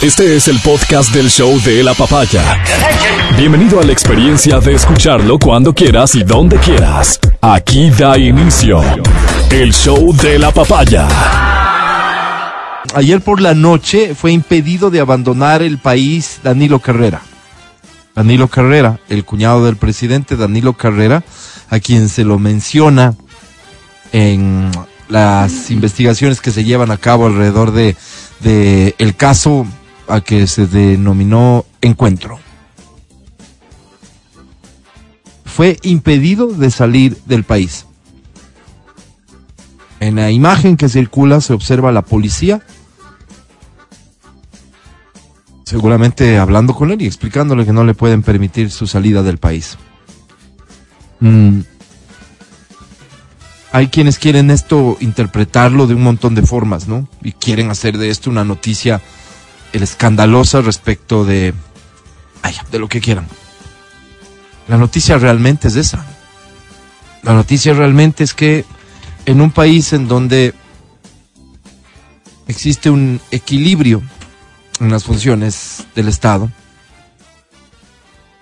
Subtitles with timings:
[0.00, 2.62] Este es el podcast del show de la papaya.
[3.36, 7.18] Bienvenido a la experiencia de escucharlo cuando quieras y donde quieras.
[7.40, 8.80] Aquí da inicio
[9.50, 11.08] el show de la papaya.
[12.94, 17.20] Ayer por la noche fue impedido de abandonar el país Danilo Carrera.
[18.14, 21.24] Danilo Carrera, el cuñado del presidente Danilo Carrera,
[21.70, 23.16] a quien se lo menciona
[24.12, 24.70] en
[25.08, 27.96] las investigaciones que se llevan a cabo alrededor de,
[28.98, 29.66] el caso
[30.08, 32.38] a que se denominó encuentro.
[35.44, 37.86] Fue impedido de salir del país.
[40.00, 42.62] En la imagen que circula se observa la policía,
[45.64, 49.76] seguramente hablando con él y explicándole que no le pueden permitir su salida del país.
[51.20, 51.60] Mm.
[53.72, 57.06] Hay quienes quieren esto interpretarlo de un montón de formas, ¿no?
[57.22, 59.02] Y quieren hacer de esto una noticia
[59.72, 61.54] el escandalosa respecto de,
[62.70, 63.26] de lo que quieran.
[64.68, 66.04] La noticia realmente es esa.
[67.22, 68.64] La noticia realmente es que
[69.26, 70.54] en un país en donde
[72.46, 74.02] existe un equilibrio
[74.80, 76.50] en las funciones del Estado,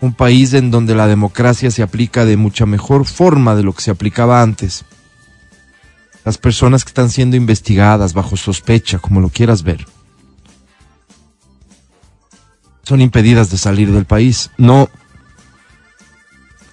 [0.01, 3.83] un país en donde la democracia se aplica de mucha mejor forma de lo que
[3.83, 4.85] se aplicaba antes,
[6.25, 9.87] las personas que están siendo investigadas bajo sospecha, como lo quieras ver,
[12.87, 14.89] son impedidas de salir del país, no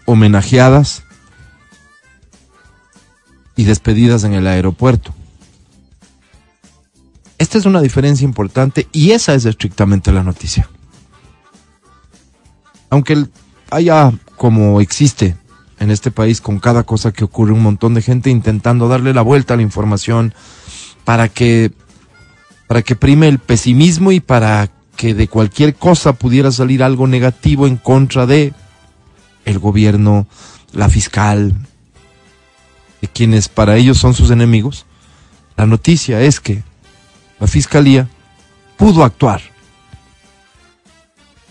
[0.05, 1.03] homenajeadas
[3.55, 5.13] y despedidas en el aeropuerto.
[7.39, 10.69] Esta es una diferencia importante y esa es estrictamente la noticia.
[12.91, 13.25] Aunque
[13.71, 15.35] haya como existe
[15.79, 19.23] en este país con cada cosa que ocurre un montón de gente intentando darle la
[19.23, 20.35] vuelta a la información
[21.05, 21.71] para que
[22.67, 27.67] para que prime el pesimismo y para que de cualquier cosa pudiera salir algo negativo
[27.67, 28.53] en contra de
[29.45, 30.27] el gobierno,
[30.71, 31.53] la fiscal,
[33.01, 34.85] de quienes para ellos son sus enemigos,
[35.57, 36.63] la noticia es que
[37.39, 38.07] la fiscalía
[38.77, 39.41] pudo actuar,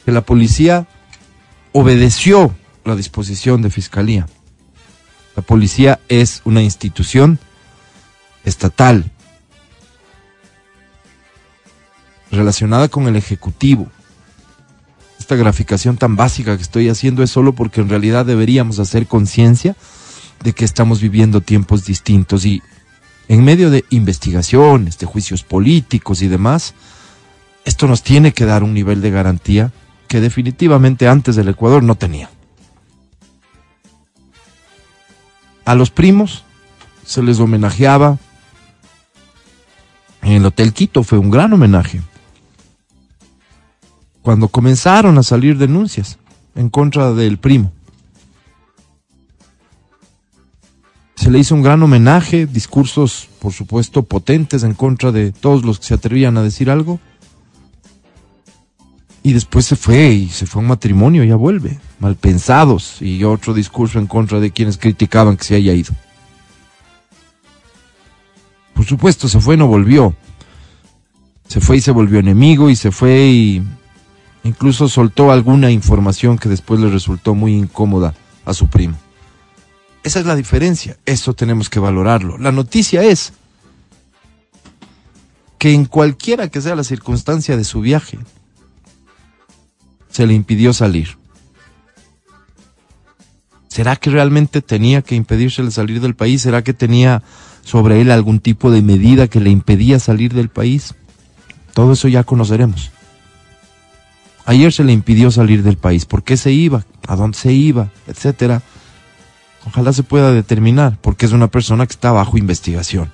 [0.05, 0.87] que la policía
[1.73, 2.55] obedeció
[2.85, 4.27] la disposición de fiscalía.
[5.37, 7.39] La policía es una institución
[8.45, 9.12] estatal
[12.33, 13.89] relacionada con el Ejecutivo.
[15.19, 19.77] Esta graficación tan básica que estoy haciendo es solo porque en realidad deberíamos hacer conciencia
[20.43, 22.63] de que estamos viviendo tiempos distintos y
[23.29, 26.75] en medio de investigaciones, de juicios políticos y demás,
[27.65, 29.73] esto nos tiene que dar un nivel de garantía
[30.09, 32.29] que definitivamente antes del Ecuador no tenía.
[35.65, 36.45] A los primos
[37.07, 38.19] se les homenajeaba
[40.23, 42.01] en el Hotel Quito, fue un gran homenaje
[44.23, 46.19] cuando comenzaron a salir denuncias
[46.55, 47.73] en contra del primo.
[51.17, 55.79] Se le hizo un gran homenaje, discursos, por supuesto, potentes en contra de todos los
[55.79, 56.99] que se atrevían a decir algo.
[59.23, 63.23] Y después se fue y se fue a un matrimonio, ya vuelve, mal pensados, y
[63.23, 65.93] otro discurso en contra de quienes criticaban que se haya ido.
[68.75, 70.17] Por supuesto, se fue y no volvió.
[71.47, 73.63] Se fue y se volvió enemigo y se fue y
[74.45, 78.15] Incluso soltó alguna información que después le resultó muy incómoda
[78.45, 78.99] a su primo.
[80.03, 80.97] Esa es la diferencia.
[81.07, 82.39] Eso tenemos que valorarlo.
[82.39, 83.35] La noticia es
[85.59, 88.19] que en cualquiera que sea la circunstancia de su viaje,
[90.11, 91.17] se le impidió salir.
[93.69, 96.43] ¿Será que realmente tenía que impedírsele salir del país?
[96.43, 97.23] ¿Será que tenía
[97.65, 100.95] sobre él algún tipo de medida que le impedía salir del país?
[101.73, 102.91] Todo eso ya conoceremos.
[104.45, 106.05] Ayer se le impidió salir del país.
[106.05, 106.85] ¿Por qué se iba?
[107.07, 107.91] ¿A dónde se iba?
[108.07, 108.63] Etcétera.
[109.67, 113.13] Ojalá se pueda determinar, porque es una persona que está bajo investigación.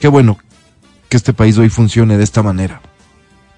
[0.00, 0.38] Qué bueno
[1.08, 2.80] que este país hoy funcione de esta manera.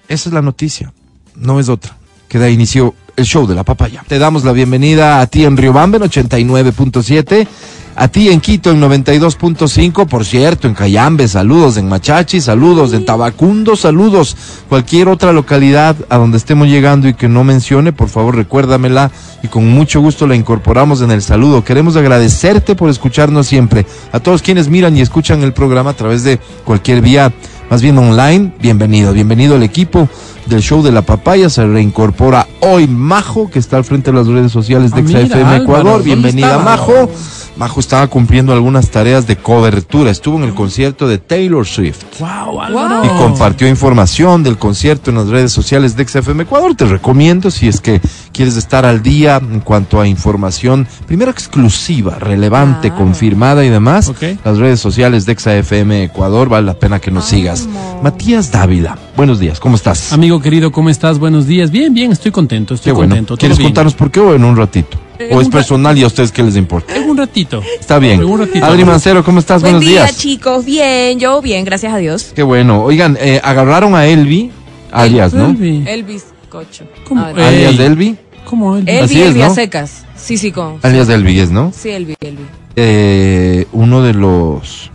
[0.09, 0.93] Esa es la noticia,
[1.35, 1.97] no es otra.
[2.27, 4.03] Que da inicio el show de la papaya.
[4.07, 7.47] Te damos la bienvenida a ti en Riobamba en 89.7
[7.95, 13.05] a ti en Quito en 92.5, por cierto, en Cayambe, saludos, en Machachi, saludos, en
[13.05, 14.35] Tabacundo, saludos,
[14.67, 19.11] cualquier otra localidad a donde estemos llegando y que no mencione, por favor recuérdamela
[19.43, 21.63] y con mucho gusto la incorporamos en el saludo.
[21.63, 23.85] Queremos agradecerte por escucharnos siempre.
[24.11, 27.31] A todos quienes miran y escuchan el programa a través de cualquier vía,
[27.69, 30.07] más bien online, bienvenido, bienvenido al equipo
[30.45, 31.49] del show de la papaya.
[31.49, 35.57] Se reincorpora hoy Majo, que está al frente de las redes sociales de ah, XFM
[35.57, 36.03] Ecuador.
[36.03, 37.09] Bienvenida, Majo.
[37.57, 40.11] Majo estaba cumpliendo algunas tareas de cobertura.
[40.11, 42.03] Estuvo en el concierto de Taylor Swift.
[42.19, 42.59] Wow,
[43.05, 46.75] Y compartió información del concierto en las redes sociales de XFM Ecuador.
[46.75, 48.01] Te recomiendo si es que
[48.33, 52.95] quieres estar al día en cuanto a información, primero exclusiva, relevante, Ah.
[52.95, 54.09] confirmada y demás.
[54.09, 54.23] Ok.
[54.43, 57.54] Las redes sociales de XFM Ecuador, vale la pena que nos sigas.
[58.03, 60.11] Matías Dávila, buenos días, ¿cómo estás?
[60.13, 61.19] Amigo querido, ¿cómo estás?
[61.19, 61.71] Buenos días.
[61.71, 63.37] Bien, bien, estoy contento, estoy Qué contento.
[63.37, 63.69] ¿Quieres bien.
[63.69, 64.97] contarnos por qué o en un ratito?
[65.17, 66.95] En ¿O es personal y a ustedes qué les importa?
[66.95, 67.61] En un ratito.
[67.79, 68.19] Está bien.
[68.19, 68.65] En un ratito.
[68.65, 69.61] Adri Mancero, ¿cómo estás?
[69.61, 70.17] Buen buenos día, días.
[70.17, 70.65] chicos.
[70.65, 72.33] Bien, yo bien, gracias a Dios.
[72.35, 72.83] Qué bueno.
[72.83, 74.51] Oigan, eh, agarraron a Elvi,
[74.91, 75.45] alias, ¿no?
[75.47, 75.83] Elvi.
[75.87, 76.85] Elvis Cocho.
[77.07, 77.25] ¿Cómo?
[77.27, 78.17] Eh, Alias de Elvi.
[78.43, 78.91] ¿Cómo Elvi?
[78.91, 79.45] Elvi, Elvi ¿no?
[79.45, 80.03] a secas.
[80.17, 80.79] Sí, sí, con.
[80.81, 81.71] Alias de Elvi es, ¿no?
[81.73, 82.43] Sí, Elvi, Elvi.
[82.75, 84.91] Eh, uno de los,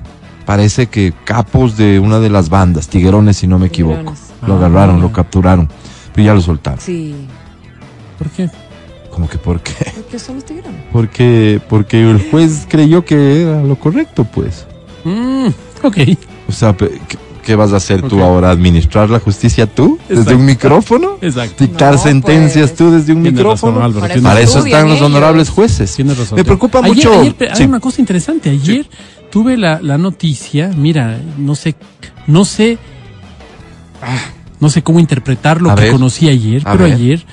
[0.50, 3.98] parece que capos de una de las bandas, Tiguerones, si no me equivoco.
[3.98, 4.20] Tiguerones.
[4.44, 4.56] Lo Ah.
[4.56, 5.68] agarraron, lo capturaron,
[6.12, 6.80] pero ya lo soltaron.
[6.80, 7.14] Sí.
[8.18, 8.50] ¿Por qué?
[9.12, 9.92] ¿Cómo que por qué?
[9.94, 10.80] ¿Por qué son los tigrones?
[10.92, 14.66] Porque, porque el juez creyó que era lo correcto, pues.
[15.04, 15.46] Mm,
[15.84, 15.96] ok.
[16.48, 16.90] O sea, ¿qué,
[17.44, 18.50] qué vas a hacer tú ahora?
[18.50, 20.00] ¿Administrar la justicia tú?
[20.08, 20.40] ¿Desde Exacto.
[20.40, 21.18] un micrófono?
[21.20, 21.62] Exacto.
[21.64, 22.76] ¿Dictar No, sentencias pues.
[22.76, 23.78] tú desde un Tienes micrófono?
[23.78, 24.20] razón, Álvaro.
[24.22, 25.54] Para eso están los honorables ellos.
[25.54, 25.94] jueces.
[25.94, 26.34] Tienes razón.
[26.38, 27.20] Me preocupa Ayer- mucho.
[27.20, 28.50] Ayer, hay una cosa interesante.
[28.50, 28.84] Ayer
[29.30, 31.74] tuve la, la noticia, mira, no sé,
[32.26, 32.78] no sé,
[34.02, 34.18] ah,
[34.60, 35.92] no sé cómo interpretar lo A que ver.
[35.92, 36.92] conocí ayer, pero ver.
[36.94, 37.24] ayer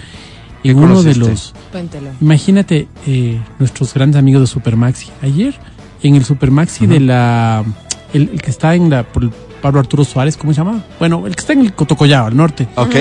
[0.63, 2.09] ¿Qué en uno de los, Cuéntelo.
[2.21, 5.07] imagínate eh, nuestros grandes amigos de Supermaxi.
[5.21, 5.55] Ayer
[6.03, 7.63] en el Supermaxi de la,
[8.13, 10.83] el, el que está en la por el Pablo Arturo Suárez, ¿cómo se llama?
[10.99, 12.67] Bueno, el que está en el Cotocollao, al norte.
[12.75, 12.95] Ok.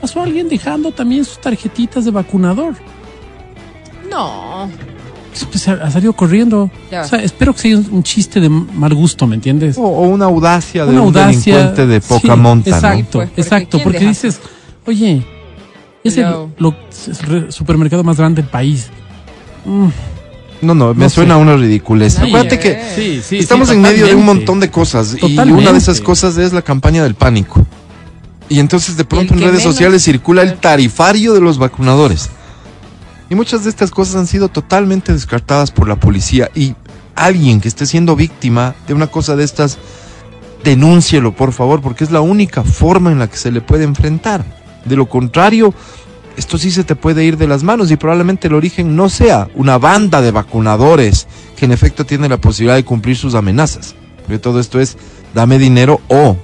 [0.00, 2.74] Pasó alguien dejando también sus tarjetitas de vacunador.
[4.10, 4.68] No.
[5.44, 6.70] Pues, ha, salido corriendo.
[6.90, 7.02] Ya.
[7.02, 9.76] O sea, espero que sea un, chiste de mal gusto, ¿me entiendes?
[9.78, 11.54] O, o una audacia de Una un audacia.
[11.56, 12.76] delincuente de poca sí, monta, ¿no?
[12.76, 13.68] Exacto, Pues, porque exacto.
[13.78, 14.08] ¿quién Porque deja?
[14.10, 14.40] dices,
[14.86, 15.26] oye,
[16.04, 16.26] es el
[16.58, 18.88] lo- es el supermercado más grande del país.
[19.64, 19.88] Mm,
[20.62, 21.40] No, no, me No suena sé.
[21.40, 22.14] a una ridiculez.
[22.14, 22.58] Sí, Acuérdate eh.
[22.60, 23.38] que sí, sí.
[23.38, 25.62] estamos sí, en medio de un montón de cosas y Totalmente.
[25.62, 27.66] una de esas cosas es la campaña del pánico.
[28.48, 32.30] Y entonces de pronto en redes menos- sociales circula el tarifario de los vacunadores.
[33.28, 36.74] Y muchas de estas cosas han sido totalmente descartadas por la policía y
[37.14, 39.78] alguien que esté siendo víctima de una cosa de estas
[40.62, 44.44] denúncielo, por favor, porque es la única forma en la que se le puede enfrentar.
[44.84, 45.72] De lo contrario,
[46.36, 49.48] esto sí se te puede ir de las manos y probablemente el origen no sea
[49.54, 51.26] una banda de vacunadores
[51.56, 53.94] que en efecto tiene la posibilidad de cumplir sus amenazas.
[54.18, 54.96] Porque todo esto es
[55.34, 56.36] dame dinero o,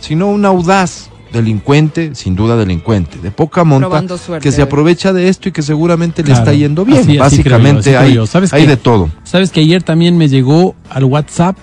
[0.00, 4.42] sino un audaz delincuente, sin duda delincuente, de poca monta, suerte.
[4.42, 7.00] que se aprovecha de esto y que seguramente le está yendo bien.
[7.00, 8.26] Así- así creo yo, Básicamente así hay.
[8.26, 8.68] ¿Sabes hay qué?
[8.68, 9.10] de todo.
[9.24, 11.56] Sabes que ayer también me llegó al WhatsApp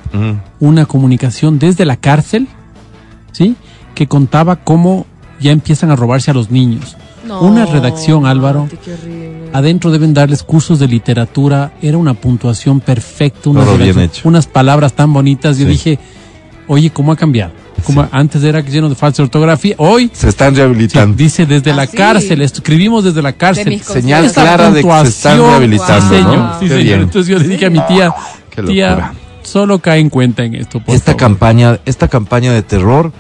[0.60, 2.48] una comunicación desde la cárcel,
[3.32, 3.56] ¿sí?
[3.96, 5.06] Que contaba cómo
[5.40, 6.96] ya empiezan a robarse a los niños.
[7.28, 8.68] No, Una redacción, Álvaro.
[9.54, 11.72] Adentro deben darles cursos de literatura.
[11.82, 14.28] Era una puntuación perfecta, una bien hecho.
[14.28, 15.58] unas palabras tan bonitas.
[15.58, 15.72] Yo Sí.
[15.72, 16.00] dije,
[16.68, 17.54] oye, ¿cómo ha cambiado?
[17.86, 19.76] Como antes era lleno de falsa ortografía.
[19.78, 21.18] Hoy Se están sí, rehabilitando.
[21.18, 21.98] dice desde la Ah, sí.
[21.98, 22.42] cárcel.
[22.42, 23.82] Escribimos desde la cárcel.
[23.82, 26.38] Señal clara de que se están rehabilitando, Sí, señor.
[26.38, 26.60] ¿no?
[26.60, 27.00] Sí, señor.
[27.02, 28.14] Entonces yo le dije a mi tía,
[28.52, 30.80] Qué tía, solo cae en cuenta en esto.
[30.80, 31.20] Por esta favor.
[31.20, 33.12] campaña, esta campaña de terror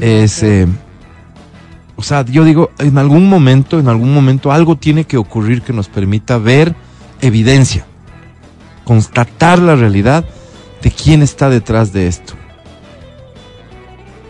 [0.00, 0.66] es, eh,
[1.96, 5.72] o sea, yo digo, en algún momento, en algún momento algo tiene que ocurrir que
[5.72, 6.74] nos permita ver
[7.20, 7.86] evidencia,
[8.84, 10.24] constatar la realidad
[10.82, 12.34] de quién está detrás de esto.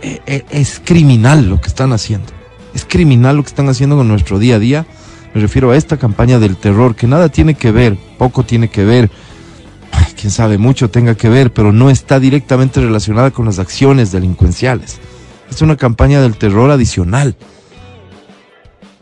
[0.03, 2.27] Eh, eh, es criminal lo que están haciendo.
[2.75, 4.87] Es criminal lo que están haciendo con nuestro día a día.
[5.35, 8.85] Me refiero a esta campaña del terror, que nada tiene que ver, poco tiene que
[8.85, 9.11] ver,
[10.21, 14.99] quién sabe, mucho tenga que ver, pero no está directamente relacionada con las acciones delincuenciales.
[15.51, 17.37] Es una campaña del terror adicional.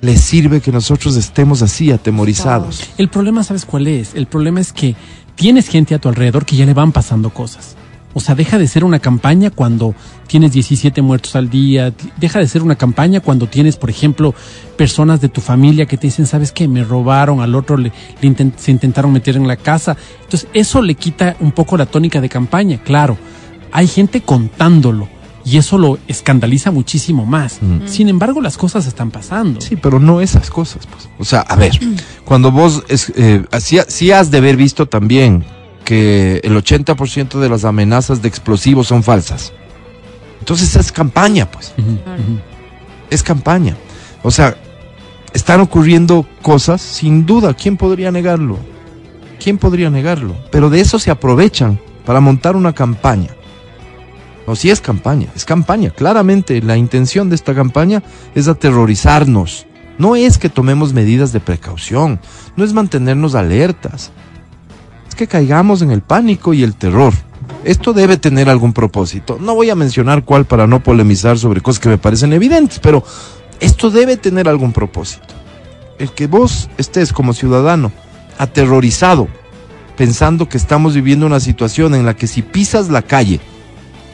[0.00, 2.88] Le sirve que nosotros estemos así, atemorizados.
[2.97, 4.14] El problema, ¿sabes cuál es?
[4.14, 4.97] El problema es que
[5.35, 7.76] tienes gente a tu alrededor que ya le van pasando cosas.
[8.12, 9.95] O sea, deja de ser una campaña cuando
[10.26, 14.35] tienes 17 muertos al día, deja de ser una campaña cuando tienes, por ejemplo,
[14.76, 16.67] personas de tu familia que te dicen, ¿sabes qué?
[16.67, 19.97] Me robaron, al otro le, le intent- se intentaron meter en la casa.
[20.25, 23.17] Entonces, eso le quita un poco la tónica de campaña, claro.
[23.71, 25.09] Hay gente contándolo
[25.45, 27.61] y eso lo escandaliza muchísimo más.
[27.87, 29.61] Sin embargo, las cosas están pasando.
[29.61, 30.85] Sí, pero no esas cosas.
[30.88, 31.09] Pues.
[31.19, 31.79] O sea, a ver,
[32.25, 35.45] cuando vos, es, eh, sí, sí has de haber visto también
[35.90, 39.52] que el 80% de las amenazas de explosivos son falsas.
[40.38, 41.75] Entonces es campaña, pues.
[43.11, 43.76] Es campaña.
[44.23, 44.56] O sea,
[45.32, 48.56] están ocurriendo cosas, sin duda, ¿quién podría negarlo?
[49.42, 50.37] ¿Quién podría negarlo?
[50.52, 53.35] Pero de eso se aprovechan para montar una campaña.
[54.47, 55.90] No, sí es campaña, es campaña.
[55.90, 58.04] Claramente la intención de esta campaña
[58.37, 59.66] es aterrorizarnos.
[59.99, 62.20] No es que tomemos medidas de precaución,
[62.54, 64.12] no es mantenernos alertas.
[65.11, 67.12] Es que caigamos en el pánico y el terror.
[67.64, 69.37] Esto debe tener algún propósito.
[69.40, 73.05] No voy a mencionar cuál para no polemizar sobre cosas que me parecen evidentes, pero
[73.61, 75.35] esto debe tener algún propósito.
[75.99, 77.93] El que vos estés como ciudadano
[78.38, 79.29] aterrorizado,
[79.99, 83.40] pensando que estamos viviendo una situación en la que si pisas la calle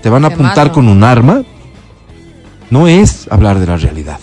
[0.03, 1.43] te van a Te apuntar con un arma,
[2.71, 4.19] no es hablar de la realidad,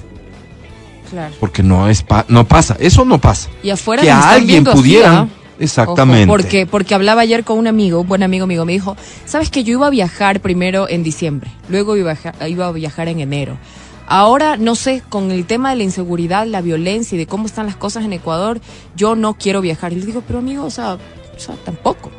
[1.10, 1.34] Claro.
[1.40, 3.50] porque no es pa- no pasa, eso no pasa.
[3.64, 5.28] Y afuera que a alguien así, pudieran, ¿ah?
[5.60, 6.28] Exactamente.
[6.28, 8.96] Porque, porque hablaba ayer con un amigo, un buen amigo mío, me dijo,
[9.26, 12.72] sabes que yo iba a viajar primero en diciembre, luego iba a, viaja- iba a
[12.72, 13.58] viajar en enero.
[14.06, 17.66] Ahora, no sé, con el tema de la inseguridad, la violencia y de cómo están
[17.68, 18.60] las cosas en Ecuador,
[18.96, 19.94] yo no quiero viajar.
[19.94, 22.12] Y le digo, pero amigo, o sea, o sea tampoco.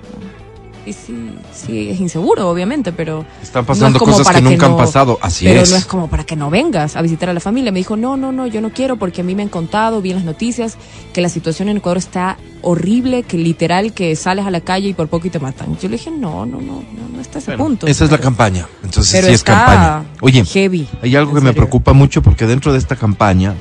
[0.84, 0.90] ¿No?
[0.90, 3.24] Y sí, sí, es inseguro, obviamente, pero...
[3.42, 5.70] Están no pasando es como cosas para que nunca han no- pasado, así pero es.
[5.70, 7.72] no es como para que no vengas a visitar a la familia.
[7.72, 10.10] Me dijo, no, no, no, yo no quiero porque a mí me han contado, vi
[10.10, 10.76] en las noticias,
[11.12, 14.94] que la situación en Ecuador está horrible, que literal que sales a la calle y
[14.94, 15.76] por poco y te matan.
[15.80, 17.86] Yo le dije, no, no, no, no, no está a ese punto.
[17.86, 18.66] Esa es la Pero- campaña.
[18.82, 20.04] Entonces pero sí es campaña.
[20.20, 23.54] Oye, heavy, hay algo que me preocupa mucho porque dentro de esta campaña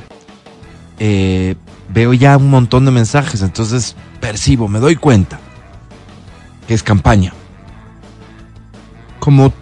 [1.00, 1.56] eh,
[1.94, 5.40] veo ya un montón de mensajes, entonces percibo, me doy cuenta
[6.68, 7.34] que es campaña.
[9.20, 9.54] Como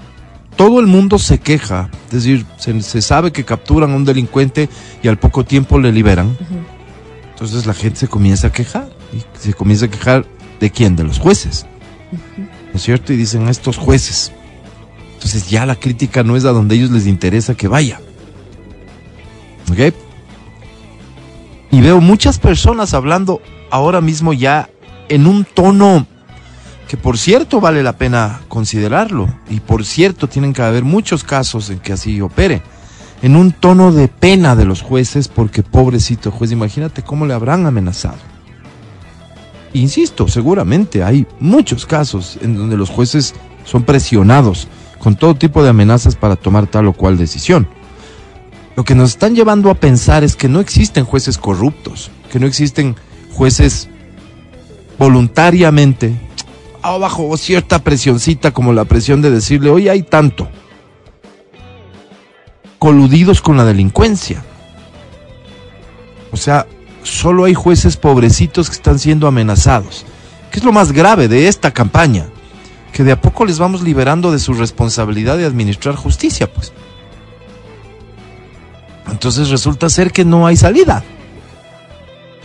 [0.56, 4.70] todo el mundo se queja, es decir, se, se sabe que capturan a un delincuente
[5.02, 6.38] y al poco tiempo le liberan,
[7.32, 8.90] entonces la gente se comienza a quejar.
[9.14, 10.26] ¿Y se comienza a quejar
[10.60, 10.96] de quién?
[10.96, 11.66] De los jueces.
[12.38, 13.14] ¿No es cierto?
[13.14, 14.32] Y dicen estos jueces.
[15.16, 18.00] Entonces ya la crítica no es a donde ellos les interesa que vaya.
[19.72, 19.94] ¿Ok?
[21.72, 24.70] Y veo muchas personas hablando ahora mismo ya
[25.10, 26.06] en un tono
[26.88, 29.34] que por cierto vale la pena considerarlo.
[29.50, 32.62] Y por cierto tienen que haber muchos casos en que así opere.
[33.22, 37.66] En un tono de pena de los jueces porque pobrecito juez, imagínate cómo le habrán
[37.66, 38.18] amenazado.
[39.74, 43.34] Insisto, seguramente hay muchos casos en donde los jueces
[43.64, 44.68] son presionados
[45.00, 47.68] con todo tipo de amenazas para tomar tal o cual decisión.
[48.76, 52.48] Lo que nos están llevando a pensar es que no existen jueces corruptos, que no
[52.48, 52.96] existen
[53.32, 53.90] jueces
[54.98, 56.16] voluntariamente
[56.84, 60.48] ah, bajo cierta presioncita como la presión de decirle, oye, hay tanto,
[62.80, 64.44] coludidos con la delincuencia.
[66.32, 66.68] O sea,
[67.04, 70.06] solo hay jueces pobrecitos que están siendo amenazados.
[70.52, 72.28] ¿Qué es lo más grave de esta campaña?
[72.92, 76.74] Que de a poco les vamos liberando de su responsabilidad de administrar justicia, pues.
[79.10, 81.04] Entonces resulta ser que no hay salida.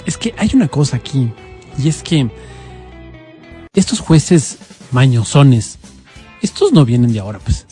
[0.04, 1.32] Es que hay una cosa aquí,
[1.78, 2.28] y es que
[3.76, 4.58] estos jueces
[4.90, 5.78] mañosones,
[6.42, 7.66] estos no vienen de ahora, pues.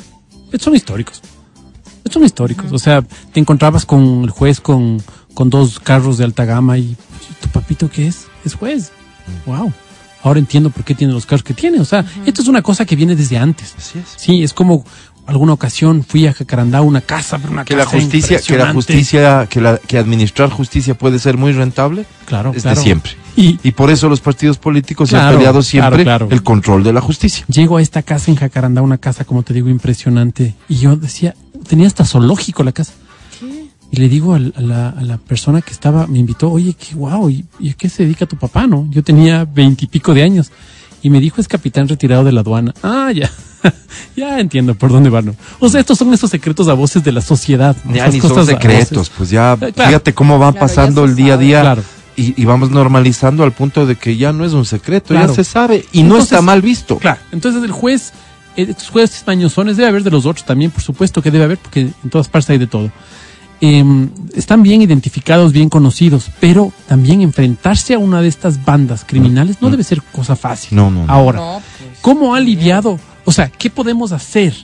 [0.46, 1.20] Estos son históricos.
[1.98, 2.70] Estos son históricos.
[2.70, 6.96] O sea, te encontrabas con el juez con, con dos carros de alta gama y
[7.40, 8.26] ¿tu papito qué es?
[8.44, 8.92] Es juez.
[9.46, 9.72] Wow.
[10.22, 11.80] Ahora entiendo por qué tiene los carros que tiene.
[11.80, 13.74] O sea, esto es una cosa que viene desde antes.
[13.76, 14.04] Así es.
[14.16, 14.84] Sí, es como
[15.26, 19.46] alguna ocasión fui a Jacarandá, una casa, pero una Que la justicia, que la justicia,
[19.48, 22.80] que, la, que administrar justicia puede ser muy rentable, claro, es claro.
[22.80, 23.12] siempre.
[23.36, 26.28] Y Y por eso los partidos políticos se han peleado siempre claro, claro.
[26.30, 27.44] el control de la justicia.
[27.48, 30.54] llego a esta casa en Jacarandá, una casa, como te digo, impresionante.
[30.68, 31.34] Y yo decía,
[31.68, 32.92] tenía hasta zoológico la casa.
[33.90, 37.30] Y le digo a, la, a la persona que estaba, me invitó, oye, qué guau,
[37.30, 38.88] ¿y, y a qué se dedica tu papá, no?
[38.90, 40.50] Yo tenía veintipico de años.
[41.02, 42.74] Y me dijo, es capitán retirado de la aduana.
[42.82, 43.30] Ah, ya.
[44.16, 45.26] ya entiendo por dónde van.
[45.26, 45.34] ¿no?
[45.60, 47.76] O sea, estos son esos secretos a voces de la sociedad.
[47.92, 49.90] Ya ni son cosas a secretos, pues ya Eh, claro.
[49.90, 51.82] fíjate cómo va Claro, pasando el día a día Claro.
[52.16, 55.28] Y, y vamos normalizando al punto de que ya no es un secreto, Claro.
[55.28, 56.98] ya se sabe y no está mal visto.
[56.98, 58.12] Claro, entonces el juez,
[58.56, 61.58] eh, estos jueces mañosones, debe haber de los otros también, por supuesto que debe haber,
[61.58, 62.90] porque en todas partes hay de todo.
[63.60, 63.84] Eh,
[64.34, 69.70] están bien identificados, bien conocidos, pero también enfrentarse a una de estas bandas criminales no
[69.70, 70.76] debe ser cosa fácil.
[70.76, 71.12] No, no, no.
[71.12, 72.98] Ahora, No, pues, ¿cómo ha aliviado?
[73.24, 74.54] O sea, ¿qué podemos hacer?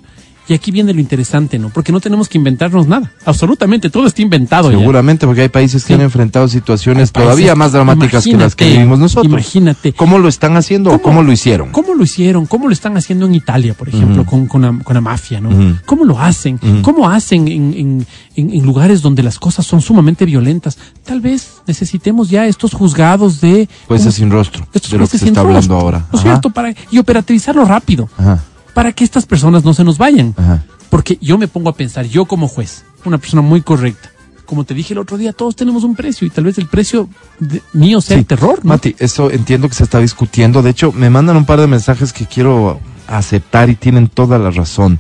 [0.49, 1.68] Y aquí viene lo interesante, ¿no?
[1.68, 3.12] Porque no tenemos que inventarnos nada.
[3.25, 4.78] Absolutamente, todo está inventado ya.
[4.78, 8.64] Seguramente, porque hay países que han enfrentado situaciones países todavía más dramáticas que las que
[8.68, 9.26] vivimos nosotros.
[9.32, 9.92] Imagínate.
[9.92, 11.02] ¿Cómo lo están haciendo o ¿Cómo?
[11.02, 11.70] cómo lo hicieron?
[11.70, 12.47] ¿Cómo lo hicieron?
[12.47, 15.50] ¿Cómo lo están haciendo en Italia, por ejemplo, con, con, la, con la mafia, ¿no?
[15.87, 16.59] ¿Cómo lo hacen?
[16.82, 20.78] ¿Cómo hacen en, en- en- en lugares donde las cosas son sumamente violentas?
[21.04, 23.68] Tal vez necesitemos ya estos juzgados de...
[23.87, 24.12] Jueces ¿cómo?
[24.16, 26.06] sin rostro, estos de lo que se está hablando rostro, ahora.
[26.12, 26.50] ¿No es cierto?
[26.50, 28.42] Para, y operativizarlo rápido, Ajá,
[28.74, 30.34] para que estas personas no se nos vayan.
[30.36, 30.64] ajá.
[30.90, 34.10] Porque yo me pongo a pensar, yo como juez, una persona muy correcta,
[34.44, 37.08] como te dije el otro día, todos tenemos un precio y tal vez el precio
[37.38, 38.70] de- mío sea Sí, el terror, ¿no?
[38.70, 40.62] Mati, eso entiendo que se está discutiendo.
[40.62, 44.50] De hecho, me mandan un par de mensajes que quiero aceptar y tienen toda la
[44.50, 44.98] razón.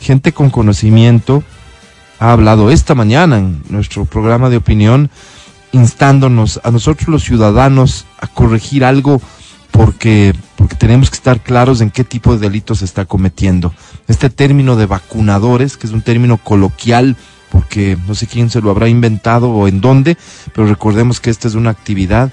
[0.00, 1.42] Gente con conocimiento
[2.20, 5.10] ha hablado esta mañana en nuestro programa de opinión,
[5.72, 9.20] instándonos a nosotros los ciudadanos a corregir algo
[9.72, 13.74] porque, porque tenemos que estar claros en qué tipo de delitos se está cometiendo.
[14.06, 17.16] Este término de vacunadores, que es un término coloquial,
[17.50, 20.16] porque no sé quién se lo habrá inventado o en dónde,
[20.54, 22.32] pero recordemos que esta es una actividad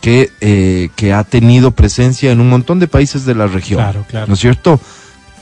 [0.00, 3.80] que, eh, que ha tenido presencia en un montón de países de la región.
[3.80, 4.26] Claro, claro.
[4.26, 4.80] ¿No es cierto?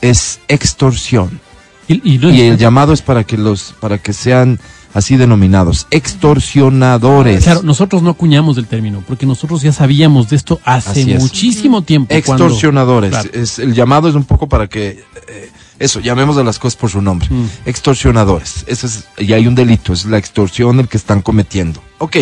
[0.01, 1.39] Es extorsión.
[1.87, 4.59] Y, y no- Y el llamado es para que los, para que sean
[4.97, 7.43] así denominados, extorsionadores.
[7.43, 11.21] Claro, nosotros no acuñamos el término, porque nosotros ya sabíamos de esto hace es.
[11.21, 12.15] muchísimo tiempo.
[12.25, 13.11] cuando- Extorsionadores.
[13.11, 13.29] Claro.
[13.33, 16.89] Es, el llamado es un poco para que, eh, eso, llamemos a las cosas por
[16.89, 17.27] su nombre.
[17.29, 17.45] Mm.
[17.65, 18.63] Extorsionadores.
[18.67, 21.81] Ese es, y hay un delito, es la extorsión el que están cometiendo.
[21.99, 22.17] Ok,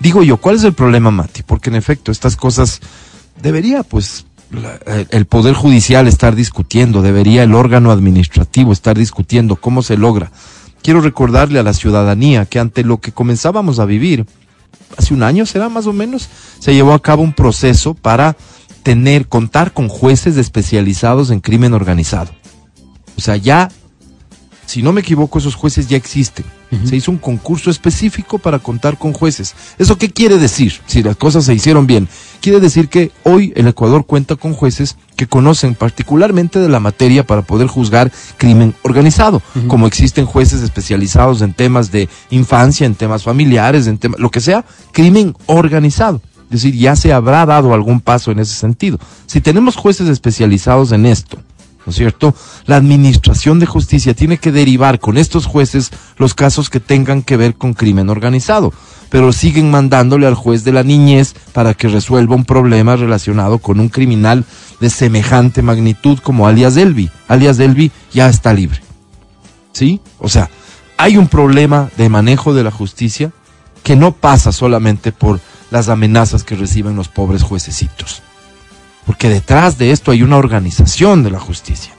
[0.00, 1.42] digo yo, ¿cuál es el problema, Mati?
[1.42, 2.80] Porque en efecto, estas cosas
[3.42, 4.78] debería, pues, la-
[5.10, 10.30] el Poder Judicial estar discutiendo, debería el órgano administrativo estar discutiendo cómo se logra.
[10.82, 14.26] Quiero recordarle a la ciudadanía que ante lo que comenzábamos a vivir,
[14.96, 18.36] hace un año será más o menos, se llevó a cabo un proceso para
[18.82, 22.30] tener, contar con jueces especializados en crimen organizado.
[23.16, 23.68] O sea, ya,
[24.68, 26.44] si no me equivoco, esos jueces ya existen.
[26.84, 29.54] Se hizo un concurso específico para contar con jueces.
[29.78, 30.74] ¿Eso qué quiere decir?
[30.84, 32.06] Si las cosas se hicieron bien.
[32.42, 37.26] Quiere decir que hoy el Ecuador cuenta con jueces que conocen particularmente de la materia
[37.26, 39.40] para poder juzgar crimen organizado.
[39.68, 44.42] Como existen jueces especializados en temas de infancia, en temas familiares, en temas, lo que
[44.42, 46.20] sea, crimen organizado.
[46.50, 48.98] Es decir, ya se habrá dado algún paso en ese sentido.
[49.24, 51.38] Si tenemos jueces especializados en esto,
[51.86, 52.34] ¿no es cierto?
[52.66, 57.36] La administración de justicia tiene que derivar con estos jueces los casos que tengan que
[57.36, 58.72] ver con crimen organizado,
[59.08, 63.80] pero siguen mandándole al juez de la niñez para que resuelva un problema relacionado con
[63.80, 64.44] un criminal
[64.80, 67.10] de semejante magnitud como alias Delvi.
[67.26, 68.80] Alias Delvi ya está libre.
[69.72, 70.00] ¿Sí?
[70.18, 70.50] O sea,
[70.96, 73.32] hay un problema de manejo de la justicia
[73.82, 78.22] que no pasa solamente por las amenazas que reciben los pobres juececitos
[79.08, 81.94] porque detrás de esto hay una organización de la justicia.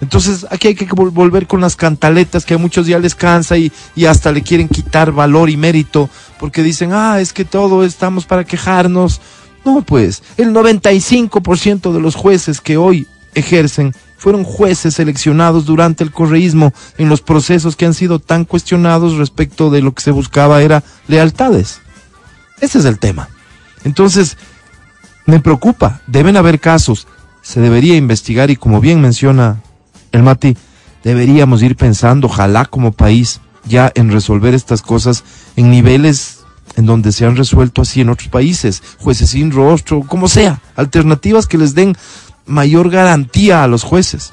[0.00, 3.58] Entonces aquí hay que vol- volver con las cantaletas que a muchos ya les cansa
[3.58, 7.82] y, y hasta le quieren quitar valor y mérito porque dicen, ah, es que todo
[7.84, 9.20] estamos para quejarnos.
[9.64, 16.12] No, pues, el 95% de los jueces que hoy ejercen fueron jueces seleccionados durante el
[16.12, 20.62] correísmo en los procesos que han sido tan cuestionados respecto de lo que se buscaba
[20.62, 21.80] era lealtades.
[22.60, 23.30] Ese es el tema.
[23.82, 24.36] Entonces,
[25.26, 27.06] me preocupa, deben haber casos,
[27.42, 29.60] se debería investigar y como bien menciona
[30.12, 30.56] el Mati,
[31.04, 35.24] deberíamos ir pensando, ojalá como país, ya en resolver estas cosas
[35.56, 36.40] en niveles
[36.76, 41.46] en donde se han resuelto así en otros países, jueces sin rostro, como sea, alternativas
[41.46, 41.96] que les den
[42.46, 44.32] mayor garantía a los jueces.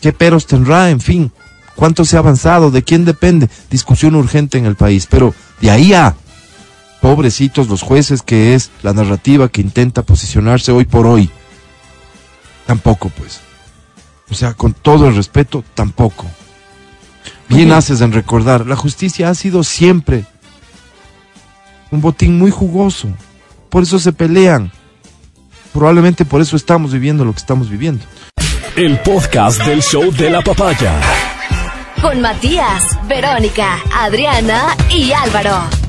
[0.00, 0.90] ¿Qué peros tendrá?
[0.90, 1.32] En fin,
[1.74, 2.70] ¿cuánto se ha avanzado?
[2.70, 3.48] ¿De quién depende?
[3.70, 6.14] Discusión urgente en el país, pero de ahí a
[7.08, 11.30] pobrecitos los jueces, que es la narrativa que intenta posicionarse hoy por hoy.
[12.66, 13.40] Tampoco, pues.
[14.30, 16.26] O sea, con todo el respeto, tampoco.
[17.48, 20.26] Bien haces en recordar, la justicia ha sido siempre
[21.90, 23.08] un botín muy jugoso.
[23.70, 24.70] Por eso se pelean.
[25.72, 28.04] Probablemente por eso estamos viviendo lo que estamos viviendo.
[28.76, 31.00] El podcast del show de la papaya.
[32.02, 35.87] Con Matías, Verónica, Adriana y Álvaro.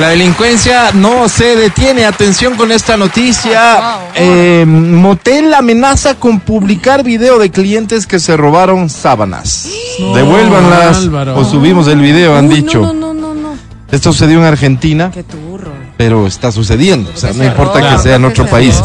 [0.00, 2.06] La delincuencia no se detiene.
[2.06, 3.74] Atención con esta noticia.
[3.74, 4.00] Wow.
[4.14, 9.68] Eh, Motel amenaza con publicar video de clientes que se robaron sábanas.
[10.00, 11.36] No, Devuélvanlas Álvaro.
[11.38, 12.80] o subimos el video, han Uy, dicho.
[12.80, 13.50] No, no, no, no, no.
[13.92, 15.70] Esto sucedió en Argentina, Qué turro.
[15.98, 17.10] pero está sucediendo.
[17.14, 18.82] O sea, no se importa que sea en que otro se país.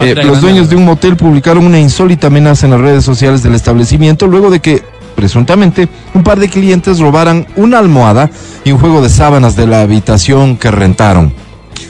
[0.00, 3.54] Eh, los dueños de un motel publicaron una insólita amenaza en las redes sociales del
[3.54, 4.84] establecimiento luego de que,
[5.14, 8.30] presuntamente, un par de clientes robaran una almohada
[8.64, 11.32] y un juego de sábanas de la habitación que rentaron.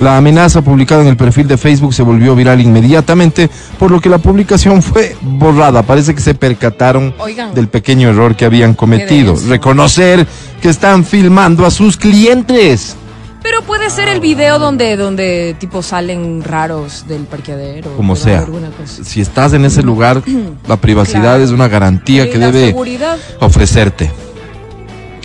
[0.00, 4.08] La amenaza publicada en el perfil de Facebook se volvió viral inmediatamente, por lo que
[4.08, 5.82] la publicación fue borrada.
[5.82, 7.54] Parece que se percataron Oigan.
[7.54, 9.36] del pequeño error que habían cometido.
[9.48, 10.26] Reconocer
[10.60, 12.96] que están filmando a sus clientes.
[13.44, 17.94] Pero puede ser el video donde, donde tipo salen raros del parqueadero.
[17.94, 18.40] Como sea.
[18.40, 19.04] alguna cosa.
[19.04, 20.22] Si estás en ese lugar,
[20.66, 21.44] la privacidad Claro.
[21.44, 24.10] es una garantía Y que la debe seguridad, ofrecerte.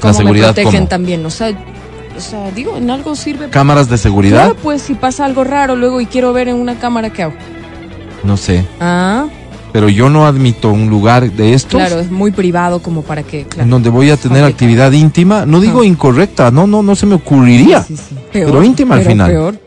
[0.01, 0.89] como La seguridad me protegen ¿cómo?
[0.89, 1.25] también.
[1.25, 1.57] O sea,
[2.17, 3.49] o sea, digo, en algo sirve.
[3.49, 6.77] cámaras de seguridad, Claro, pues si pasa algo raro luego y quiero ver en una
[6.77, 7.33] cámara, ¿qué hago?
[8.25, 9.27] no sé, Ah,
[9.71, 13.43] pero yo no admito un lugar de estos claro, es muy privado como para que.
[13.45, 13.63] Claro.
[13.63, 14.47] en donde voy a tener Complicado.
[14.47, 15.85] actividad íntima, no digo Ah.
[15.85, 17.83] incorrecta, no, no, no se me ocurriría.
[17.83, 18.15] Sí, sí, sí.
[18.31, 19.29] Pero íntima al pero final.
[19.31, 19.59] peor.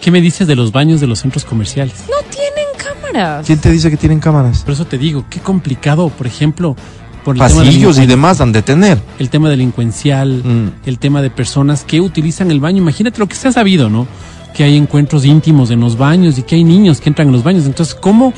[0.00, 1.94] ¿Qué me dices de los baños de los centros comerciales?
[2.08, 3.46] No tienen cámaras.
[3.46, 4.62] ¿Quién te dice que tienen cámaras?
[4.62, 6.76] Por eso te digo, qué complicado, por ejemplo,
[7.24, 8.98] por Pasillos y delincuen- demás han de tener.
[9.18, 10.88] el tema delincuencial, Mm.
[10.88, 12.78] el tema de personas que utilizan el baño.
[12.78, 14.06] Imagínate lo que se ha sabido, ¿no?
[14.54, 17.42] que hay encuentros íntimos en los baños y que hay niños que entran en los
[17.42, 17.66] baños.
[17.66, 18.32] Entonces, ¿cómo,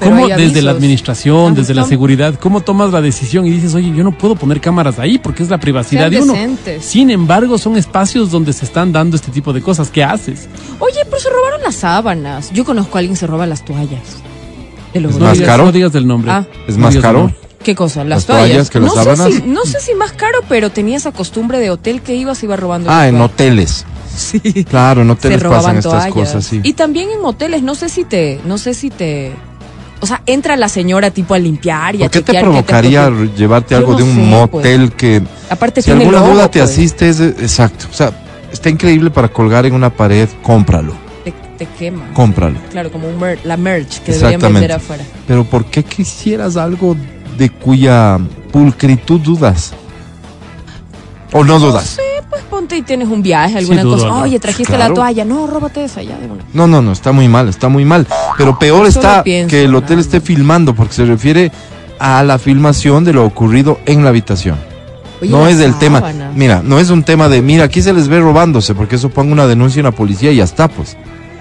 [0.00, 3.92] Pero cómo desde la administración, desde la seguridad, cómo tomas la decisión y dices, oye,
[3.94, 6.32] yo no puedo poner cámaras ahí porque es la privacidad Sean de uno?
[6.32, 6.84] decentes.
[6.84, 9.90] Sin embargo, son espacios donde se están dando este tipo de cosas.
[9.90, 10.48] ¿Qué haces?
[10.80, 12.50] Oye, pero se robaron las sábanas.
[12.52, 14.02] Yo conozco a alguien que se roba las toallas.
[14.92, 15.64] De los Es No más digas- caro.
[15.66, 16.30] No digas del nombre.
[16.32, 16.44] Ah.
[16.66, 17.32] ¿Es más caro?
[17.62, 18.04] ¿Qué cosa?
[18.04, 19.32] Las, ¿Las toallas que las no sábanas?
[19.32, 22.34] Sé si, no sé si más caro, pero tenía esa costumbre de hotel que iba,
[22.34, 22.90] se iba robando.
[22.90, 23.86] Ah, las en hoteles.
[24.14, 24.38] Sí.
[24.64, 26.12] Claro, en hoteles pasan estas toallas.
[26.12, 26.60] cosas, sí.
[26.62, 29.32] Y también en hoteles, no sé si te, no sé si te,
[30.04, 33.10] o sea, entra la señora tipo a limpiar y a ¿Por qué te qué provocaría
[33.36, 36.50] llevarte Yo algo no de un sé, motel que Aparte si tiene alguna logo, duda
[36.50, 36.70] te pues.
[36.70, 38.12] asiste es exacto, o sea,
[38.52, 42.04] está increíble para colgar en una pared, cómpralo, Te, te quema.
[42.14, 42.58] cómpralo.
[42.70, 45.04] Claro, como un mer- la merch que deberían vender afuera.
[45.26, 46.96] Pero ¿por qué quisieras algo
[47.36, 48.18] de cuya
[48.52, 49.72] pulcritud dudas?
[51.32, 51.96] ¿O no dudas?
[51.96, 52.02] Sí,
[52.34, 54.12] pues ponte y tienes un viaje, alguna cosa.
[54.14, 54.90] Oye, trajiste Claro.
[54.90, 55.24] la toalla.
[55.24, 56.42] No, róbate esa ya de una.
[56.52, 58.06] No, no, no, está muy mal, está muy mal.
[58.36, 61.50] Pero peor Eso está pienso, que el hotel esté filmando porque se refiere
[61.98, 64.56] a la filmación de lo ocurrido en la habitación.
[65.22, 66.02] Oye, no es del tema.
[66.34, 69.32] Mira, no es un tema de, mira, aquí se les ve robándose, porque eso ponga
[69.32, 70.96] una denuncia en la policía y ya está, pues.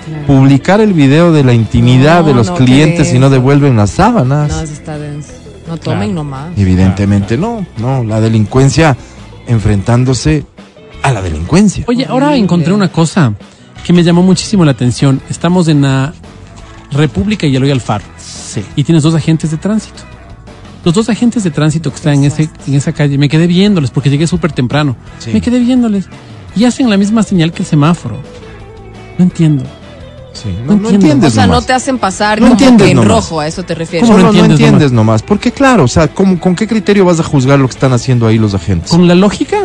[0.06, 0.25] Claro.
[0.27, 4.49] Publicar el video de la intimidad No, de los clientes y no devuelven las sábanas.
[4.51, 5.29] No, eso está denso.
[5.67, 6.13] No tomen Claro.
[6.13, 6.49] nomás.
[6.58, 8.97] Evidentemente no, no, la delincuencia
[9.47, 10.45] enfrentándose
[11.04, 11.84] a la delincuencia.
[11.88, 13.34] Oye, ahora encontré una cosa
[13.86, 15.22] que me llamó muchísimo la atención.
[15.30, 16.13] Estamos en la
[16.92, 18.04] República y Eloy Alfaro.
[18.18, 18.63] Sí.
[18.76, 20.02] Y tienes dos agentes de tránsito.
[20.86, 23.89] Los dos agentes de tránsito que están en, ese, en esa calle, me quedé viéndoles
[23.92, 24.96] porque llegué súper temprano.
[25.20, 25.32] Sí.
[25.34, 26.08] Me quedé viéndoles.
[26.56, 28.20] Y hacen la misma señal que el semáforo.
[29.18, 29.63] No entiendo.
[30.34, 30.96] Sí, No no, no entiendo.
[30.96, 33.10] entiendes O sea, no te hacen pasar No como entiendes que en nomás.
[33.12, 34.08] rojo, a eso te refieres.
[34.08, 35.22] ¿Cómo no no entiendes entiendes nomás.
[35.22, 38.28] Porque claro, o sea, ¿cómo- ¿con qué criterio vas a juzgar lo que están haciendo
[38.28, 38.89] ahí los agentes?
[38.92, 39.58] Con la lógica,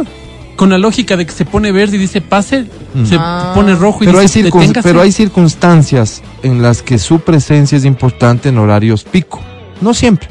[0.59, 2.67] con la lógica de que se pone verde y dice pase,
[3.05, 3.53] se Ah.
[3.55, 4.83] pone rojo y Pero hay, dice circun- deténgase.
[4.89, 9.41] pero hay circunstancias en las que su presencia es importante en horarios pico.
[9.81, 10.29] No siempre.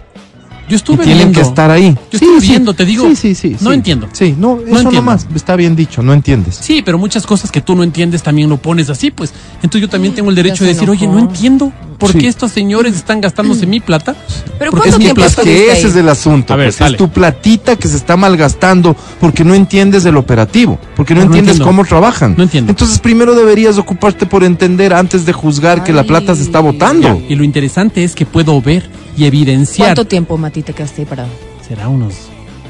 [0.69, 1.39] Yo estuve tienen viendo.
[1.41, 1.93] que estar ahí.
[2.12, 3.56] Yo estuve viendo, te digo, Sí, sí, sí.
[3.62, 3.75] no sí.
[3.75, 4.10] entiendo.
[4.12, 4.91] Sí, no, eso entiendo.
[4.91, 5.25] nomás.
[5.34, 6.56] Está bien dicho, no entiendes.
[6.62, 9.34] Sí, pero muchas cosas que tú no entiendes también lo pones así, pues.
[9.56, 12.19] Entonces yo también tengo el derecho de decir, oye, no entiendo por Sí.
[12.19, 14.15] qué estos señores están gastándose mi plata.
[14.60, 15.41] Pero Porque ¿cuánto es mi plata.
[15.43, 15.77] Que ahí?
[15.77, 16.53] ese es el asunto.
[16.53, 20.80] A ver, pues, es tu platita que se está malgastando porque no entiendes el operativo,
[20.95, 22.36] porque no, entiendes cómo trabajan.
[22.38, 22.71] No entiendo.
[22.71, 26.62] Entonces primero deberías ocuparte por entender antes de juzgar que la plata se está Ya,
[26.62, 27.21] botando.
[27.27, 29.88] Y lo interesante es que puedo ver y evidenciar.
[29.89, 31.30] ¿Cuánto tiempo, Mati, te quedaste ahí parado?
[31.67, 32.13] Será unos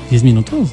[0.09, 0.69] 10 minutos.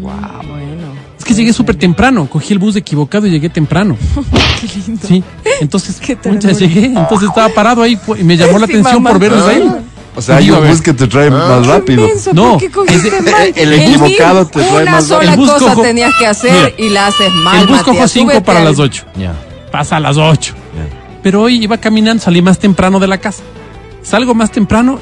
[0.00, 0.12] Wow,
[0.48, 0.86] bueno.
[1.18, 3.96] Es que llegué súper temprano, cogí el bus equivocado y llegué temprano.
[4.60, 5.06] Qué lindo.
[5.06, 5.22] Sí,
[5.60, 6.52] entonces ternura.
[6.52, 9.10] llegué, entonces estaba parado ahí y me llamó la Sí, atención mamá.
[9.10, 9.70] por verlos ahí.
[10.14, 12.06] O sea, hay un bus que te trae más rápido.
[12.08, 13.52] Menso, No, ¿por qué cogiste ese- mal?
[13.54, 16.70] el equivocado te trae Una más sola El bus cosa cojo- tenías que hacer Mira,
[16.78, 17.96] y la haces mal, el bus Matías.
[17.96, 19.04] cojo 5 Súbete para al- las 8.
[19.18, 19.34] Ya,
[19.70, 20.54] Pasa a las 8.
[20.74, 21.18] ya.
[21.22, 23.42] Pero hoy iba caminando, salí más temprano de la casa.
[24.06, 25.00] Salgo más temprano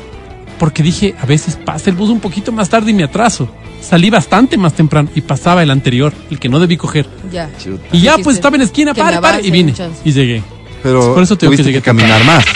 [0.59, 3.47] porque dije, a veces pasa el bus un poquito más tarde y me atraso.
[3.83, 7.07] Salí bastante más temprano y pasaba el anterior, el que no debí coger.
[7.31, 7.51] Ya.
[7.93, 9.75] Y ya Dijiste, pues estaba en la esquina, que pare, avance, y vine.
[10.07, 10.43] Y llegué.
[10.83, 12.47] Pero Por eso tengo que llegar caminar más.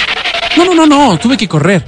[0.57, 1.85] No, no, no, no, tuve que correr.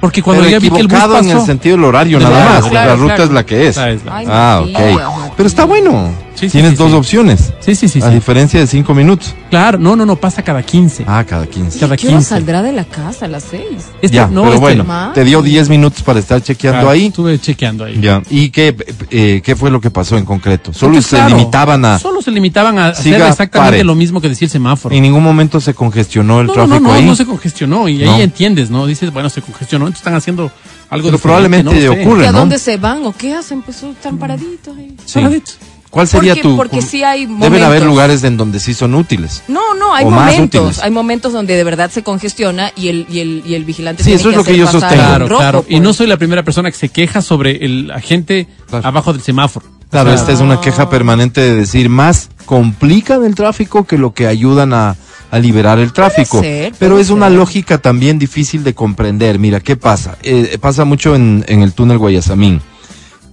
[0.00, 1.18] Porque cuando Pero ya vi que el bus pasó...
[1.18, 2.68] en el sentido del horario De nada más.
[2.70, 3.24] claro, la ruta claro.
[3.24, 3.78] es la que es.
[3.78, 5.32] Ah, ok.
[5.36, 6.25] Pero está bueno.
[6.36, 6.96] Sí, Tienes sí, dos sí.
[6.96, 7.52] opciones.
[7.60, 8.14] Sí, sí, sí, A sí.
[8.14, 9.34] diferencia de cinco minutos.
[9.50, 11.04] Claro, no, no, no, pasa cada 15.
[11.08, 11.78] Ah, cada 15.
[11.80, 12.28] cada ¿Qué hora 15.
[12.28, 13.24] saldrá de la casa?
[13.24, 13.86] A las seis.
[14.02, 15.14] Este- ya, no, pero este- bueno, más.
[15.14, 17.06] te dio 10 minutos para estar chequeando Claro, ahí.
[17.06, 17.98] Estuve chequeando ahí.
[18.00, 18.22] Ya.
[18.30, 18.76] ¿Y qué,
[19.10, 20.72] eh, qué fue lo que pasó en concreto?
[20.72, 21.98] Solo Entonces, se claro, limitaban a...
[21.98, 23.84] Solo se limitaban a hacer exactamente pare.
[23.84, 24.94] lo mismo que el semáforo.
[24.94, 27.04] En ningún momento se congestionó el no, no, tráfico no, no, ahí.
[27.06, 27.88] no se congestionó.
[27.88, 28.14] Y No.
[28.14, 28.86] ahí entiendes, ¿no?
[28.86, 30.50] Dices, bueno, se congestionó, entonces están haciendo
[30.90, 32.24] algo Pero probablemente no ocurre.
[32.24, 32.40] ¿Y a ¿no?
[32.40, 33.62] dónde se van o qué hacen?
[33.62, 34.94] Pues están paraditos ahí.
[35.04, 35.14] Sí.
[35.14, 35.58] Paraditos.
[35.90, 36.56] ¿Cuál sería Porque- tu...?
[36.56, 37.86] porque sí hay Deben haber momentos.
[37.86, 39.42] lugares en donde sí son útiles.
[39.48, 40.80] No, no, hay momentos.
[40.80, 44.08] Hay momentos donde de verdad se congestiona y el, y el, y el vigilante Sí,
[44.10, 44.94] tiene eso es que lo que yo sostengo.
[44.94, 45.64] en Claro, rojo, claro.
[45.68, 45.82] Y pues.
[45.82, 48.86] no soy la primera persona que se queja sobre el agente Claro.
[48.88, 49.64] abajo del semáforo.
[49.90, 53.96] Claro, O sea, esta es una queja permanente de decir más complican el tráfico que
[53.98, 54.96] lo que ayudan a,
[55.30, 56.40] a liberar el tráfico.
[56.40, 57.36] ser, Pero es una ser.
[57.38, 59.38] lógica también difícil de comprender.
[59.38, 60.18] Mira, ¿qué pasa?
[60.24, 62.60] Eh, pasa mucho en, en el túnel Guayasamín.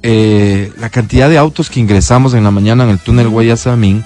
[0.05, 4.03] Eh, la cantidad de autos que ingresamos en la mañana en el túnel Guayasamín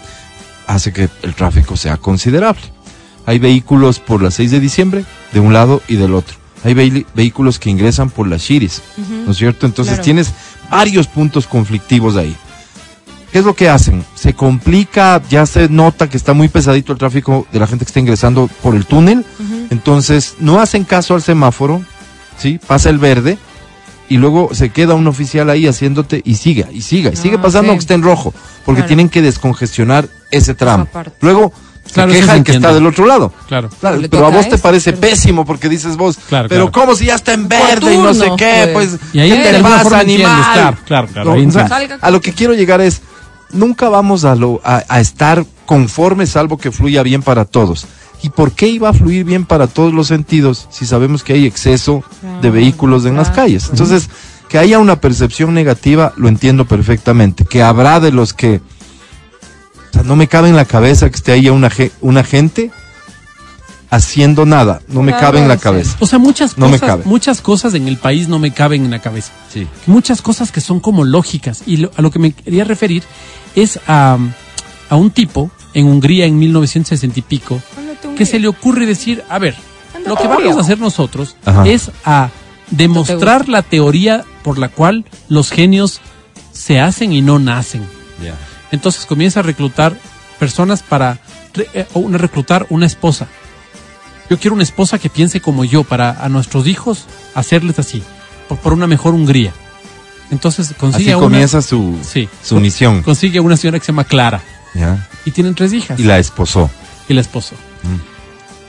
[0.68, 2.62] hace que el tráfico sea considerable.
[3.26, 6.38] Hay vehículos por la 6 de diciembre de un lado y del otro.
[6.64, 6.74] Hay
[7.14, 8.82] vehículos que ingresan por las Chiris,
[9.26, 9.66] ¿no es cierto?
[9.66, 10.04] Entonces Claro.
[10.04, 10.34] tienes
[10.70, 12.36] varios puntos conflictivos ahí.
[13.32, 14.06] ¿Qué es lo que hacen?
[14.16, 17.90] Se complica, ya se nota que está muy pesadito el tráfico de la gente que
[17.90, 19.26] está ingresando por el túnel,
[19.70, 21.82] entonces no hacen caso al semáforo,
[22.38, 22.60] ¿sí?
[22.66, 23.38] Pasa el verde
[24.10, 27.42] y luego se queda un oficial ahí haciéndote y sigue, y siga, y sigue Ah,
[27.42, 27.70] pasando sí.
[27.72, 28.34] aunque esté en rojo,
[28.66, 28.88] porque Claro.
[28.88, 30.88] tienen que descongestionar ese tramo.
[31.22, 31.52] Luego
[31.88, 33.32] Se Claro, queja el que está del otro lado.
[33.48, 33.70] Claro.
[33.80, 36.86] Claro, pero a vos te parece pero- pésimo porque dices vos, Claro, pero claro.
[36.88, 38.72] ¿cómo si ya está en verde y no sé qué?
[38.74, 38.90] pues.
[39.00, 40.44] Pues, Y ahí ¿qué te pasa, animal?
[40.54, 41.70] claro, claro, claro, No, ahí o sea, entiendes.
[41.90, 43.00] Salga a lo que quiero llegar es,
[43.54, 47.86] nunca vamos a, lo, a, a estar conformes salvo que fluya bien para todos.
[48.28, 51.46] ¿Y por qué iba a fluir bien para todos los sentidos si sabemos que hay
[51.46, 53.44] exceso de Claro, vehículos en las claro.
[53.44, 53.68] calles?
[53.70, 54.10] Entonces,
[54.50, 57.46] que haya una percepción negativa, lo entiendo perfectamente.
[57.46, 58.60] Que habrá de los que...
[59.92, 62.70] O sea, no me cabe en la cabeza que esté ahí una, ge- una gente
[63.90, 64.82] haciendo nada.
[64.90, 65.96] No me Claro, cabe en la cabeza.
[66.02, 67.04] O sea, muchas No me cosas, cabe.
[67.06, 69.32] muchas cosas en el país no me caben en la cabeza.
[69.54, 69.66] Sí.
[69.86, 71.64] Muchas cosas que son como lógicas.
[71.66, 73.04] Y lo- a lo que me quería referir
[73.56, 74.18] es a,
[74.90, 77.62] a un tipo en Hungría en 1960 y pico
[78.18, 79.56] que se le ocurre decir, a ver,
[80.06, 81.68] lo que vamos a hacer nosotros Ajá.
[81.68, 82.30] es a
[82.72, 86.02] demostrar la teoría por la cual los genios
[86.52, 87.86] se hacen y no nacen.
[88.72, 89.98] Entonces comienza a reclutar
[90.40, 91.20] personas para
[91.54, 93.28] re- eh, una, reclutar una esposa.
[94.30, 98.04] Yo quiero una esposa que piense como yo para a nuestros hijos hacerles así,
[98.50, 99.54] por, por una mejor Hungría.
[100.32, 103.02] Entonces consigue Así a una, comienza su, sí, su misión.
[103.04, 104.42] consigue a una señora que se llama Clara
[105.26, 106.70] y tienen tres hijas Y la esposó.
[107.08, 107.56] y la esposo.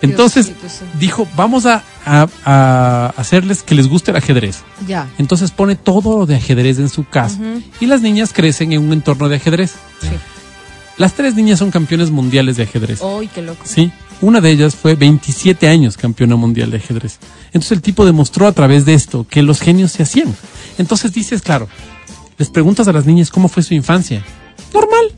[0.01, 0.53] Entonces
[1.01, 4.61] dijo, vamos a, a- a hacerles que les guste el ajedrez.
[4.87, 5.09] Ya.
[5.19, 7.39] Entonces pone todo de ajedrez en su casa
[7.81, 9.73] y las niñas crecen en un entorno de ajedrez.
[10.01, 10.09] Sí.
[10.99, 13.01] Las tres niñas son campeones mundiales de ajedrez.
[13.35, 13.61] Qué loco.
[13.65, 13.91] Sí,
[14.21, 17.19] una de ellas fue 27 años campeona mundial de ajedrez.
[17.49, 20.35] Entonces el tipo demostró a través de esto que los genios se hacían.
[20.77, 21.69] Entonces dices, claro,
[22.37, 24.25] les preguntas a las niñas cómo fue su infancia.
[24.73, 25.13] Normal.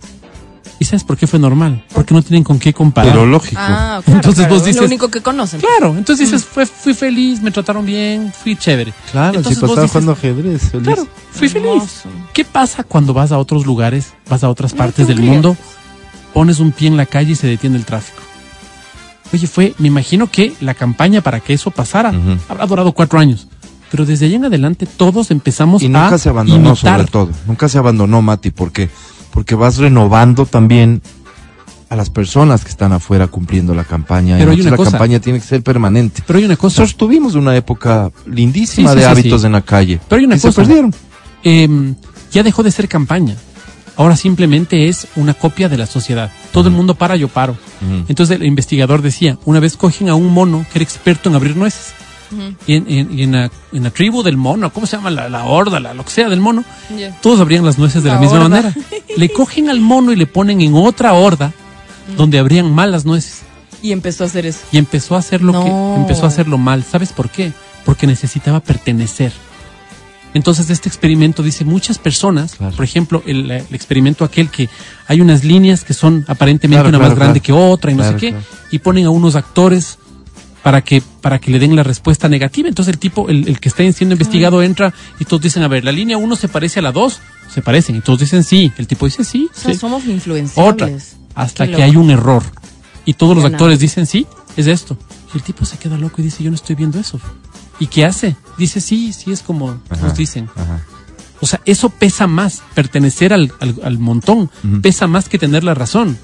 [0.80, 1.84] ¿Y sabes por qué fue normal?
[1.94, 3.12] Porque no tienen con qué comparar.
[3.12, 3.60] Pero lógico.
[3.62, 5.60] Ah, claro, Entonces claro, vos es dices- lo único que conocen.
[5.60, 8.92] Claro, entonces dices, fue, fui feliz, me trataron bien, fui chévere.
[9.12, 10.70] Claro, Entonces si vos pasaba dices, jugando ajedrez.
[10.70, 10.84] feliz.
[10.86, 11.66] Claro, fui feliz.
[11.68, 12.08] Hermoso.
[12.32, 15.54] ¿Qué pasa cuando vas a otros lugares, vas a otras No, partes qué del mundo,
[16.32, 18.22] pones un pie en la calle y se detiene el tráfico?
[19.34, 22.38] Oye, fue, me imagino que la campaña para que eso pasara Ujú.
[22.48, 23.46] habrá durado cuatro años.
[23.90, 26.98] Pero desde allá en adelante todos empezamos Y a nunca se abandonó, imitar.
[27.00, 27.30] sobre todo.
[27.46, 28.88] Nunca se abandonó, Mati, porque,
[29.32, 31.02] porque vas renovando también
[31.88, 34.36] a las personas que están afuera cumpliendo la campaña.
[34.38, 34.90] Pero y hay una la cosa.
[34.92, 36.22] campaña tiene que ser permanente.
[36.26, 39.52] Pero hay una cosa, Nosotros tuvimos una época lindísima Sí, sí, de sí, hábitos en
[39.52, 39.98] la calle.
[40.08, 40.52] Pero hay una cosa.
[40.52, 40.94] se perdieron.
[41.42, 41.94] eh,
[42.32, 43.34] ya dejó de ser campaña.
[43.96, 46.30] Ahora simplemente es una copia de la sociedad.
[46.52, 47.56] Todo el mundo para, yo paro.
[48.08, 51.56] Entonces el investigador decía, una vez cogen a un mono que era experto en abrir
[51.56, 51.92] nueces.
[52.32, 52.54] Ujú.
[52.66, 55.10] Y en, en- y en la, en la tribu del mono, ¿cómo se llama?
[55.10, 56.64] La, la horda, la, lo que sea del mono,
[56.96, 57.16] Ya.
[57.20, 58.48] todos abrían las nueces de la, La misma horda.
[58.48, 58.74] manera.
[59.16, 61.52] Le cogen al mono y le ponen en otra horda
[62.16, 63.42] donde abrían mal las nueces.
[63.82, 64.60] Y empezó a hacer eso.
[64.72, 65.64] Y empezó a hacer lo No.
[65.64, 66.84] que empezó a hacerlo mal.
[66.84, 67.52] ¿Sabes por qué?
[67.84, 69.32] Porque necesitaba pertenecer.
[70.32, 72.76] Entonces este experimento dice muchas personas, Claro.
[72.76, 74.68] por ejemplo, el, el experimento aquel que
[75.08, 78.04] hay unas líneas que son aparentemente Claro, una claro, más grande que otra y no
[78.04, 78.44] sé qué, claro.
[78.70, 79.98] y ponen a unos actores
[80.62, 82.68] para que para que le den la respuesta negativa.
[82.68, 85.84] Entonces el tipo, el, el que está siendo investigado entra y todos dicen, a ver,
[85.84, 87.20] la línea 1 se parece a la 2,
[87.52, 88.72] se parecen, y todos dicen sí.
[88.78, 89.48] El tipo dice sí.
[89.54, 89.78] O sea, sí.
[89.78, 90.72] somos influenciables.
[90.72, 90.90] Otra,
[91.34, 92.42] hasta que hay un error.
[93.04, 94.96] Y todos los actores dicen sí, es esto.
[95.34, 97.20] Y el tipo se queda loco y dice, yo no estoy viendo eso.
[97.78, 98.36] ¿Y qué hace?
[98.58, 100.48] Dice, sí, sí, es como Ajá, nos dicen.
[100.54, 100.84] ajá.
[101.40, 104.50] O sea, eso pesa más, pertenecer al, al, al montón,
[104.82, 106.18] pesa más que tener la razón.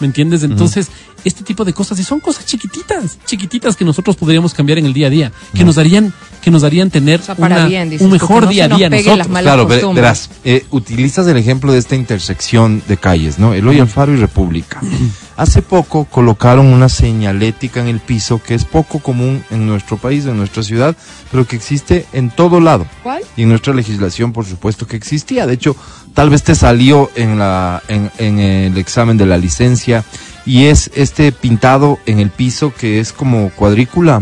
[0.00, 0.42] ¿Me entiendes?
[0.44, 0.88] Entonces,
[1.24, 4.92] este tipo de cosas, y son cosas chiquititas, chiquititas que nosotros podríamos cambiar en el
[4.92, 7.90] día a día, que nos darían, que nos darían tener O sea, para una- bien,
[7.90, 9.26] dices un mejor no día a día nosotros.
[9.26, 9.94] Claro, costumbres.
[10.02, 13.54] verás, eh, utilizas el ejemplo de esta intersección de calles, ¿no?
[13.54, 14.80] Eloy Alfaro y República.
[15.38, 20.26] Hace poco colocaron una señalética en el piso que es poco común en nuestro país,
[20.26, 20.96] en nuestra ciudad,
[21.30, 22.88] pero que existe en todo lado.
[23.04, 23.22] ¿Cuál?
[23.36, 25.46] Y en nuestra legislación, por supuesto que existía.
[25.46, 25.76] De hecho,
[26.12, 30.04] tal vez te salió en, la, en, en el examen de la licencia
[30.44, 34.20] y es este pintado en el piso que es como cuadrícula.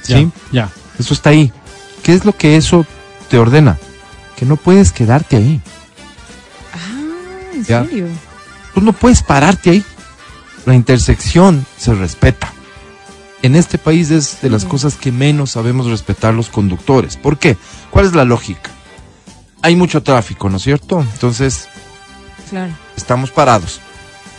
[0.00, 0.30] ¿Sí?
[0.50, 0.70] Ya.
[0.98, 1.52] Eso está ahí.
[2.02, 2.86] ¿Qué es lo que eso
[3.28, 3.76] te ordena?
[4.34, 5.60] Que no puedes quedarte ahí.
[6.72, 7.84] Ah, ¿en Ya.
[7.84, 8.06] serio?
[8.74, 9.84] Tú no puedes pararte ahí.
[10.66, 12.52] La intersección se respeta.
[13.42, 17.16] En este país es de las cosas que menos sabemos respetar los conductores.
[17.18, 17.56] ¿Por qué?
[17.90, 18.70] ¿Cuál es la lógica?
[19.60, 21.00] Hay mucho tráfico, ¿no es cierto?
[21.12, 21.68] Entonces,
[22.48, 22.72] Claro.
[22.96, 23.80] estamos parados.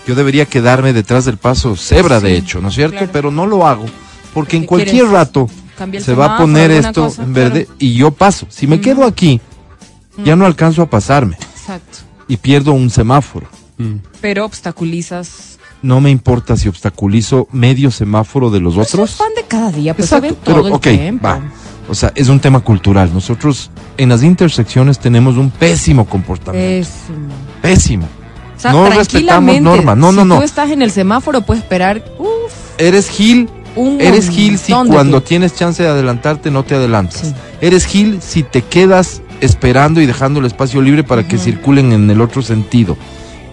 [0.07, 2.97] Yo debería quedarme detrás del paso cebra, de hecho, ¿no es cierto?
[2.97, 3.11] claro.
[3.13, 3.85] Pero no lo hago.
[4.33, 7.49] Porque en cualquier quieres rato Cambia se va a poner esto cosa, en claro.
[7.53, 8.47] verde y yo paso.
[8.49, 9.39] Si me quedo aquí,
[10.23, 11.99] ya no alcanzo a pasarme Exacto.
[12.27, 13.47] y pierdo un semáforo.
[13.77, 13.95] Mm.
[14.21, 15.54] Pero obstaculizas.
[15.81, 19.11] No me importa si obstaculizo medio semáforo de los Pues otros.
[19.11, 21.25] es pan de cada día, pues Exacto, se ve pero todo el tiempo.
[21.27, 21.41] va.
[21.87, 23.13] O sea, es un tema cultural.
[23.13, 26.89] Nosotros en las intersecciones tenemos un pésimo comportamiento.
[26.89, 27.27] Pésimo.
[27.61, 28.07] Pésimo.
[28.57, 29.95] O sea, no respetamos normas.
[29.97, 30.37] No, no, si no.
[30.37, 32.03] tú estás en el semáforo, puedes esperar.
[32.17, 32.27] Uf,
[32.79, 33.47] Eres Gil.
[33.75, 37.19] un Eres Gil si cuando tienes chance de adelantarte no te adelantas.
[37.21, 37.33] Sí.
[37.61, 42.09] Eres Gil si te quedas esperando y dejando el espacio libre para que circulen en
[42.09, 42.97] el otro sentido.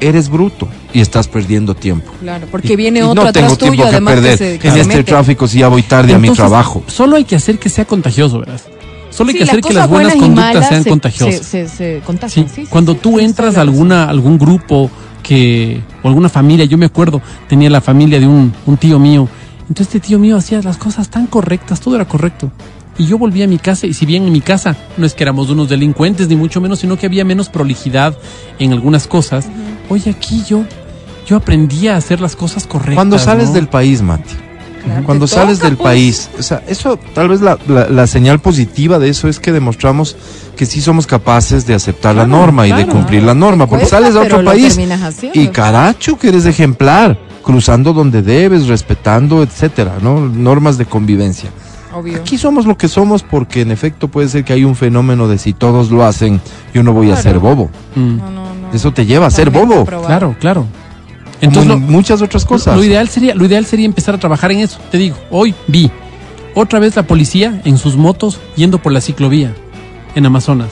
[0.03, 2.13] Eres bruto y estás perdiendo tiempo.
[2.21, 4.53] Claro, porque Y- viene y otro no tengo atrás tuyo, tiempo que además perder que
[4.53, 6.83] se, que en este tráfico si ya voy tarde a mi trabajo.
[6.89, 8.61] Solo hay que hacer que sea contagioso, ¿verdad?
[9.11, 11.47] Solo hay Sí, que hacer que las buenas conductas sean se- contagiosas.
[11.47, 12.49] Se, se, contagian.
[12.49, 14.91] Sí, sí, cuando sí, tú entras a alguna, algún grupo
[15.23, 19.29] que, o alguna familia, yo me acuerdo, tenía la familia de un, un tío mío,
[19.69, 22.51] entonces este tío mío hacía las cosas tan correctas, todo era correcto.
[22.99, 25.23] Y yo volví a mi casa, y si bien en mi casa no es que
[25.25, 28.17] éramos unos delincuentes, ni mucho menos, sino que había menos prolijidad
[28.59, 29.47] en algunas cosas,
[29.93, 30.65] hoy aquí yo,
[31.27, 32.95] yo aprendí a hacer las cosas correctas.
[32.97, 33.55] Cuando sales ¿no?
[33.55, 34.35] del país, Mati,
[34.85, 35.89] Claro, cuando sales toca, del pues.
[35.89, 39.53] país, o sea, eso tal vez la, la- la señal positiva de eso es que
[39.53, 40.17] demostramos
[40.57, 42.93] que sí somos capaces de aceptar la Claro, norma y de claro.
[42.99, 44.77] cumplir la norma, porque Cuesta, sales a otro país
[45.35, 50.19] y caracho que eres ejemplar, cruzando donde debes, respetando, etcétera, ¿no?
[50.21, 51.51] Normas de convivencia.
[51.95, 52.17] Obvio.
[52.17, 55.39] Aquí somos lo que somos porque en efecto puede ser que hay un fenómeno de
[55.39, 56.41] si todos lo hacen,
[56.75, 57.71] yo no voy a ser bobo.
[57.95, 58.42] Mm, no, no.
[58.73, 60.63] Eso te lleva a ser bobo, claro, claro.
[60.63, 62.77] como Entonces, en lo- muchas otras cosas.
[62.77, 64.79] Lo ideal sería, lo ideal sería empezar a trabajar en eso.
[64.91, 65.91] Te digo, hoy vi
[66.55, 69.55] otra vez la policía en sus motos yendo por la ciclovía
[70.15, 70.71] en Amazonas.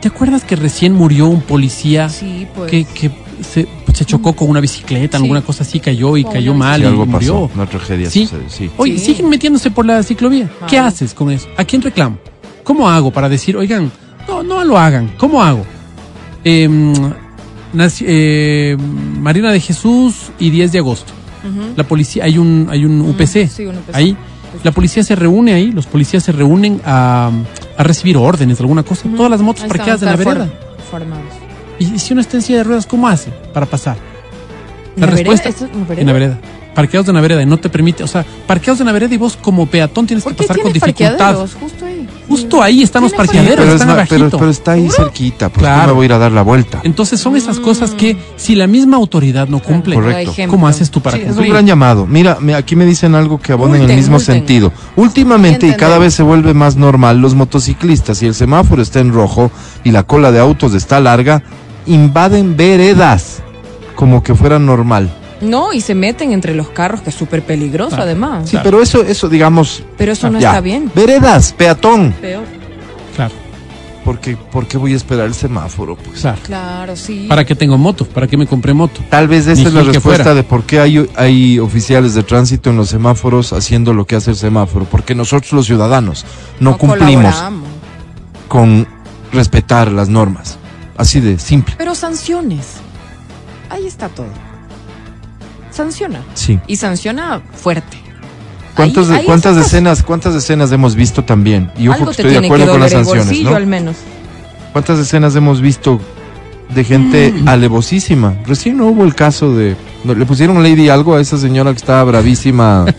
[0.00, 2.70] ¿Te acuerdas que recién murió un policía Sí, pues.
[2.70, 3.10] que, que
[3.44, 5.24] se, se chocó con una bicicleta, Sí.
[5.24, 7.32] alguna cosa así, cayó y cayó mal Sí, y algo murió?
[7.48, 8.24] pasó, una tragedia Sí.
[8.26, 8.70] sucedió, sí.
[8.78, 9.06] Oye, Sí.
[9.06, 10.48] siguen metiéndose por la ciclovía.
[10.68, 11.48] ¿Qué haces con eso?
[11.58, 12.16] ¿A quién reclamo?
[12.64, 13.90] ¿Cómo hago para decir, oigan,
[14.26, 15.12] no, no lo hagan?
[15.18, 15.66] ¿Cómo hago?
[16.44, 16.92] Em,
[18.02, 18.76] eh,
[19.20, 21.12] Marina de Jesús y 10 de agosto.
[21.76, 23.48] La policía, hay un, hay un UPC.
[23.48, 23.94] sí, un UPC.
[23.94, 24.16] Ahí.
[24.64, 27.30] La policía se reúne ahí, los policías se reúnen a,
[27.78, 29.08] a recibir órdenes, alguna cosa.
[29.16, 30.46] Todas las motos Ahí parqueadas en la vereda.
[30.90, 31.24] for- formados.
[31.78, 33.96] Y, y si uno está en silla de ruedas, ¿cómo hace para pasar?
[34.96, 36.00] La, ¿En respuesta es en vereda?
[36.00, 36.38] en la vereda.
[36.74, 39.18] Parqueados en la vereda y no te permite, o sea, parqueados en la vereda y
[39.18, 41.36] vos como peatón tienes ¿Por que pasar con dificultad.
[41.60, 42.08] Justo ahí.
[42.28, 44.16] Justo ahí están los parqueaderos, pero, es están ma- abajito.
[44.26, 45.82] pero, pero está ahí cerquita, pues Claro.
[45.82, 46.80] no me voy a ir a dar la vuelta.
[46.84, 50.32] Entonces son esas cosas que si la misma autoridad no cumple, Correcto.
[50.48, 51.52] ¿cómo haces tú para Sí, es un cumplir?
[51.54, 52.06] gran llamado.
[52.06, 54.36] Mira, aquí me dicen algo que abona en el mismo multen.
[54.36, 54.72] sentido.
[54.94, 59.12] Últimamente, y cada vez se vuelve más normal, los motociclistas, y el semáforo está en
[59.12, 59.50] rojo
[59.82, 61.42] y la cola de autos está larga,
[61.84, 63.42] invaden veredas
[64.00, 65.10] como que fuera normal.
[65.42, 68.04] No, y se meten entre los carros, que es súper peligroso Claro.
[68.04, 68.44] además.
[68.46, 68.64] Sí, Claro.
[68.64, 70.48] pero eso, eso digamos, Pero eso no ya.
[70.48, 70.90] está bien.
[70.94, 72.12] Veredas, peatón.
[72.18, 72.44] Peor.
[73.14, 73.34] Claro,
[74.04, 75.96] Porque, ¿Por qué voy a esperar el semáforo?
[75.96, 76.38] Pues claro.
[76.44, 77.26] Claro, sí.
[77.28, 78.06] ¿Para qué tengo moto?
[78.06, 79.02] ¿Para qué me compré moto?
[79.10, 82.70] Tal vez esa Ni es la respuesta de por qué hay, hay oficiales de tránsito
[82.70, 84.86] en los semáforos haciendo lo que hace el semáforo.
[84.90, 86.24] Porque nosotros los ciudadanos
[86.58, 87.68] no, cumplimos colaboramos.
[88.48, 88.86] con
[89.32, 90.56] respetar las normas.
[90.96, 91.74] Así de simple.
[91.76, 92.66] Pero sanciones.
[93.70, 94.26] Ahí está todo.
[95.70, 96.20] Sanciona.
[96.34, 96.58] Sí.
[96.66, 97.96] Y sanciona fuerte.
[98.74, 101.70] ¿Cuántos Ahí- ¿Cuántas decenas, cuántas decenas hemos visto también?
[101.76, 103.56] Y porque te estoy de que acuerdo con las sanciones, bolsillo ¿no?
[103.56, 103.96] al menos.
[104.72, 106.00] ¿Cuántas escenas hemos visto
[106.74, 107.48] de gente Mm.
[107.48, 108.34] alevosísima?
[108.46, 109.76] Recién no hubo el caso de...
[110.04, 112.86] no, le pusieron Lady algo a esa señora que estaba bravísima.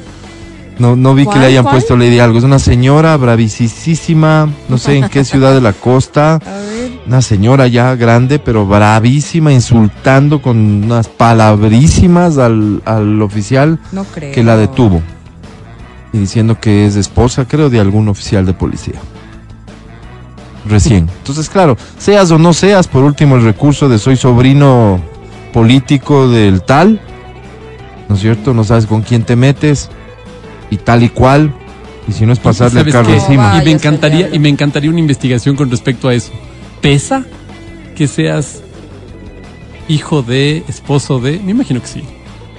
[0.80, 1.76] No, no vi que ¿Cuál, le hayan cuál?
[1.76, 2.38] puesto Lady algo.
[2.40, 6.36] Es una señora bravísima, no sé en qué ciudad de la costa.
[6.46, 6.92] A ver.
[7.06, 14.34] Una señora ya grande, pero bravísima, insultando con unas palabrísimas al, al oficial No creo.
[14.34, 15.02] que la detuvo.
[16.14, 19.00] Y diciendo que es esposa, creo, de algún oficial de policía.
[20.68, 21.10] Recién.
[21.20, 25.00] Entonces, claro, seas o no seas, por último, el recurso de soy sobrino
[25.54, 27.02] político del tal,
[28.08, 28.54] ¿no es cierto?
[28.54, 29.90] No sabes con quién te metes
[30.72, 31.54] y tal y cual.
[32.08, 33.22] Y si no es pasarle el ¿Sabes carro qué?
[33.24, 33.62] encima.
[33.62, 36.32] Y me encantaría y me encantaría una investigación con respecto a eso.
[36.82, 37.24] ¿Pesa
[37.96, 38.62] que seas
[39.88, 41.40] hijo de, esposo de?
[41.40, 42.04] Me imagino que sí.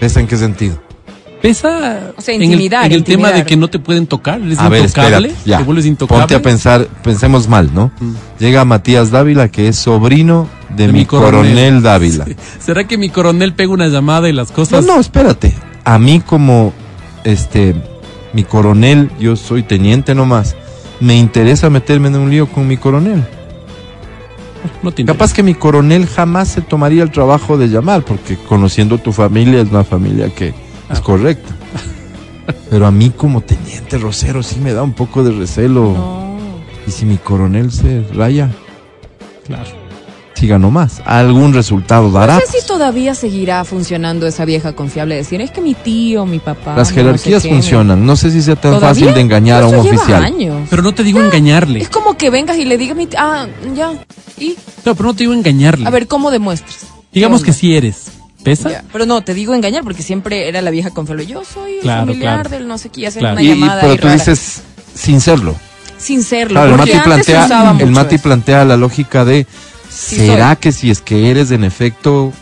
[0.01, 0.77] ¿Esa en qué sentido?
[0.77, 4.41] O Pesa sea, en el, intimidar, en el tema de que no te pueden tocar,
[4.41, 5.59] eres A ver, intocable, espérate, ya.
[5.59, 6.21] te vuelves intocable.
[6.23, 7.91] Ponte a pensar, pensemos mal, ¿no?
[7.99, 8.13] Mm.
[8.39, 11.83] Llega Matías Dávila, que es sobrino de, De mi, mi coronel, coronel.
[11.83, 12.25] Dávila.
[12.27, 12.37] Sí.
[12.61, 15.53] ¿Será que mi coronel pega una llamada y las No, cosas no, espérate.
[15.85, 16.73] A mí como,
[17.25, 17.75] este,
[18.33, 20.57] mi coronel, yo soy teniente nomás,
[21.01, 23.25] me interesa meterme en un lío con mi coronel.
[24.83, 25.05] no te?
[25.05, 29.61] Capaz que mi coronel jamás se tomaría el trabajo de llamar, porque conociendo tu familia
[29.61, 30.55] es una familia que es
[30.99, 31.01] Ah.
[31.03, 31.55] correcta.
[32.71, 35.93] Pero a mí como teniente rosero sí me da un poco de recelo.
[35.93, 36.37] No.
[36.87, 38.51] Y si mi coronel se raya,
[39.47, 39.71] Claro.
[40.43, 42.35] Si ganó más, algún resultado dará.
[42.35, 46.27] No sé si todavía seguirá funcionando esa vieja confiable de decir, es que mi tío,
[46.27, 46.75] mi papá.
[46.77, 48.05] Las mi no sé jerarquías funcionan.
[48.05, 48.89] No sé si sea tan ¿Todavía?
[48.89, 50.25] fácil de engañar a un lleva oficial.
[50.25, 50.67] años.
[50.69, 51.81] Pero no te digo engañarle.
[51.81, 53.93] Es como que vengas y le digas, mi ah, ya.
[54.37, 55.87] Y, No, pero no te digo engañarle.
[55.87, 56.87] a ver, ¿cómo demuestras?
[57.13, 58.07] Digamos ¿Qué que sí eres.
[58.43, 58.69] ¿Pesa?
[58.69, 61.25] Ya, Pero no, te digo engañar porque siempre era la vieja confiable.
[61.27, 62.51] Yo soy el Claro, familiar claro.
[62.51, 63.35] del no sé qué, y hacen Claro.
[63.35, 64.15] una Y- y- llamada pero ahí tú rara.
[64.19, 64.63] dices
[64.93, 65.55] sin serlo.
[65.99, 66.55] sin serlo.
[66.61, 69.47] Claro, el porque Mati antes se usaba plantea, el mucho Mati plantea la lógica de
[69.95, 70.57] Sí ¿será soy.
[70.57, 72.33] que si es que eres en efecto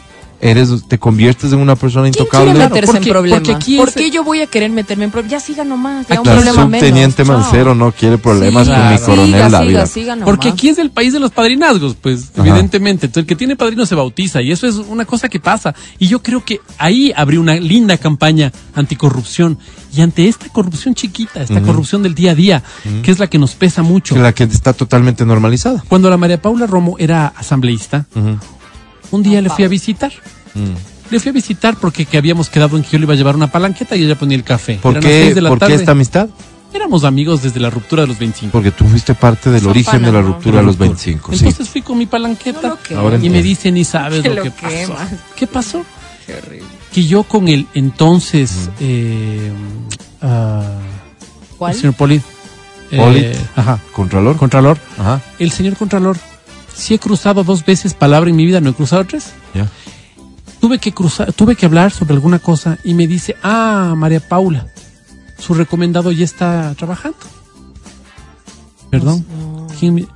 [0.40, 2.52] eres te conviertes en una persona ¿Quién intocable?
[2.52, 3.38] quiere meterse porque- en problemas?
[3.40, 5.30] porque aquí ¿Por qué yo voy a querer meterme en problemas?
[5.32, 6.80] Ya siga nomás, ya un La problema menos.
[6.80, 7.38] subteniente Chao.
[7.38, 9.60] Mancero no quiere problemas Sí, con mi coronel siga.
[9.62, 10.26] Siga, siga nomás.
[10.26, 12.48] Porque aquí es el país de los padrinazgos, pues, Ajá.
[12.48, 13.06] evidentemente.
[13.06, 15.74] Entonces, el que tiene padrino se bautiza y eso es una cosa que pasa.
[15.98, 19.58] Y yo creo que ahí abrió una linda campaña anticorrupción.
[19.94, 22.62] Y ante esta corrupción chiquita, esta corrupción del día a día,
[23.02, 24.14] que es la que nos pesa mucho.
[24.14, 25.82] Que la que está totalmente normalizada.
[25.88, 28.06] Cuando la María Paula Romo era asambleísta.
[29.10, 30.12] Un día le fui a visitar.
[30.54, 31.12] Mm.
[31.12, 33.34] Le fui a visitar porque que habíamos quedado en que yo le iba a llevar
[33.34, 34.78] una palanqueta y ella ponía el café.
[34.80, 36.28] ¿Por Eran qué, de la por qué esta amistad?
[36.72, 38.52] Éramos amigos desde la ruptura de los 25.
[38.52, 41.32] Porque tú fuiste parte del Son origen de la ruptura a los 25.
[41.32, 41.38] Sí.
[41.38, 43.42] Entonces fui con mi palanqueta No y me entiendo.
[43.42, 44.94] dice, ni sabes Que lo lo que pasó.
[45.34, 45.84] ¿Qué pasó?
[46.26, 46.68] Qué horrible.
[46.92, 49.50] Que yo con el entonces eh,
[50.22, 50.62] ah,
[51.58, 51.72] ¿Cuál?
[51.74, 52.20] el señor Poli,
[52.92, 53.36] eh, Polit.
[53.56, 54.36] ajá, ¿Contralor?
[54.36, 55.20] Contralor, Ajá.
[55.40, 56.16] el señor Contralor,
[56.80, 59.32] si he cruzado dos veces palabra en mi vida, no he cruzado tres.
[59.54, 59.68] Ya.
[60.60, 64.66] Tuve que cruzar, tuve que hablar sobre alguna cosa y me dice, ah, María Paula,
[65.38, 67.18] su recomendado ya está trabajando.
[68.90, 69.24] Perdón.
[69.78, 70.06] ¿Quién me-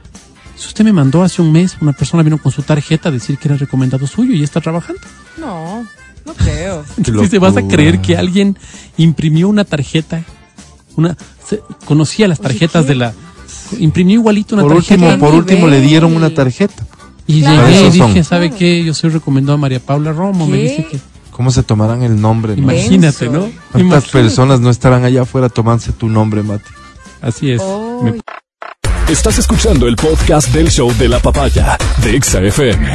[0.56, 3.38] Si usted me mandó hace un mes, una persona vino con su tarjeta a decir
[3.38, 5.00] que era recomendado suyo y ya está trabajando.
[5.38, 5.84] No,
[6.24, 6.84] no creo.
[6.96, 8.56] Entonces, ¿te vas a creer que alguien
[8.96, 10.22] imprimió una tarjeta?
[10.96, 13.12] Una, se- conocía las tarjetas de la...
[13.78, 14.94] Imprimió igualito una Por tarjeta.
[14.94, 16.84] último, ¿Qué por último le dieron una tarjeta.
[17.26, 17.68] Y Claro.
[17.68, 18.08] llegué y son.
[18.08, 18.84] dije, ¿sabe qué?
[18.84, 20.46] Yo soy recomendado a María Paula Romo.
[20.46, 20.98] Me dice que...
[21.30, 22.54] ¿Cómo se tomarán el nombre?
[22.56, 22.62] no?
[22.62, 23.26] Imagínate.
[23.26, 23.40] ¿no?
[23.40, 24.08] ¿Cuántas Imagínate.
[24.12, 26.64] personas no estarán allá afuera tomándose tu nombre, Mati?
[27.22, 27.60] Así es.
[27.64, 28.20] Oh, Me-
[29.12, 32.88] Estás escuchando el podcast del show de la papaya de Exa FM.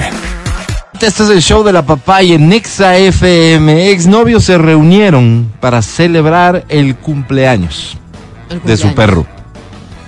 [0.94, 3.92] Este es el show de la papaya en Nexa FM.
[3.92, 7.98] Exnovios se reunieron para celebrar el cumpleaños
[8.50, 9.26] el de su perro,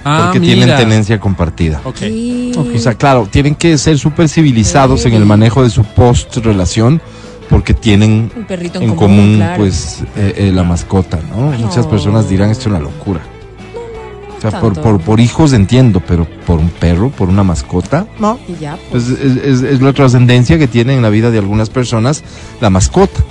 [0.04, 0.56] Ah, porque mira.
[0.56, 1.82] tienen tenencia compartida.
[1.84, 1.98] Ok.
[1.98, 2.52] Sí.
[2.56, 7.02] O sea, claro, tienen que ser súper civilizados en el manejo de su post-relación
[7.50, 9.58] porque tienen Un perrito en, en común, claro.
[9.58, 11.52] pues, eh, eh, la mascota, ¿no?
[11.58, 13.20] Muchas personas dirán, esto es una locura.
[14.38, 18.40] O sea, por, por, por hijos entiendo, pero por un perro, por una mascota, no.
[18.48, 19.04] Y ya, pues.
[19.04, 22.24] Pues es, es- es la trascendencia que tiene en la vida de algunas personas
[22.60, 23.22] la mascota.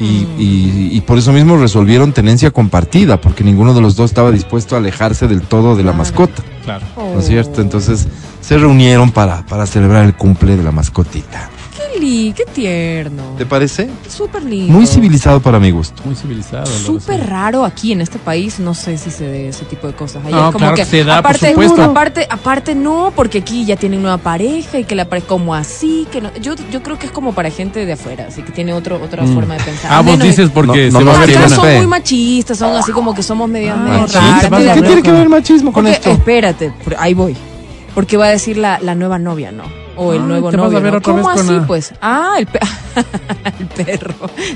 [0.00, 4.30] Y, y- y por eso mismo resolvieron tenencia compartida, porque ninguno de los dos estaba
[4.30, 5.98] dispuesto a alejarse del todo de la Claro.
[5.98, 6.86] mascota, Claro.
[6.96, 7.60] ¿no es cierto?
[7.60, 8.08] Entonces
[8.40, 11.50] se reunieron para, para celebrar el cumple de la mascotita.
[11.98, 13.22] Qué qué tierno.
[13.36, 13.88] ¿Te parece?
[14.08, 14.72] Súper lindo.
[14.72, 16.02] Muy civilizado para mi gusto.
[16.04, 16.66] Muy civilizado.
[16.66, 20.24] Súper raro aquí en este país, no sé si se dé ese tipo de cosas.
[20.24, 21.82] Allá No, es como claro que, que se da, por aparte, supuesto.
[21.82, 26.06] aparte, aparte no, porque aquí ya tienen nueva pareja y que la pareja como así,
[26.10, 28.72] que no, yo, yo creo que es como para gente de afuera, así que tiene
[28.72, 29.34] otro, otra Mm.
[29.34, 29.90] forma de pensar.
[29.92, 31.76] Ah, A vos menos- dices porque No, se no va acá son fe.
[31.78, 35.28] muy machistas, son así como que somos medio Ah, ver ¿Qué tiene que ver el
[35.28, 36.10] machismo con Porque, esto?
[36.10, 37.36] espérate, por- ahí voy.
[37.94, 39.64] Porque va a decir la, la nueva novia, ¿no?
[40.02, 40.80] O el Ah, nuevo a novio.
[40.80, 40.98] ver ¿no?
[40.98, 41.92] otra ¿Cómo vez así, pues?
[42.00, 42.58] Ah, el, pe-
[43.60, 44.14] el perro.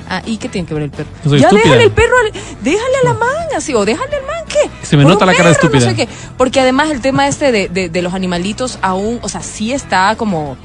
[0.09, 1.09] Ah, ¿y qué tiene que ver el perro?
[1.23, 1.65] Soy ya estúpida.
[1.65, 2.33] déjale el perro, al-
[2.63, 4.71] déjale a la man, así, o déjale al man, ¿qué?
[4.87, 5.91] Se me nota la cara perro, no estúpida.
[5.91, 6.09] sé qué.
[6.39, 10.17] Porque además el tema este de, de, de los animalitos aún, o sea, sí está
[10.17, 10.57] como...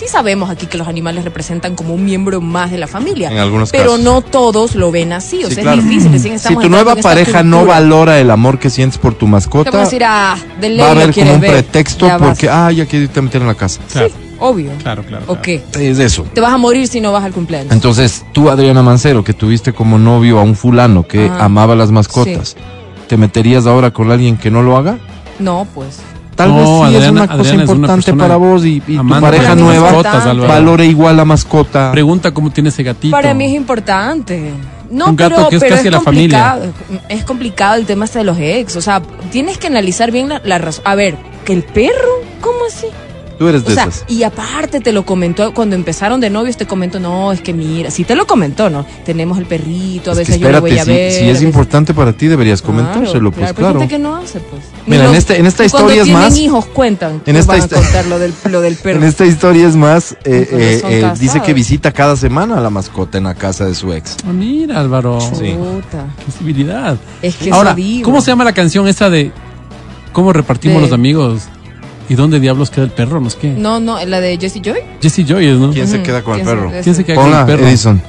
[0.00, 3.30] Sí sabemos aquí que los animales representan como un miembro más de la familia.
[3.30, 4.00] En algunos Pero casos.
[4.00, 5.44] no todos lo ven así.
[5.44, 5.82] O Sí, sea, claro.
[5.82, 6.10] es difícil.
[6.12, 9.28] recién Si tu nueva pareja no valora el amor que sientes por tu Te van
[9.28, 11.50] a mascota, decir, ah, de ley va a haber como un ver.
[11.50, 12.30] pretexto Ya vas.
[12.30, 13.78] porque, ah, ya quiero irte a meter en la casa.
[13.92, 14.70] Claro, Obvio.
[14.82, 15.24] claro, claro.
[15.26, 15.42] ¿O claro.
[15.42, 15.62] qué?
[15.90, 16.22] Es eso.
[16.32, 17.70] Te vas a morir si no vas al cumpleaños.
[17.70, 21.44] Entonces, tú, Adriana Mancero, que tuviste como novio a un fulano que Ajá.
[21.44, 22.56] amaba las mascotas,
[23.06, 24.98] ¿te meterías ahora con alguien que no lo haga?
[25.38, 25.98] No, pues.
[26.40, 28.96] Tal No, vez sí es una cosa Adriana es una importante para vos y, y
[28.96, 31.92] tu pareja nueva mascotas, valore igual la mascota.
[31.92, 33.10] Pregunta cómo tiene ese gatito.
[33.14, 34.52] Para mí es importante.
[34.90, 36.52] No, Un gato pero, que es pero casi es la familia.
[36.58, 37.06] complicado.
[37.08, 38.76] Es complicado el tema este de los ex.
[38.76, 40.82] O sea, tienes que analizar bien la, la razón.
[40.86, 42.08] A ver, que el perro,
[42.40, 42.86] ¿cómo así?
[43.40, 44.04] Tú eres O de sea, esas.
[44.06, 47.90] y aparte te lo comentó cuando empezaron de novios, te comentó, no, es que mira,
[47.90, 48.84] sí te lo comentó, ¿no?
[49.06, 51.12] Tenemos el perrito, a Es que veces yo lo voy espérate, a si, ver.
[51.12, 53.48] si es veces- importante para ti, deberías Claro, comentárselo, pues claro.
[53.48, 53.80] hay claro.
[53.80, 54.62] gente que no hace, pues.
[54.86, 57.12] Mira, en los- este- en esta ni cuando historia es más- hijos cuentan.
[57.14, 58.98] en En esta esta van a contar lo del, lo del perro.
[58.98, 62.68] En esta historia es más, eh, eh, eh, dice que visita cada semana a la
[62.68, 64.18] mascota en la casa de su ex.
[64.28, 65.18] Ah, mira, Álvaro.
[65.18, 65.56] Sí.
[66.26, 66.98] Qué civilidad.
[67.22, 67.74] Es que Ahora.
[68.04, 69.32] ¿cómo se llama la canción esa de
[70.12, 71.44] cómo repartimos De- los amigos?
[72.10, 73.20] ¿Y dónde diablos queda el perro?
[73.20, 73.50] ¿No es qué?
[73.52, 74.80] No, no, la de Jessie Joy.
[75.00, 75.70] Jesse Joy es, ¿no?
[75.70, 76.82] ¿Quién se queda con el ¿Quién se- perro?
[76.82, 77.66] ¿Quién se queda con el perro?
[77.68, 78.02] Edison.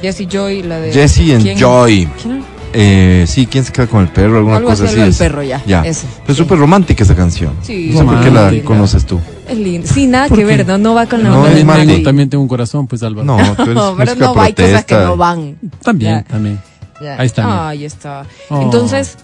[0.00, 0.92] Jessie Joy, la de.
[0.92, 1.58] Jesse and ¿Quién?
[1.58, 2.08] Joy.
[2.22, 2.44] ¿Quién?
[2.72, 4.38] Eh, sí, ¿quién se queda con el perro?
[4.38, 5.18] Alguna Algo cosa así, es.
[5.18, 5.82] perro, ya, Ya.
[5.84, 6.42] ese, Pero es sí.
[6.44, 7.52] súper romántica esa canción.
[7.62, 8.64] Sí, No sé por qué la romántica.
[8.64, 9.18] conoces tú.
[9.48, 9.88] Es lindo.
[9.92, 10.56] Sí, nada ¿Por que qué?
[10.58, 12.42] ver, no, no va con la No, onda es de más También tengo, también tengo
[12.42, 13.24] un corazón, pues Álvaro.
[13.26, 15.04] No, tú eres No, pero música no, hay cosas que protesta.
[15.04, 15.56] no van.
[15.82, 16.22] También, Ya.
[16.22, 16.60] también.
[17.02, 17.16] Ya.
[17.18, 17.68] Ahí está, mira.
[17.68, 18.22] Ahí está.
[18.50, 18.62] Oh.
[18.62, 19.16] Entonces,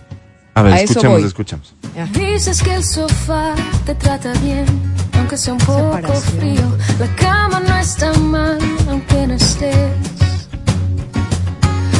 [0.59, 1.29] A ver, A eso escuchemos, voy.
[1.29, 1.75] escuchamos.
[1.95, 2.07] ya.
[2.07, 3.55] Dices que el sofá
[3.85, 4.65] te trata bien,
[5.19, 6.67] aunque sea un poco frío.
[6.99, 9.91] La cama no está mal, aunque no estés.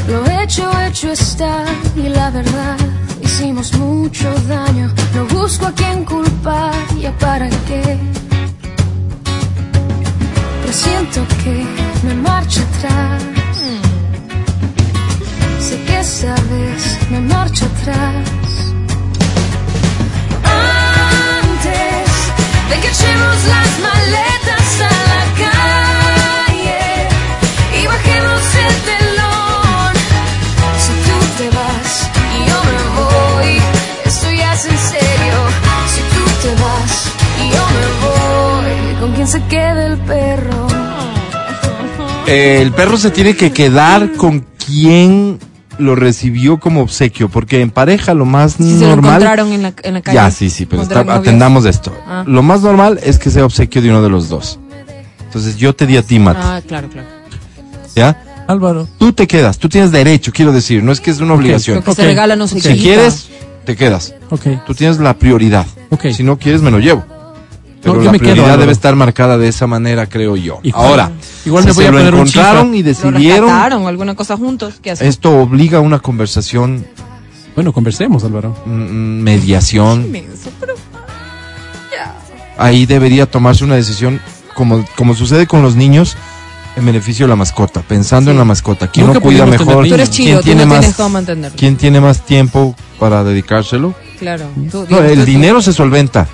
[0.09, 1.65] Lo hecho, hecho está,
[1.97, 2.79] y la verdad,
[3.23, 4.91] hicimos mucho daño.
[5.15, 7.99] No busco a quien culpar, ya para qué.
[10.63, 11.55] Presiento que
[12.07, 13.23] me marcho atrás.
[15.61, 18.31] Sé que esta vez me marcho atrás.
[22.69, 27.09] De que las maletas a la calle
[27.81, 29.93] y bajemos el telón.
[30.85, 33.53] Si tú te vas y yo me voy,
[34.05, 35.39] esto ya es en serio.
[35.93, 36.95] Si tú te vas
[37.43, 40.67] y yo me voy, ¿con quién se queda el perro?
[42.27, 45.39] El perro se tiene que quedar con quien
[45.79, 49.15] lo recibió como obsequio, porque en pareja lo más Si se lo normal.
[49.23, 50.15] encontraron en la, en la calle.
[50.17, 51.93] Ya, sí, sí, pero está- atendamos esto.
[52.07, 52.25] Ah.
[52.27, 54.59] Lo más normal es que sea obsequio de uno de los dos.
[55.25, 57.09] Entonces yo te di a ti, Mati, Ah, claro, claro.
[57.95, 58.23] ¿ya?
[58.49, 58.89] Álvaro.
[58.99, 61.77] Tú te quedas, tú tienes derecho, quiero decir, no es que es una obligación.
[61.77, 61.97] Lo que Ok.
[61.97, 62.83] se regala no se Si quita.
[62.83, 63.29] quieres,
[63.65, 64.15] te quedas.
[64.31, 64.47] Ok.
[64.67, 65.67] Tú tienes la prioridad.
[65.91, 66.07] Ok.
[66.13, 67.05] Si no quieres, me lo llevo.
[67.93, 68.61] Pero yo la me quedo, prioridad Álvaro.
[68.61, 70.61] debe estar marcada de esa manera, creo yo.
[70.63, 71.11] Igual- Ahora,
[71.45, 72.77] igual si me voy se a lo poner un encontraron chifa.
[72.77, 74.75] y Lo decidieron, rescataron, alguna cosa juntos.
[74.83, 75.07] ¿Qué hacen?
[75.09, 76.87] esto obliga a una conversación,
[77.55, 78.55] Bueno, conversemos, Álvaro.
[78.67, 78.71] mm,
[79.23, 80.03] mediación.
[80.07, 80.75] Inmenso, pero-
[82.59, 84.21] Ahí debería tomarse una decisión,
[84.55, 86.17] como, como sucede con los niños,
[86.75, 88.33] en beneficio de la mascota, pensando Sí.
[88.33, 88.89] en la mascota.
[88.91, 89.87] ¿Quién Nunca lo cuida mejor?
[89.87, 91.21] Tú eres ¿Quién chido, tú tiene no más, cómo.
[91.57, 93.95] ¿Quién tiene más tiempo para dedicárselo?
[94.19, 94.47] Claro.
[94.71, 96.27] Tú, No, el tú- dinero se solventa.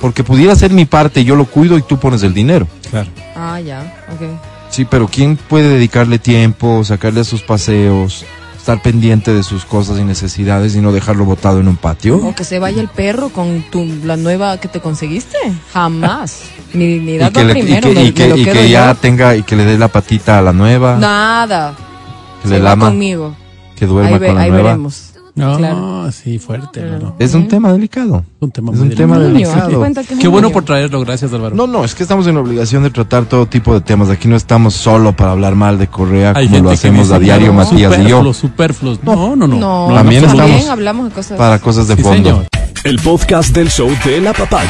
[0.00, 2.66] Porque pudiera ser mi parte, yo lo cuido y tú pones el dinero.
[2.90, 3.10] Claro.
[3.36, 4.38] Ah, ya, ok.
[4.70, 8.24] Sí, pero ¿quién puede dedicarle tiempo, sacarle a sus paseos,
[8.56, 12.18] estar pendiente de sus cosas y necesidades y no dejarlo botado en un patio?
[12.18, 15.36] O que se vaya el perro con tu, la nueva que te conseguiste.
[15.72, 16.42] Jamás.
[16.74, 17.88] Ni, ni Y que, le- y primero.
[17.88, 18.52] que- me- y que- y yo.
[18.68, 21.74] ya tenga y que le dé la patita a la nueva, Nada.
[22.42, 23.34] que Se le va lama, conmigo.
[23.74, 24.64] que duerma Ahí, ve- con la ahí nueva.
[24.64, 25.07] veremos.
[25.38, 26.12] No, Claro.
[26.12, 27.14] sí, fuerte, Álvaro.
[27.18, 28.24] Es un tema delicado.
[28.40, 29.84] Un tema Es un tema delicado.
[30.20, 31.54] Qué bueno por traerlo, gracias, Álvaro.
[31.54, 34.08] No, no, es que estamos en la obligación de tratar todo tipo de temas.
[34.10, 37.48] Aquí no estamos solo para hablar mal de Correa Hay como lo hacemos a diario
[37.48, 38.32] no, Matías y yo.
[38.34, 39.02] superfluos, superfluos.
[39.04, 39.88] No, no, no.
[39.88, 41.38] No, También estamos hablamos de cosas.
[41.38, 42.16] Para cosas de Sí, fondo.
[42.30, 42.46] señor.
[42.84, 44.68] El podcast del show de la papaya.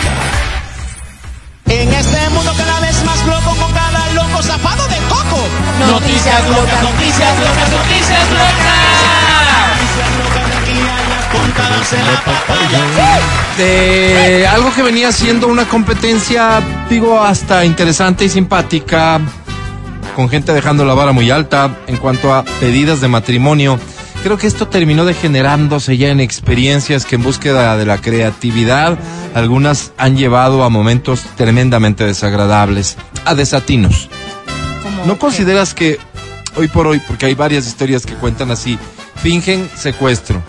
[1.66, 5.40] En este mundo cada vez más loco con cada loco zafado de coco.
[5.90, 8.97] Noticias locas, noticias locas, noticias locas.
[13.56, 19.20] De algo que venía siendo una competencia, digo, hasta interesante y simpática,
[20.14, 23.78] con gente dejando la vara muy alta en cuanto a pedidas de matrimonio.
[24.22, 28.98] Creo que esto terminó degenerándose ya en experiencias que en búsqueda de la creatividad,
[29.34, 34.08] algunas han llevado a momentos tremendamente desagradables, a desatinos.
[35.06, 35.98] ¿No consideras que
[36.56, 38.78] hoy por hoy, porque hay varias historias que cuentan así,
[39.22, 40.42] fingen secuestro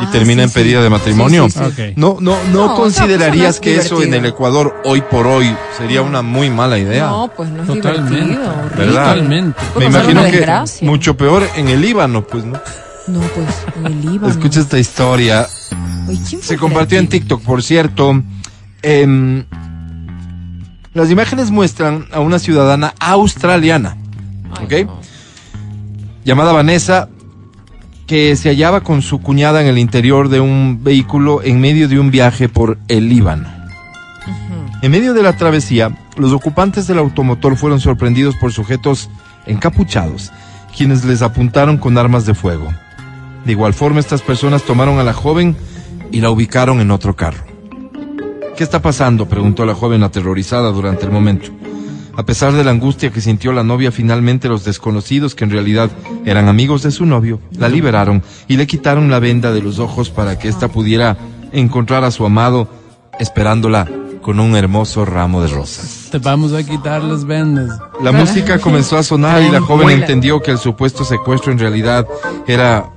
[0.00, 0.54] y Ah, termina sí, en sí.
[0.54, 1.44] pedida de matrimonio?
[1.50, 1.82] Sí, sí, sí.
[1.90, 1.96] Ok.
[1.96, 4.26] No, no, no, No, considerarías persona que es eso en el.
[4.26, 7.08] Ecuador hoy por hoy sería una muy mala idea.
[7.08, 8.14] No, pues no es Totalmente.
[8.14, 8.54] divertido.
[8.76, 9.14] ¿Verdad?
[9.14, 9.60] Totalmente.
[9.78, 10.88] Me imagino que desgracia.
[10.88, 12.60] mucho peor en el Líbano, pues, ¿no?
[13.08, 14.28] No, pues en el Líbano.
[14.32, 15.46] Escucha esta historia.
[16.08, 17.08] Oye, ¿quién fue Se compartió en?
[17.08, 18.22] TikTok, por cierto.
[18.82, 19.44] Em,
[20.94, 23.96] las imágenes muestran a una ciudadana australiana,
[24.56, 24.86] Ay, ¿ok?
[24.86, 25.00] no.
[26.24, 27.08] llamada Vanessa,
[28.08, 32.00] que se hallaba con su cuñada en el interior de un vehículo en medio de
[32.00, 33.46] un viaje por el Líbano.
[34.80, 39.10] En medio de la travesía, los ocupantes del automotor fueron sorprendidos por sujetos
[39.44, 40.32] encapuchados,
[40.74, 42.72] quienes les apuntaron con armas de fuego.
[43.44, 45.54] De igual forma, estas personas tomaron a la joven
[46.10, 47.44] y la ubicaron en otro carro.
[48.56, 49.28] ¿Qué está pasando?
[49.28, 51.50] preguntó la joven aterrorizada durante el momento.
[52.18, 55.88] A pesar de la angustia que sintió la novia, finalmente los desconocidos, que en realidad
[56.24, 60.10] eran amigos de su novio, la liberaron y le quitaron la venda de los ojos
[60.10, 61.16] para que ésta pudiera
[61.52, 62.66] encontrar a su amado,
[63.20, 63.88] esperándola
[64.20, 66.08] con un hermoso ramo de rosas.
[66.10, 67.78] Te vamos a quitar las vendas.
[68.02, 72.04] La música comenzó a sonar y la joven entendió que el supuesto secuestro en realidad
[72.48, 72.90] era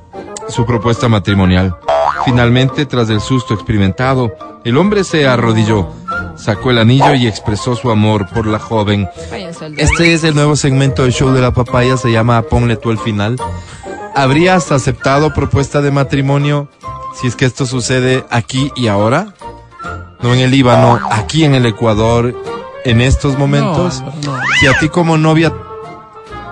[0.49, 1.75] su propuesta matrimonial.
[2.25, 4.31] Finalmente, tras el susto experimentado,
[4.63, 5.89] el hombre se arrodilló,
[6.35, 9.07] sacó el anillo y expresó su amor por la joven.
[9.77, 12.97] Este es el nuevo segmento del show de la papaya, se llama Ponle tú el
[12.97, 13.37] final.
[14.15, 16.69] ¿habrías aceptado propuesta de matrimonio
[17.19, 19.33] si es que esto sucede aquí y ahora?
[20.21, 22.35] No en el Líbano, aquí en el Ecuador,
[22.85, 24.01] en estos momentos.
[24.01, 24.39] No, no.
[24.59, 25.51] Si a ti como novia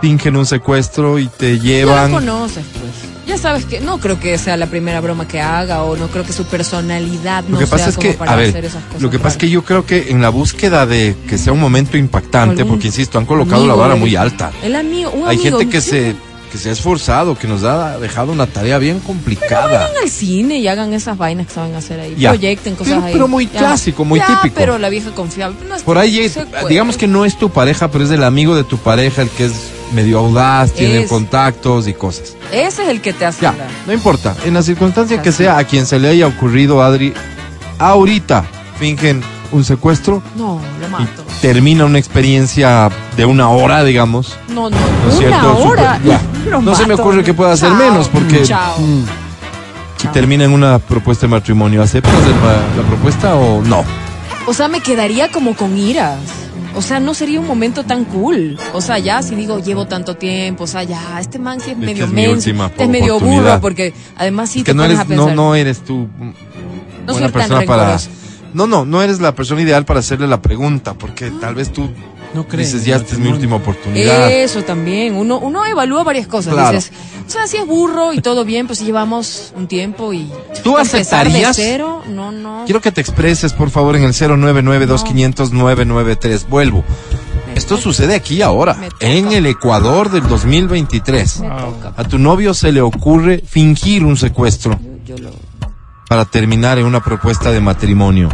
[0.02, 2.12] fingen un secuestro y te Ya llevan...
[2.12, 3.10] conoces, pues.
[3.28, 6.26] Ya sabes que no creo que sea la primera broma que haga o no creo
[6.26, 8.66] que su personalidad no Lo que pasa sea es como que, para a hacer ver,
[8.66, 9.02] esas cosas.
[9.04, 11.60] lo que pasa es que yo creo que en la búsqueda de que sea un
[11.60, 14.52] momento impactante, porque insisto, han colocado amigo la vara muy alta.
[14.64, 15.90] El amigo, un Hay amigo, gente que sí.
[15.92, 16.16] se,
[16.52, 19.68] que se ha esforzado, que nos ha dejado una tarea bien complicada.
[19.84, 22.16] Vayan al cine y hagan esas vainas que saben hacer ahí.
[22.18, 22.30] Ya.
[22.32, 23.14] Proyecten cosas Pero- ahí.
[23.14, 23.60] pero muy Ya.
[23.60, 24.56] clásico, muy Ya, típico.
[24.58, 25.56] pero la vieja confiable.
[25.68, 28.56] No es Por ahí, es- digamos que no es tu pareja, pero es el amigo
[28.56, 29.54] de tu pareja, el que es
[29.94, 31.10] medio audaz, tiene Es.
[31.10, 32.36] contactos y cosas.
[32.52, 33.56] Ese es el que te hace Ya,
[33.88, 34.36] no importa.
[34.46, 37.14] En la circunstancia que sea, a quien se le haya ocurrido, Adri,
[37.78, 38.44] ahorita
[38.80, 39.22] fingen
[39.52, 41.24] un secuestro No, lo y mato.
[41.42, 44.38] termina una experiencia de una hora, digamos.
[44.50, 45.58] No, no, ¿No es una cierto?
[45.58, 45.96] hora.
[45.98, 46.22] Super- ya.
[46.50, 47.78] Lo No se me ocurre que pueda ser Chao.
[47.80, 48.78] menos, porque- Chao.
[48.80, 49.04] Mm.
[50.04, 51.82] Y termina en una propuesta de matrimonio.
[51.84, 53.84] ¿Aceptas el ma- la propuesta o no?
[54.48, 56.18] O sea, me quedaría como con iras.
[56.80, 58.58] O sea, no sería un momento tan cool.
[58.72, 61.78] O sea, ya si digo llevo tanto tiempo, o sea, ya este man sí es
[61.78, 64.72] Esta medio es mi menso, última este es medio burro, porque además sí Es que
[64.72, 65.36] te no eres, a no, pensar.
[65.36, 66.08] no eres tú
[67.06, 67.98] No tan persona para.
[68.54, 71.90] No, no, no eres la persona ideal para hacerle la pregunta, porque tal vez tú
[72.34, 72.72] No crees.
[72.72, 74.32] dices ya esta es mi última oportunidad.
[74.32, 75.16] Eso también.
[75.18, 76.54] Uno, uno evalúa varias cosas.
[76.54, 76.78] Claro.
[76.78, 76.94] Dices,
[77.30, 80.28] o sea, si es burro y todo bien, pues llevamos un tiempo y.
[80.64, 81.56] ¿Tú de aceptarías?
[81.56, 82.64] cero, no, no.
[82.66, 86.48] Quiero que te expreses, por favor, en el 099-2500-993.
[86.48, 86.84] Vuelvo.
[87.48, 91.42] Me Esto toca, sucede aquí y ahora, en el Ecuador del 2023.
[91.42, 91.94] me toca.
[91.96, 95.30] A tu novio se le ocurre fingir un secuestro Yo, yo lo.
[96.08, 98.30] para terminar en una propuesta de matrimonio.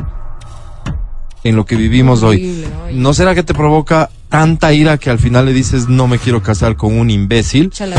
[1.44, 2.66] En lo que vivimos hoy.
[2.94, 6.42] ¿No será que te provoca tanta ira que al final le dices no me quiero
[6.42, 7.96] casar con un imbécil Chala-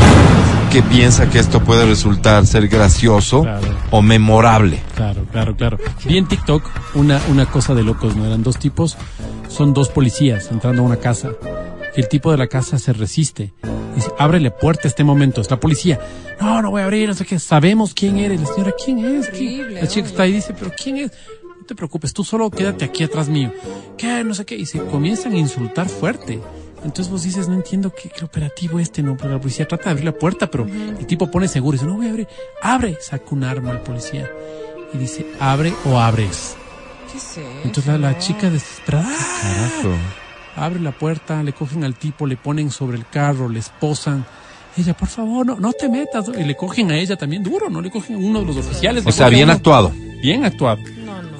[0.71, 3.67] que piensa que esto puede resultar ser gracioso Claro.
[3.91, 4.79] o memorable?
[4.95, 5.77] Claro, claro, claro.
[6.05, 6.63] Vi en TikTok
[6.95, 8.25] una, una cosa de locos, ¿no?
[8.25, 8.97] Eran dos tipos,
[9.47, 11.29] son dos policías entrando a una casa.
[11.95, 13.53] El tipo de la casa se resiste.
[13.95, 15.41] Dice, ábrele puerta a este momento.
[15.41, 15.99] Es la policía.
[16.39, 17.39] No, no voy a abrir, no sé qué.
[17.39, 18.39] Sabemos quién eres.
[18.41, 19.27] La señora, ¿quién es?
[19.29, 19.61] ¿Quién?
[19.61, 21.11] Horrible, La chica está ahí y dice, ¿pero quién es?
[21.67, 23.51] No te preocupes, tú solo quédate aquí atrás mío.
[23.97, 24.23] ¿Qué?
[24.23, 24.55] No sé qué.
[24.55, 26.39] Y se comienzan a insultar fuerte.
[26.85, 29.17] Entonces vos dices, no entiendo qué, qué operativo este, ¿no?
[29.17, 31.91] Pero la policía trata de abrir la puerta, pero el tipo pone seguro y dice,
[31.91, 32.29] no voy a abrir.
[32.61, 32.97] Abre.
[33.01, 34.31] Saca un arma al policía.
[34.93, 36.55] Y dice, abre o abres.
[37.11, 37.43] ¿Qué sé?
[37.65, 39.69] Entonces la, la chica desesperada ¡ah!
[39.81, 39.97] Carajo.
[40.55, 44.25] abre la puerta, le cogen al tipo, le ponen sobre el carro, le esposan.
[44.77, 46.29] Ella, por favor, no, no te metas.
[46.29, 47.81] Y le cogen a ella también duro, ¿no?
[47.81, 49.05] Le cogen a uno de los oficiales.
[49.05, 49.91] O sea, bien actuado.
[50.21, 50.77] Bien actuado.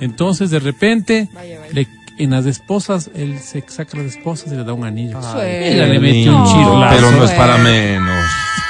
[0.01, 1.71] Entonces, de repente, Vaya, vaya.
[1.73, 1.87] le-
[2.19, 5.21] en las esposas, él se saca las esposas y le da un anillo.
[5.21, 5.71] Suerte.
[5.73, 6.95] Ella le mete un chirlazo.
[6.95, 8.25] Pero no es para menos.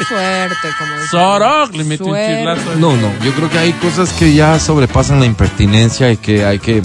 [0.08, 1.08] Suerte, como dicen.
[1.12, 2.36] Sorok le mete un Suerte.
[2.38, 2.76] chirlazo.
[2.78, 6.60] No, no, yo creo que hay cosas que ya sobrepasan la impertinencia y que hay
[6.60, 6.78] que...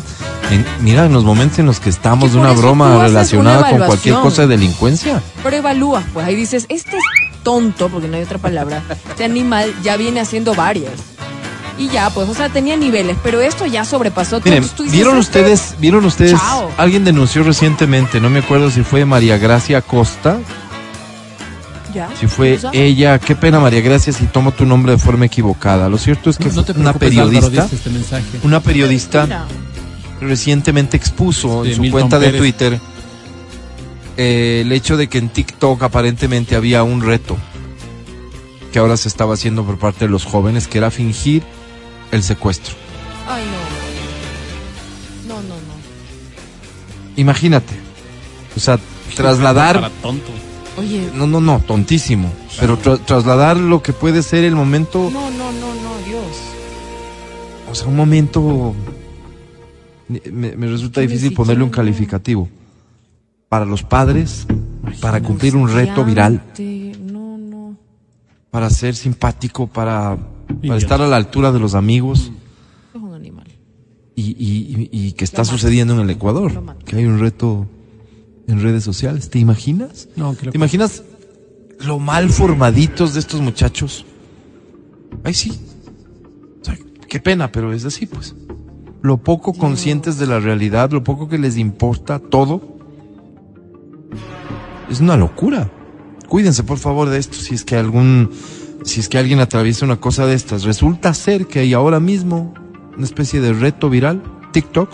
[0.51, 3.86] en- mira, en los momentos en los que estamos de una broma relacionada una con
[3.86, 5.20] cualquier cosa de delincuencia.
[5.43, 7.03] Pero evalúas, pues ahí dices, este es
[7.43, 8.82] tonto, porque no hay otra palabra.
[9.11, 10.93] Este animal ya viene haciendo varias.
[11.79, 14.53] Y ya, pues, o sea, tenía niveles, pero esto ya sobrepasó todo.
[14.53, 16.70] Miren, tú ¿vieron este- ustedes, vieron ustedes, Chao.
[16.77, 20.39] alguien denunció recientemente, no me acuerdo si fue María Gracia Costa,
[21.95, 22.09] Ya.
[22.20, 25.89] si fue ella, qué pena María Gracia si tomo tu nombre de forma equivocada.
[25.89, 28.25] Lo cierto es que No, no te fue una periodista, este mensaje.
[28.45, 29.47] una periodista mira,
[30.20, 32.33] recientemente expuso en su Milton cuenta de.
[32.33, 32.79] Twitter
[34.18, 37.37] eh, el hecho de que en TikTok aparentemente había un reto
[38.73, 41.43] que ahora se estaba haciendo por parte de los jóvenes, que era fingir
[42.13, 42.75] el secuestro.
[43.29, 43.45] Ay,
[45.27, 45.35] no.
[45.35, 45.73] No, no, no.
[47.17, 47.75] Imagínate.
[48.57, 48.79] O sea,
[49.17, 49.77] trasladar...
[49.77, 50.31] Para tonto.
[50.79, 52.33] Oye, No, no, no, tontísimo.
[52.61, 56.25] Pero tra- trasladar lo que puede ser el momento, no, no, no, no, Dios.
[57.71, 58.75] o sea, un momento...
[60.09, 62.49] Me, me resulta difícil ponerle un calificativo.
[63.49, 64.47] Para los padres,
[65.01, 66.43] para cumplir un reto viral,
[67.03, 67.77] No, no.
[68.51, 70.17] para ser simpático, para,
[70.55, 72.30] para estar a la altura de los amigos
[72.94, 73.46] Es un animal.
[74.14, 76.53] y, y- y- y que está sucediendo en el Ecuador,
[76.84, 77.66] que hay un reto
[78.48, 79.30] en redes sociales.
[79.30, 80.09] ¿Te imaginas?
[80.16, 81.03] No, que lo- ¿Te imaginas
[81.80, 84.05] lo mal formaditos de estos muchachos?
[85.24, 85.53] Ay, sí.
[86.61, 86.76] O sea,
[87.09, 88.34] qué pena, pero es así, pues.
[89.03, 92.76] Lo poco conscientes de la realidad, lo poco que les importa todo.
[94.90, 95.70] Es una locura.
[96.28, 97.34] Cuídense, por favor, de esto.
[97.36, 98.30] Si es que algún,
[98.85, 102.55] si es que alguien atraviesa una cosa de estas, resulta ser que hay ahora mismo
[102.97, 104.22] una especie de reto viral,
[104.53, 104.91] TikTok,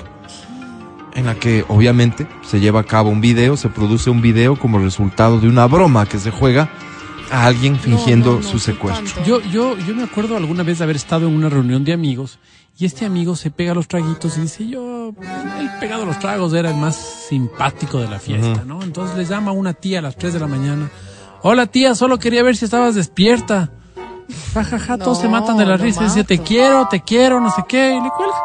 [1.15, 4.79] en la que obviamente se lleva a cabo un video, se produce un video como
[4.79, 6.71] resultado de una broma que se juega
[7.31, 9.25] a alguien fingiendo no, no, su secuestro.
[9.25, 12.39] Yo, yo, yo me acuerdo alguna vez de haber estado en una reunión de amigos
[12.79, 15.13] y este amigo se pega los traguitos y dice, yo,
[15.59, 16.95] el pegado a los tragos era el más
[17.29, 18.83] simpático de la fiesta, ¿no?
[18.83, 20.89] Entonces le llama a una tía a las 3 de la mañana.
[21.43, 23.71] Hola tía, solo quería ver si estabas despierta.
[24.55, 26.03] Ja, ja, ja, todos No, se matan de la risa.
[26.05, 26.49] Dice, te mato.
[26.49, 28.37] quiero, te quiero, no sé qué, y le cuelga.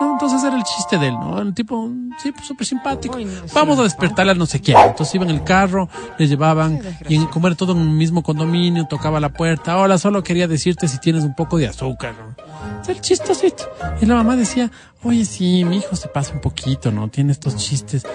[0.00, 1.40] No, entonces era el chiste de él, ¿no?
[1.40, 1.90] El tipo,
[2.22, 3.16] sí, pues súper simpático.
[3.16, 3.52] Uy, no, sí.
[3.52, 4.78] Vamos a despertarle a no sé quién.
[4.78, 8.86] Entonces iban en el carro, le llevaban, y en comer todo en un mismo condominio,
[8.86, 9.76] tocaba la puerta.
[9.76, 12.80] Hola, solo quería decirte si tienes un poco de azúcar, ¿no?
[12.80, 13.64] Es el chistosito.
[14.00, 14.70] Y la mamá decía,
[15.02, 17.08] oye, sí, mi hijo se pasa un poquito, ¿no?
[17.08, 18.06] Tiene estos chistes.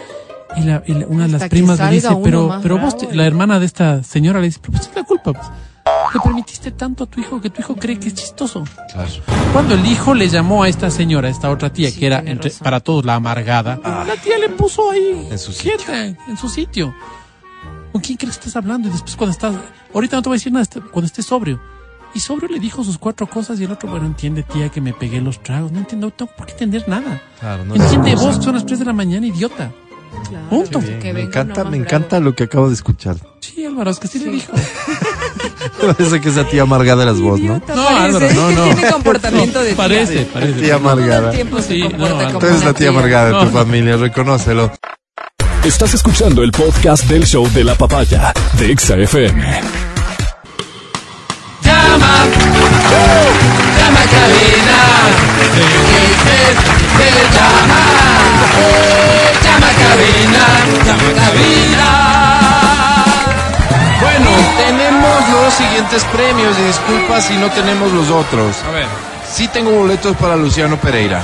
[0.58, 3.14] Y, la, y la- una de las que primas le dice, pero, pero vos, te-
[3.16, 5.47] la hermana de esta señora le dice, pero pues es la culpa, pues.
[6.14, 8.64] Le permitiste tanto a tu hijo que tu hijo cree que es chistoso.
[8.93, 9.10] Claro.
[9.51, 12.20] Cuando el hijo le llamó a esta señora, a esta otra tía, Sí, que era
[12.26, 15.74] entre- para todos la amargada, la tía le puso ahí, En su sitio.
[15.78, 16.93] quieta, en su sitio.
[17.91, 18.88] ¿Con quién crees que estás hablando?
[18.88, 19.56] Y después cuando estás,
[19.93, 21.60] ahorita no te voy a decir nada, este- cuando estés sobrio.
[22.16, 24.93] Y sobrio le dijo sus cuatro cosas y el otro, bueno, entiende tía que me
[24.93, 25.72] pegué los tragos.
[25.72, 27.22] No entiendo, no tengo por qué entender nada.
[27.39, 29.72] Claro, no Entiende vos, son las 3 de la mañana, idiota.
[30.30, 30.80] Claro, Punto.
[30.80, 31.84] Bien, me encanta, me bravo.
[31.84, 33.15] encanta lo que acabo de escuchar.
[33.39, 34.51] Sí, Álvaro, es que sí, le dijo.
[35.82, 37.61] Parece que esa tía amargada de las voz, ¿no?
[37.76, 37.88] No.
[37.88, 38.63] Álvaro, no, no.
[38.65, 39.78] Tiene comportamiento de tía.
[39.78, 40.61] Parece, parece.
[40.61, 41.32] Tía amargada.
[41.34, 42.39] Sí, no.
[42.39, 44.71] Tú eres la tía amargada de tu familia, reconócelo.
[45.63, 49.61] Estás escuchando el podcast del show de la papaya de Exa FM.
[51.63, 52.26] Llama,
[53.78, 54.84] llama cabina.
[66.05, 68.55] Premios y disculpa si no tenemos los otros.
[68.67, 68.87] A ver.
[69.31, 71.21] Sí tengo boletos para Luciano Pereira.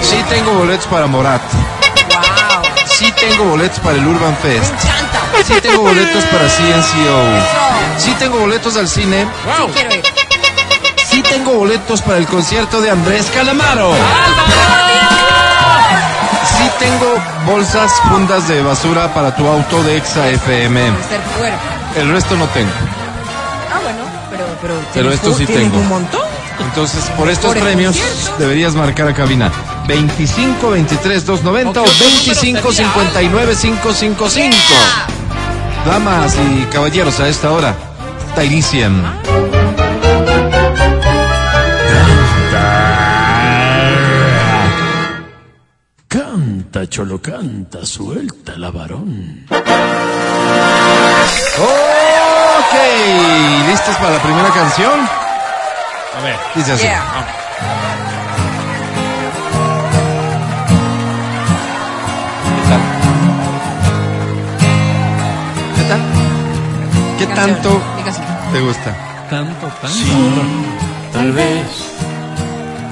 [0.00, 1.40] Sí tengo boletos para Morat.
[1.52, 2.62] Wow.
[2.86, 4.72] Sí tengo boletos para el Urban Me Fest.
[4.74, 5.20] encanta.
[5.46, 7.98] Sí tengo boletos para CNCO.
[7.98, 9.26] Sí tengo boletos al cine.
[9.58, 9.70] Wow.
[9.72, 10.02] Quiero ir.
[11.08, 13.92] Sí tengo boletos para el concierto de Andrés Calamaro.
[16.58, 17.14] Sí tengo
[17.46, 20.80] bolsas, fundas de basura para tu auto de Exa FM.
[21.96, 22.70] El resto no tengo.
[24.62, 25.78] Pero, pero, Pero ¿tienes esto sí tienes tengo.
[25.82, 26.20] un montón?
[26.60, 28.36] Entonces, por estos Por premios concierto.
[28.38, 29.50] deberías marcar a cabina
[29.88, 32.92] 25 23 290 o otro 25 número sería.
[32.92, 34.56] 59 555.
[35.84, 37.74] Damas y caballeros, a esta hora,
[38.36, 39.02] Tailician.
[46.08, 49.46] Canta, cholo, canta, suelta la varón.
[52.72, 55.00] Ok, ¿listos para la primera canción?
[56.18, 56.36] A ver.
[56.54, 56.82] Dice así.
[56.84, 57.02] Yeah.
[62.56, 62.80] ¿Qué tal?
[65.76, 66.00] ¿Qué tal?
[67.18, 68.26] ¿Qué Canción, tanto canción.
[68.52, 68.96] te gusta?
[69.30, 70.42] Tanto, tanto.
[71.12, 71.66] Tal vez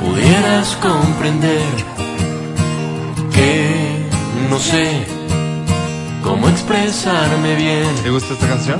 [0.00, 1.62] pudieras comprender
[3.34, 4.06] que
[4.50, 5.06] no sé
[6.22, 7.94] cómo expresarme bien.
[8.02, 8.78] ¿Te gusta esta canción?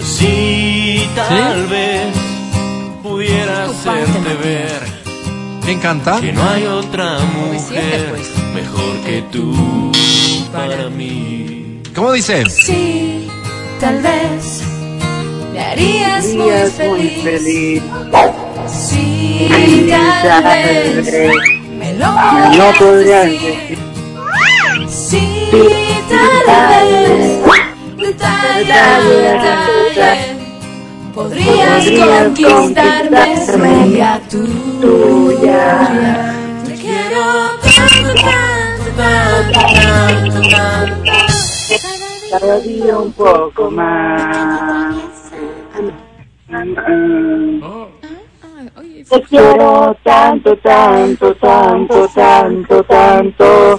[0.00, 1.70] Si tal ¿Sí?
[1.70, 2.14] vez
[3.02, 4.82] pudiera hacerte ver
[5.64, 6.20] ¿Quién canta?
[6.20, 8.30] que no hay otra mujer pues.
[8.54, 9.92] mejor que tú
[10.52, 11.80] para mí.
[11.94, 12.44] ¿Cómo dice?
[12.48, 13.28] Sí,
[13.80, 14.62] tal vez
[15.52, 17.82] me harías muy feliz.
[18.66, 19.48] Sí,
[19.90, 21.12] tal vez
[21.78, 23.78] me lo podrías decir.
[24.88, 25.48] Sí,
[26.08, 27.38] tal vez,
[28.18, 30.36] tal, tal, tal vez
[31.14, 36.34] podrías conquistarme, sería tuya.
[36.66, 37.22] Te quiero
[37.62, 41.12] tanto, tanto, tanto, tanto, tanto.
[42.30, 44.94] cada día un poco más.
[49.10, 53.78] Te quiero tanto, tanto, tanto, tanto, tanto.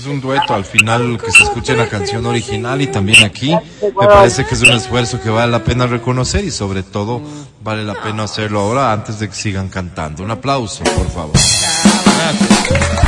[0.00, 3.54] Es un dueto al final que se escucha en la canción original y también aquí.
[3.82, 7.20] Me parece que es un esfuerzo que vale la pena reconocer y sobre todo
[7.62, 10.22] vale la pena hacerlo ahora antes de que sigan cantando.
[10.22, 11.32] Un aplauso, por favor.
[11.34, 12.99] peor.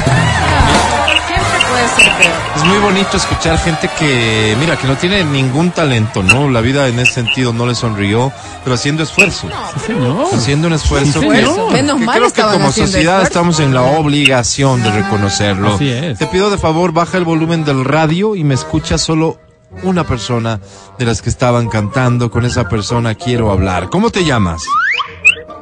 [2.57, 6.49] Es muy bonito escuchar gente que, mira, que no tiene ningún talento, ¿no?
[6.49, 8.30] La vida en ese sentido no le sonrió,
[8.62, 9.49] pero haciendo esfuerzo.
[9.74, 10.26] Sí, señor.
[10.32, 11.72] Haciendo un esfuerzo Sí, que, señor.
[11.72, 13.22] Menos que mal creo que como sociedad esfuerzo.
[13.22, 15.74] estamos en la obligación de reconocerlo.
[15.74, 16.18] Así es.
[16.18, 19.40] Te pido de favor, baja el volumen del radio y me escucha solo
[19.82, 20.61] una persona
[20.99, 22.30] de las que estaban cantando.
[22.30, 23.88] Con esa persona quiero hablar.
[23.88, 24.62] ¿Cómo te llamas?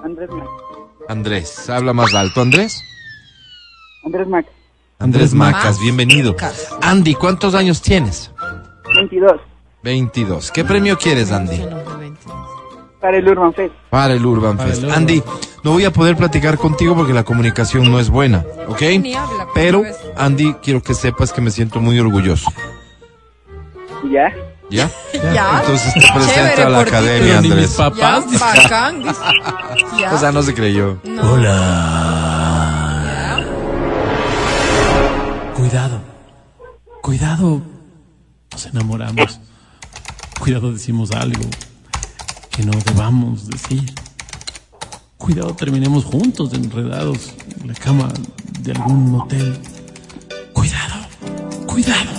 [0.04, 0.48] Andrés Mac.
[1.08, 1.70] Andrés.
[1.70, 2.82] Habla más alto, Andrés.
[4.04, 4.46] Andrés Mac.
[5.00, 5.80] Andrés Macas, Macas.
[5.80, 6.36] bienvenido.
[6.82, 8.30] Andy, ¿cuántos años tienes?
[8.94, 9.40] 22.
[9.82, 10.50] 22.
[10.50, 11.58] ¿Qué premio quieres, Andy?
[13.00, 13.74] Para el Urban Fest.
[13.88, 14.80] Para el Urban Para Fest.
[14.82, 14.98] el Urban.
[14.98, 15.22] Andy,
[15.64, 18.82] no voy a poder platicar contigo porque la comunicación no es buena, ¿ok?
[19.54, 19.82] Pero.
[20.16, 22.50] Andy, quiero que sepas que me siento muy orgulloso.
[24.10, 24.32] ¿Ya?
[24.70, 24.90] ¿Ya?
[25.34, 25.60] Ya.
[25.60, 27.74] Entonces te presento Chévere a la academia, ni mis Andrés.
[27.74, 28.24] papás.
[28.30, 29.02] Ya, bacán.
[29.98, 30.14] Ya.
[30.14, 30.98] O sea, no se creyó.
[31.04, 31.22] No.
[35.70, 36.00] Cuidado.
[37.00, 37.62] Cuidado.
[38.50, 39.38] Nos enamoramos.
[40.40, 41.44] Cuidado decimos algo
[42.50, 43.94] que no debamos decir.
[45.16, 48.08] Cuidado terminemos juntos, enredados en la cama
[48.58, 49.60] de algún motel.
[50.52, 51.06] Cuidado.
[51.66, 52.10] Cuidado.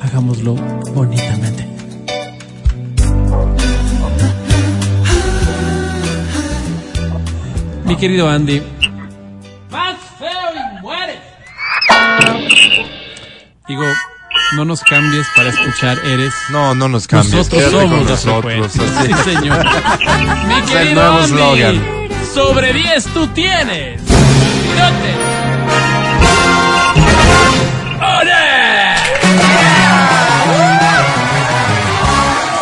[0.00, 0.54] Hagámoslo
[0.94, 1.68] bonitamente.
[7.84, 8.75] Mi querido Andy.
[13.68, 13.84] Digo,
[14.54, 16.32] no nos cambies para escuchar Eres.
[16.50, 17.34] No, no nos cambies.
[17.34, 18.72] Nosotros quédate somos nosotros.
[18.72, 19.64] Sí, señor.
[20.46, 22.08] Mi Es el querido nuevo Andy, eslogan.
[22.32, 24.00] Sobre 10 tú tienes.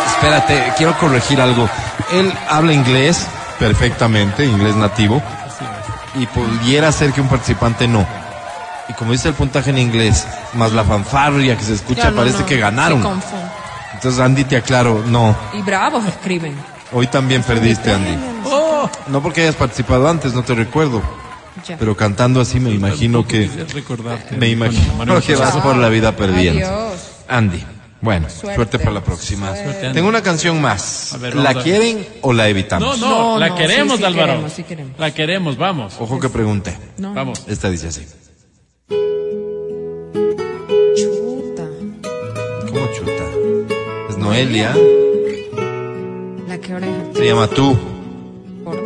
[0.07, 1.69] Espérate, quiero corregir algo.
[2.11, 3.27] Él habla inglés
[3.59, 5.21] perfectamente, inglés nativo,
[6.15, 8.07] y pudiera ser que un participante no.
[8.87, 12.39] Y como dice el puntaje en inglés, más la fanfarria que se escucha, no, parece
[12.39, 13.21] no, que ganaron.
[13.93, 15.35] Entonces, Andy, te aclaro, no.
[15.53, 16.55] Y bravos escriben.
[16.91, 18.15] Hoy también perdiste, Andy.
[18.45, 21.01] Oh, No porque hayas participado antes, no te recuerdo.
[21.67, 21.77] Ya.
[21.77, 23.49] Pero cantando así me imagino que...
[23.73, 26.65] recordarte Me imagino que vas por la vida perdiendo.
[26.65, 26.93] Adiós.
[27.27, 27.63] Andy,
[28.01, 28.79] bueno, suerte, Suerte.
[28.79, 29.47] para la próxima.
[29.55, 29.89] Suerte.
[29.93, 31.15] Tengo una canción más.
[31.19, 32.99] Ver, ¿La quieren o la evitamos?
[32.99, 34.27] No, no, No, la no, queremos, sí, sí Álvaro.
[34.27, 34.99] queremos, sí queremos.
[34.99, 35.95] La queremos, vamos.
[35.99, 36.77] Ojo que pregunté.
[36.97, 37.45] No, Vamos.
[37.47, 38.05] Esta dice así.
[44.35, 44.75] Noelia.
[46.45, 47.03] La que oreja.
[47.13, 47.73] Se llama Tú.
[48.65, 48.81] Porno.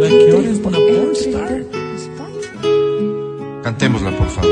[0.00, 1.64] La que ahora es una pornstar.
[3.62, 4.50] Cantémosla, por favor.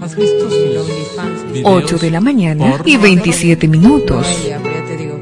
[0.00, 1.52] ¿Has visto el OnlyFans?
[1.52, 4.26] Videos 8 de la mañana y 27 minutos.
[4.48, 5.20] Ya te digo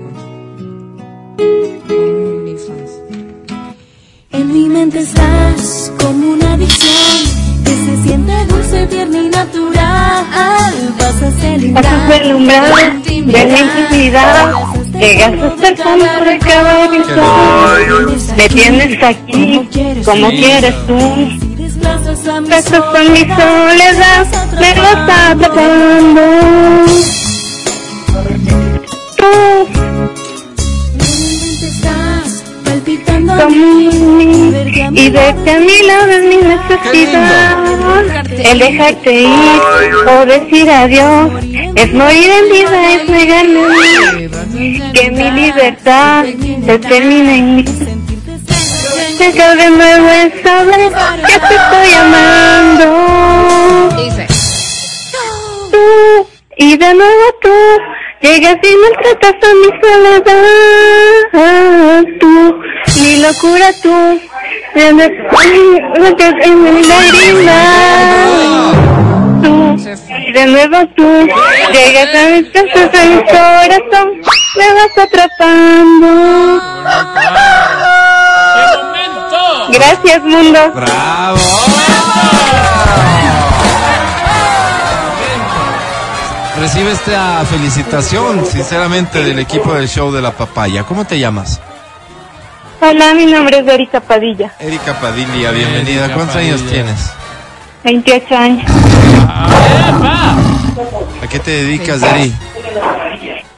[1.88, 2.90] OnlyFans.
[4.30, 7.37] En mi mente estás como una adicción
[8.28, 10.74] siente dulce, tierna y natural.
[10.98, 14.52] Vas a ser umbral de la intimidad.
[14.92, 18.36] Llegas hasta el fondo de cada rincón.
[18.36, 19.68] Me tienes aquí
[20.04, 20.98] como quieres tú.
[22.46, 24.26] Besos con mi soledad,
[24.60, 27.27] me lo está atrapando.
[32.98, 33.88] Palpitando a como mí.
[33.88, 37.56] mí, Ver que a mi y verte a mi lado es mi necesidad.
[38.50, 39.60] El dejarte ir
[40.06, 41.30] o decir adiós
[41.74, 44.92] es morir en vida, es negarme a mí.
[44.94, 46.24] Que mi libertad
[46.66, 47.64] se termine en mí.
[49.18, 50.92] Llegar de nuevo es saber
[51.26, 52.86] que te estoy amando.
[55.70, 56.26] Tú,
[56.56, 57.50] y de nuevo tú,
[58.20, 61.24] llegas y maltratas a mi soledad.
[62.20, 62.34] Tú,
[63.00, 64.20] mi locura tú,
[64.74, 64.92] de
[66.44, 67.58] en mi lágrima.
[69.42, 69.76] Tú,
[70.26, 71.28] y de nuevo tú,
[71.72, 74.06] llegas a mis casas de mi corazón,
[74.56, 76.10] me vas atrapando.
[78.54, 79.40] ¡Qué momento!
[79.70, 80.60] Gracias, mundo.
[80.74, 81.38] ¡Bravo!
[86.60, 90.82] Recibe esta felicitación, sinceramente, del equipo del show de la papaya.
[90.82, 91.60] ¿Cómo te llamas?
[92.80, 96.04] Hola, mi nombre es Erika Padilla, Erika Padilla, bienvenida.
[96.04, 97.12] Erika ¿Cuántos años tienes?
[97.84, 98.70] 28 años.
[99.88, 100.36] ¡Epa!
[101.22, 102.34] ¿A qué te dedicas, Eri?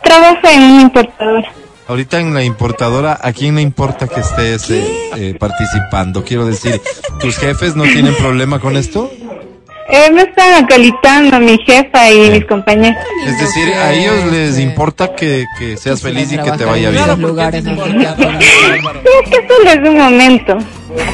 [0.02, 1.52] Trabajo en una importadora.
[1.88, 6.22] Ahorita en la importadora, ¿a quién le importa que estés eh, eh, participando?
[6.22, 6.80] Quiero decir,
[7.18, 9.10] ¿tus jefes no tienen problema con esto?
[9.92, 12.96] Eh, me están acolitando mi jefa y mis compañeros.
[13.26, 17.04] Es decir, a ellos les importa que, que seas feliz y que te vaya bien.
[17.04, 17.64] es.
[17.66, 20.58] Sí, que solo es un momento.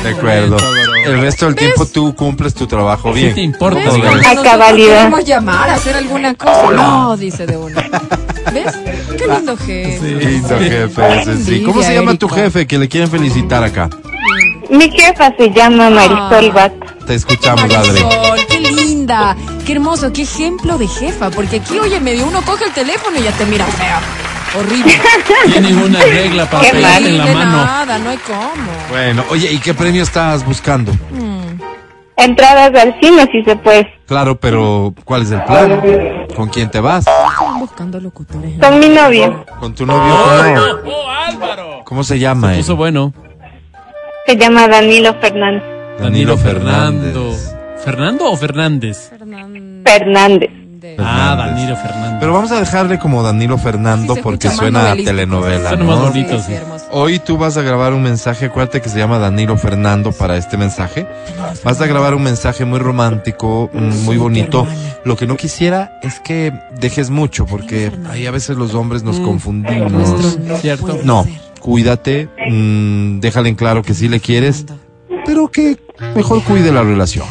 [0.03, 0.57] De acuerdo.
[1.05, 3.35] El resto del tiempo tú cumples tu trabajo ¿Qué bien.
[3.35, 3.81] te importa?
[3.81, 5.03] A cabalidad.
[5.03, 6.71] Podemos llamar a hacer alguna cosa.
[6.73, 7.83] No, dice de una.
[8.53, 8.75] ¿Ves?
[9.17, 10.11] Qué lindo jefe.
[10.15, 11.63] Lindo jefe, ese sí.
[11.63, 13.89] ¿Cómo se llama tu jefe que le quieren felicitar acá?
[14.71, 16.87] Mi jefa se llama Marisol Bata.
[17.07, 18.03] Te escuchamos, Adri.
[19.07, 23.17] Linda, qué hermoso, qué ejemplo de jefa, porque aquí, oye, medio uno coge el teléfono
[23.17, 24.01] y ya te mira fea.
[24.59, 24.93] Horrible.
[25.53, 27.65] Tienen una regla para Qué pegarte en la mano.
[27.65, 28.73] nada, no hay cómo.
[28.91, 30.93] Bueno, oye, ¿y qué premio estás buscando?
[31.13, 31.61] Mm.
[32.17, 33.87] Entradas al cine si se puede.
[34.07, 35.81] Claro, pero ¿cuál es el plan?
[36.35, 37.07] ¿Con quién te vas?
[37.07, 38.59] Están buscando locutores.
[38.61, 39.47] Con mi novio.
[39.61, 40.17] ¿Con tu novio?
[40.83, 42.59] ¿Cómo, ¿Cómo se llama él?
[42.59, 43.13] Puso bueno.
[44.27, 45.63] Se llama Danilo Fernández.
[46.01, 47.13] Danilo Fernández.
[47.15, 47.56] ¿Fernando
[48.21, 49.11] o Fernández?
[49.85, 50.51] Fernández.
[50.99, 51.35] Ah.
[51.37, 52.19] Danilo Fernández.
[52.21, 55.69] Pero vamos a dejarle como Danilo Fernando Sí, se porque escucha más suena a telenovela,
[55.71, 56.07] Suena más ¿no?
[56.09, 56.53] bonito, sí.
[56.93, 60.57] Hoy tú vas a grabar un mensaje, acuérdate que se llama Danilo Fernando para este
[60.57, 61.07] mensaje.
[61.65, 64.67] Vas a grabar un mensaje muy romántico, mm, muy bonito.
[65.05, 69.19] Lo que no quisiera es que dejes mucho, porque ahí a veces los hombres nos
[69.21, 70.37] confundimos.
[70.61, 70.99] ¿Cierto?
[71.05, 71.27] No,
[71.61, 74.67] cuídate, mm, déjale en claro que sí le quieres,
[75.25, 75.79] pero que
[76.15, 77.27] mejor cuide la relación.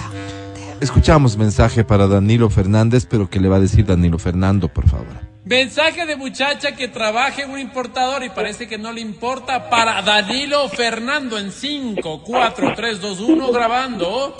[0.81, 5.07] Escuchamos mensaje para Danilo Fernández, pero que le va a decir Danilo Fernando, por favor.
[5.45, 10.01] Mensaje de muchacha que trabaja en un importador y parece que no le importa para
[10.01, 14.35] Danilo Fernando en 5, 4, 3, 2, 1 grabando.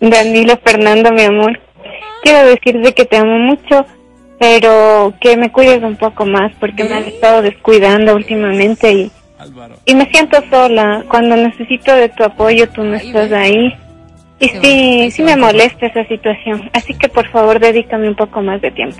[0.00, 1.58] Danilo Fernando, mi amor.
[2.22, 3.86] Quiero decirte que te amo mucho,
[4.38, 9.12] pero que me cuides un poco más porque me has estado descuidando últimamente y,
[9.86, 11.04] y me siento sola.
[11.08, 13.74] Cuando necesito de tu apoyo, tú no estás ahí.
[14.38, 16.70] Y sí, sí me molesta esa situación.
[16.72, 18.98] Así que por favor, dedícame un poco más de tiempo.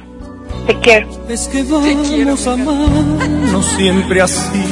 [0.67, 1.09] Te quiero.
[1.29, 4.65] Es que vamos a amarnos siempre así,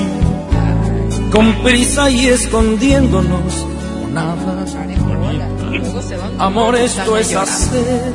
[1.31, 3.67] con prisa y escondiéndonos
[4.01, 4.35] con nada.
[6.39, 8.12] Amor, esto es hacer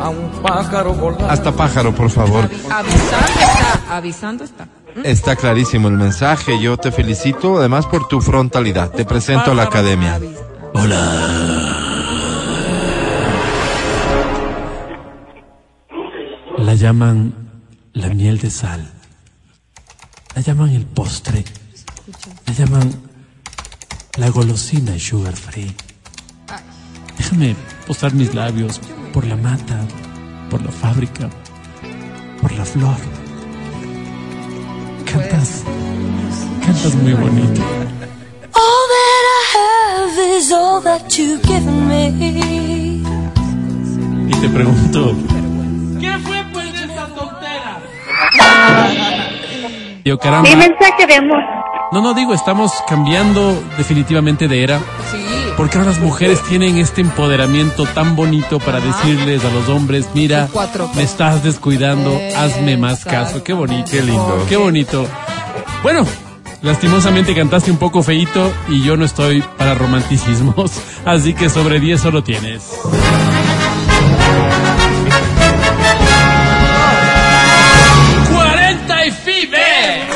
[0.00, 1.30] a un pájaro volar.
[1.30, 2.48] Hasta pájaro, por favor.
[2.70, 4.68] Avisando está, avisando está.
[5.02, 6.60] Está clarísimo el mensaje.
[6.60, 8.90] Yo te felicito, además por tu frontalidad.
[8.90, 10.18] Te presento a la academia.
[16.58, 17.32] La llaman
[17.92, 18.90] la miel de sal.
[20.34, 21.44] La llaman el postre.
[22.46, 22.92] La llaman
[24.16, 25.72] la golosina sugar free.
[27.16, 27.54] Déjame
[27.86, 28.80] posar mis labios
[29.12, 29.86] por la mata,
[30.50, 31.30] por la fábrica,
[32.40, 32.96] por la flor.
[35.04, 35.62] Cantas,
[36.64, 37.83] cantas muy bonito.
[40.36, 42.08] Is all that you've given me.
[44.28, 45.14] Y te pregunto,
[46.00, 47.80] ¿qué fue pues de esa tontera?
[50.04, 50.48] Yo caramba.
[50.48, 51.38] Mi mensaje de amor.
[51.92, 54.80] No, no digo, estamos cambiando definitivamente de era.
[55.56, 60.48] Porque ahora las mujeres tienen este empoderamiento tan bonito para decirles a los hombres, mira,
[60.52, 63.44] Cuatro me estás descuidando, hazme más caso.
[63.44, 63.88] Qué bonito.
[63.88, 64.44] Qué lindo.
[64.48, 65.06] Qué bonito.
[65.84, 66.04] Bueno,
[66.64, 70.72] lastimosamente cantaste un poco feito y yo no estoy para romanticismos.
[71.04, 72.72] Así que sobre 10 solo tienes.
[78.32, 80.08] ¡40 y FIBE!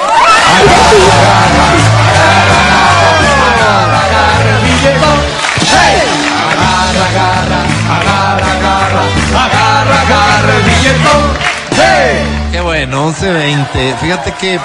[12.51, 13.97] Qué bueno, 11.20.
[14.01, 14.59] Fíjate que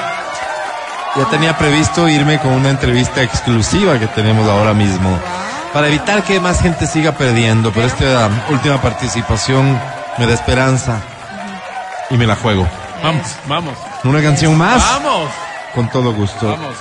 [1.15, 5.17] ya tenía previsto irme con una entrevista exclusiva que tenemos ahora mismo.
[5.73, 9.79] Para evitar que más gente siga perdiendo, pero esta última participación
[10.17, 11.01] me da esperanza.
[12.09, 12.67] Y me la juego.
[13.01, 13.73] Vamos, vamos.
[14.03, 14.83] ¿Una canción más?
[14.83, 15.29] Vamos,
[15.73, 16.47] Con todo gusto.
[16.47, 16.75] vamos.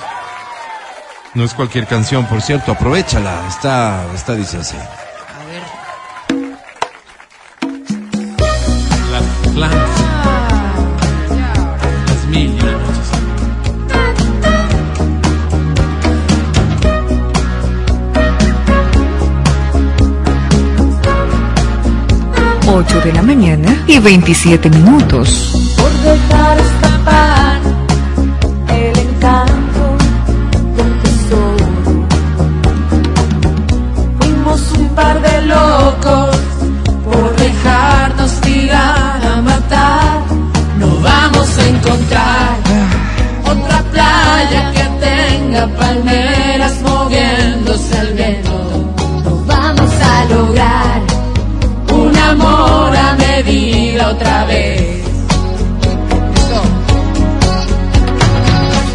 [1.35, 3.33] No es cualquier canción, por cierto, aprovechala.
[3.49, 4.77] Esta, esta dice así.
[9.11, 9.23] Las
[9.55, 9.55] plantas.
[9.55, 9.92] Las
[22.85, 25.53] 8 de la mañana y 27 minutos.
[25.77, 27.61] Por dejar escapar
[28.69, 29.85] el encanto
[30.77, 31.67] del tesoro.
[34.19, 36.37] Fuimos un par de locos
[37.05, 40.23] por dejarnos tirar a matar.
[40.81, 42.57] No vamos a encontrar
[43.45, 46.42] otra playa que tenga palmeras
[53.53, 54.81] a medida otra vez.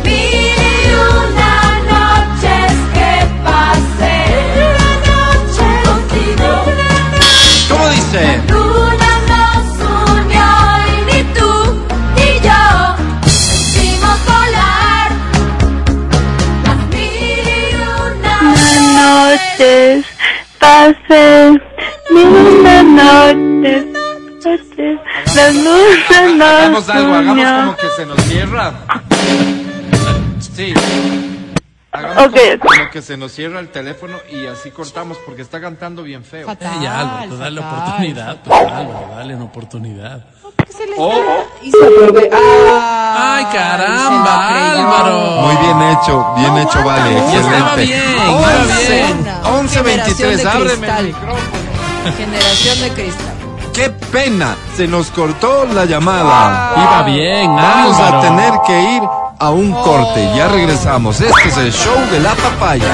[0.03, 1.80] Mil y una
[19.05, 20.03] noches que
[20.64, 21.60] pasé,
[22.12, 23.46] una noche
[25.38, 28.73] la luna nos Hagamos algo, hagamos como que se nos cierra.
[30.55, 30.73] Sí.
[31.91, 32.35] Hagamos Ok.
[32.59, 36.23] como, como que se nos cierra el teléfono y así cortamos porque está cantando bien
[36.23, 36.45] feo.
[36.47, 38.38] Fatal, Eh, ya, pues dale fatal, oportunidad.
[38.43, 38.59] Pues,
[39.15, 40.25] dale una oportunidad.
[40.97, 41.43] Oh,
[42.33, 45.41] ¡Ay, caramba, Álvaro!
[45.41, 47.81] muy bien hecho, bien hecho, vale, excelente.
[47.85, 49.27] bien, estaba bien.
[49.45, 51.05] 11, 23, Generación de ábreme el cristal.
[51.05, 52.17] micrófono.
[52.17, 53.36] Generación de cristal.
[53.78, 54.57] ¡Qué pena!
[54.75, 56.73] Se nos cortó la llamada.
[56.75, 58.17] Iba bien, Vamos Álvaro.
[58.17, 59.03] a tener que ir
[59.38, 60.32] a un corte.
[60.36, 61.21] Ya regresamos.
[61.21, 62.91] Este es el show de la papaya.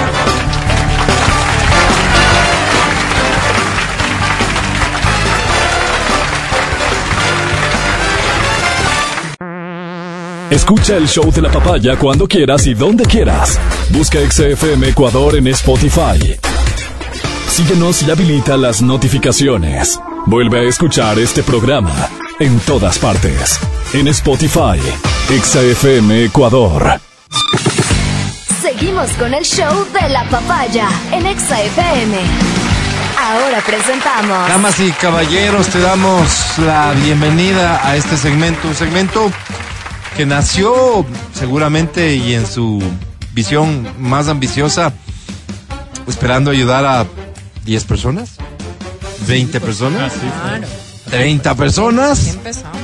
[10.50, 13.60] Escucha el show de la papaya cuando quieras y donde quieras.
[13.90, 16.38] Busca XFM Ecuador en Spotify.
[17.48, 20.00] Síguenos y habilita las notificaciones.
[20.26, 21.94] Vuelve a escuchar este programa
[22.40, 23.60] en todas partes.
[23.94, 24.80] En Spotify,
[25.28, 27.00] XFM Ecuador.
[28.62, 32.18] Seguimos con el show de la papaya en Exa FM.
[33.20, 34.48] Ahora presentamos.
[34.48, 38.70] Damas y caballeros, te damos la bienvenida a este segmento.
[38.70, 39.30] Un segmento
[40.16, 42.82] que nació seguramente y en su
[43.34, 44.94] visión más ambiciosa,
[46.08, 47.06] esperando ayudar a
[47.66, 48.38] 10 personas,
[49.28, 50.14] 20 personas,
[50.44, 50.60] Ah,
[51.10, 52.28] 30 personas.
[52.28, 52.82] Empezamos.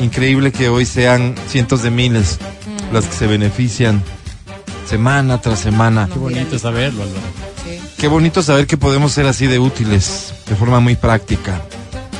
[0.00, 2.38] Increíble que hoy sean cientos de miles
[2.92, 4.02] las que se benefician
[4.88, 6.08] semana tras semana.
[6.12, 7.20] Qué bonito saberlo, Álvaro.
[7.98, 11.60] Qué bonito saber que podemos ser así de útiles, de forma muy práctica.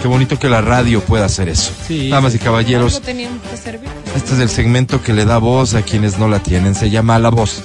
[0.02, 1.72] Qué bonito que la radio pueda hacer eso.
[1.86, 2.08] Sí.
[2.08, 3.00] Damas y caballeros,
[4.16, 6.74] este es el segmento que le da voz a quienes no la tienen.
[6.74, 7.62] Se llama La Voz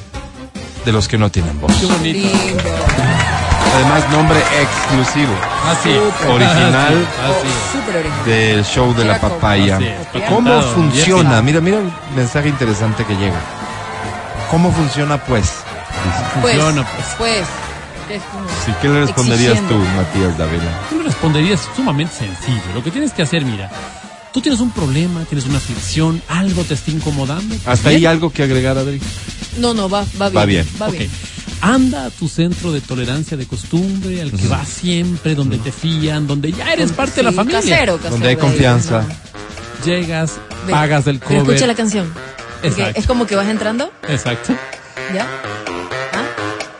[0.85, 1.73] de los que no tienen voz.
[1.75, 2.29] Qué bonito.
[3.75, 5.33] Además, nombre exclusivo
[5.69, 5.89] Así.
[6.29, 7.07] Original.
[7.23, 7.47] Así.
[7.77, 8.25] Súper original.
[8.25, 9.77] del show de la papaya.
[9.77, 11.41] Así es, ¿Cómo funciona?
[11.41, 13.39] Mira, mira el mensaje interesante que llega.
[14.51, 15.51] ¿Cómo funciona pues?
[16.41, 17.07] Pues, Funciona, pues.
[17.17, 17.47] pues.
[18.07, 18.21] que es
[18.65, 19.95] Sí, ¿Qué le responderías tú, Exigiendo.
[20.01, 20.79] Matías Davila?
[20.89, 22.61] Tú le responderías sumamente sencillo.
[22.75, 23.69] Lo que tienes que hacer, mira,
[24.33, 27.55] tú tienes un problema, tienes una aflicción, algo te está incomodando.
[27.65, 27.99] ¿Hasta Bien.
[28.01, 28.99] ahí algo que agregar, Adri?
[29.57, 30.37] No, no, va, va bien.
[30.41, 30.67] Va bien.
[30.81, 30.93] Va Ok.
[30.93, 31.11] bien.
[31.65, 36.27] Anda a tu centro de tolerancia de costumbre, al que vas siempre, donde te fían,
[36.27, 37.61] donde ya eres parte de la familia.
[37.61, 38.11] Casero, casero.
[38.11, 39.01] Donde hay confianza.
[39.01, 39.85] no.
[39.85, 40.33] Llegas,
[40.67, 41.37] Ve, pagas del cover.
[41.37, 42.13] Escucha la canción.
[42.61, 42.99] Porque Exacto.
[42.99, 44.53] es como que vas entrando, Exacto.
[45.13, 45.25] ¿ya?
[46.13, 46.23] ¿Ah?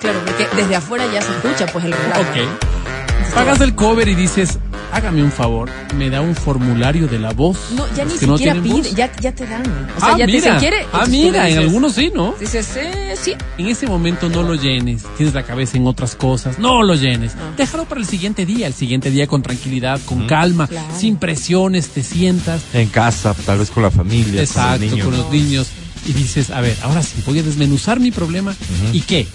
[0.01, 2.21] Claro, porque desde afuera ya se escucha pues el relajo.
[2.21, 3.33] Ok.
[3.33, 4.59] Pagas el cover y dices,
[4.93, 7.57] hágame un favor, me da un formulario de la voz.
[7.75, 9.61] No, ya ni Los no siquiera pide, ya, ya te dan.
[9.97, 10.37] O sea, ah, ya te mira.
[10.37, 10.85] dicen, ¿quiere?
[10.93, 12.33] Ah, tú mira, en algunos sí, ¿no?
[12.39, 13.33] Dices, eh, sí.
[13.57, 17.33] En ese momento no lo llenes, tienes la cabeza en otras cosas, no lo llenes.
[17.35, 17.53] Ah.
[17.57, 20.87] Déjalo para el siguiente día, el siguiente día con tranquilidad, con calma, Claro.
[20.97, 25.05] sin presiones, te sientas, En casa, tal vez con la familia, exacto, con el niño.
[25.05, 25.67] con los niños,
[26.05, 28.55] y dices, a ver, ahora sí, voy a desmenuzar mi problema,
[28.91, 29.27] ¿y qué?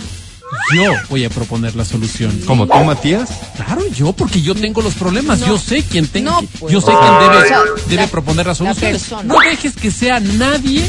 [0.75, 2.41] Yo voy a proponer la solución.
[2.47, 3.29] Como tú, Matías.
[3.57, 5.47] Claro, yo, porque yo tengo los problemas, No.
[5.49, 6.73] yo sé quién tengo, No, pues.
[6.73, 9.01] yo sé quién debe, O sea, debe la- proponer la soluciones.
[9.03, 9.23] persona.
[9.25, 10.85] No dejes que sea nadie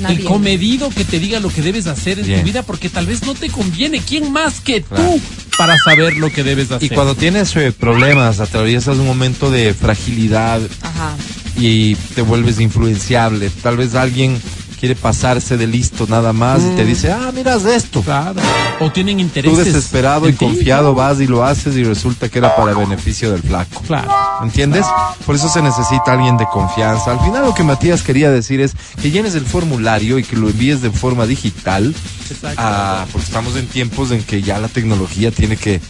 [0.00, 0.16] Nadie.
[0.18, 2.40] el comedido que te diga lo que debes hacer en Bien.
[2.40, 4.00] tu vida porque tal vez no te conviene.
[4.00, 5.02] ¿Quién más que Claro.
[5.04, 5.20] tú
[5.58, 6.90] para saber lo que debes hacer?
[6.90, 11.16] Y cuando tienes eh, problemas, atraviesas un momento de fragilidad Ajá.
[11.58, 13.50] y te vuelves influenciable.
[13.62, 14.40] Tal vez alguien
[14.86, 18.02] quiere pasarse de listo nada más y te dice, ah, miras esto.
[18.02, 18.40] Claro.
[18.78, 19.64] O tienen Tú intereses.
[19.64, 20.44] desesperado en y ti.
[20.44, 23.82] confiado vas y lo haces y resulta que era para beneficio del flaco.
[23.84, 24.08] Claro.
[24.44, 24.86] ¿Entiendes?
[25.24, 27.10] Por eso se necesita alguien de confianza.
[27.10, 30.48] Al final lo que Matías quería decir es que llenes el formulario y que lo
[30.48, 31.92] envíes de forma digital.
[32.30, 32.60] Exacto.
[32.62, 35.80] Ah, porque estamos en tiempos en que ya la tecnología tiene que,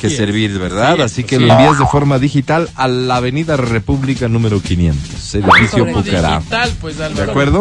[0.00, 1.02] servir, ¿verdad?
[1.02, 5.86] Así que lo envías de forma digital a la Avenida República número 500, edificio.
[5.92, 6.38] Pucará.
[6.38, 7.60] Digital, pues, ¿De acuerdo?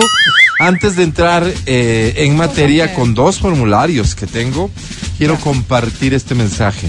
[0.60, 4.70] Antes de entrar eh, en materia con dos formularios que tengo,
[5.18, 6.88] quiero compartir este mensaje.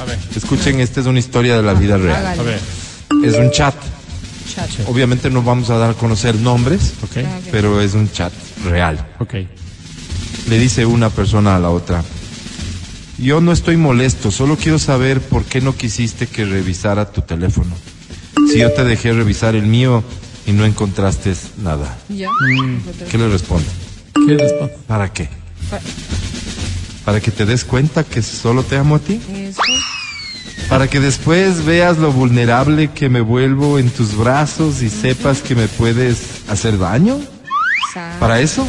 [0.00, 2.38] A ver, Escuchen, esta es una historia de la vida real.
[2.38, 2.60] a ver.
[3.24, 3.74] Es un chat.
[4.54, 4.68] Chat.
[4.86, 8.32] Obviamente no vamos a dar a conocer nombres, Ok, pero es un chat
[8.64, 9.06] real.
[9.18, 9.34] ok.
[10.48, 12.02] Le dice una persona a la otra,
[13.18, 17.74] yo no estoy molesto, solo quiero saber por qué no quisiste que revisara tu teléfono.
[18.50, 20.02] Si yo te dejé revisar el mío
[20.46, 21.98] y no encontraste nada.
[22.08, 22.28] Ya.
[23.10, 23.68] ¿Qué le responde?
[24.14, 24.76] ¿Qué responde?
[24.86, 25.28] ¿Para qué?
[27.04, 29.20] ¿Para que te des cuenta que solo te amo a ti?
[29.34, 29.60] Eso.
[30.68, 35.54] Para que después veas lo vulnerable que me vuelvo en tus brazos y sepas que
[35.54, 37.18] me puedes hacer daño.
[38.20, 38.68] ¿Para eso?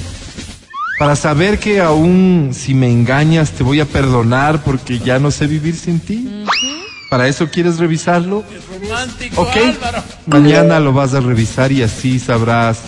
[0.98, 5.48] Para saber que aún si me engañas te voy a perdonar porque ya no sé
[5.48, 6.41] vivir sin ti.
[7.12, 8.42] ¿Para eso quieres revisarlo?
[8.80, 9.58] Romántico, Ok.
[9.58, 10.02] Álvaro.
[10.28, 12.80] Mañana lo vas a revisar y así sabrás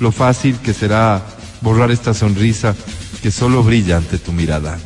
[0.00, 1.22] lo fácil que será
[1.60, 2.74] borrar esta sonrisa
[3.22, 4.78] que solo brilla ante tu mirada.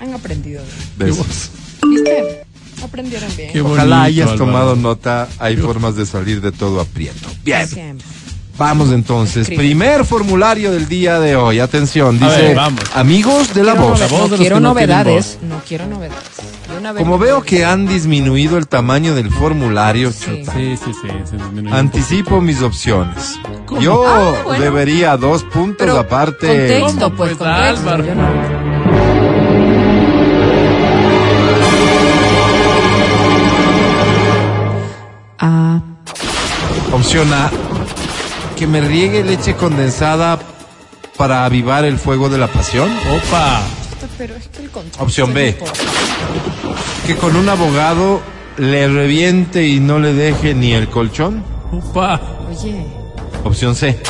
[0.00, 0.62] Han aprendido.
[0.96, 1.50] Besos.
[1.84, 2.44] ¿Viste?
[2.80, 3.52] Aprendieron bien.
[3.52, 4.38] Qué Ojalá bonito, hayas Álvaro.
[4.46, 7.28] tomado nota, hay formas de salir de todo aprieto.
[7.44, 7.66] Bien.
[7.66, 8.06] Siempre.
[8.58, 9.58] Vamos entonces, Escribe.
[9.62, 11.60] primer formulario del día de hoy.
[11.60, 12.80] Atención, dice ver, vamos.
[12.94, 14.00] amigos de la Quiero voz.
[14.00, 15.38] La nove- voz no quiero no tienen novedades.
[15.42, 16.24] No quiero novedades.
[16.98, 20.24] Como veo que han disminuido el tamaño del formulario, Sí.
[20.42, 20.90] chuta, Sí, sí,
[21.70, 23.38] anticipo mis opciones.
[23.66, 23.80] ¿Cómo?
[23.80, 24.64] Yo Ah, bueno.
[24.64, 26.46] debería dos puntos Pero aparte.
[26.46, 27.90] Contexto, ¿Cómo, pues, pues, contexto.
[27.90, 28.04] Álvaro?
[28.06, 28.56] Yo no-
[35.38, 35.80] Ah,
[36.92, 37.50] Opción A,
[38.56, 40.38] que me riegue leche condensada
[41.16, 42.90] para avivar el fuego de la pasión.
[43.10, 43.60] Opa.
[44.16, 45.56] pero es que el Opción B.
[47.06, 48.20] Que con un abogado
[48.56, 51.44] le reviente y no le deje ni el colchón.
[51.70, 52.20] Opa.
[52.48, 52.86] Oye,
[53.44, 54.00] Opción C.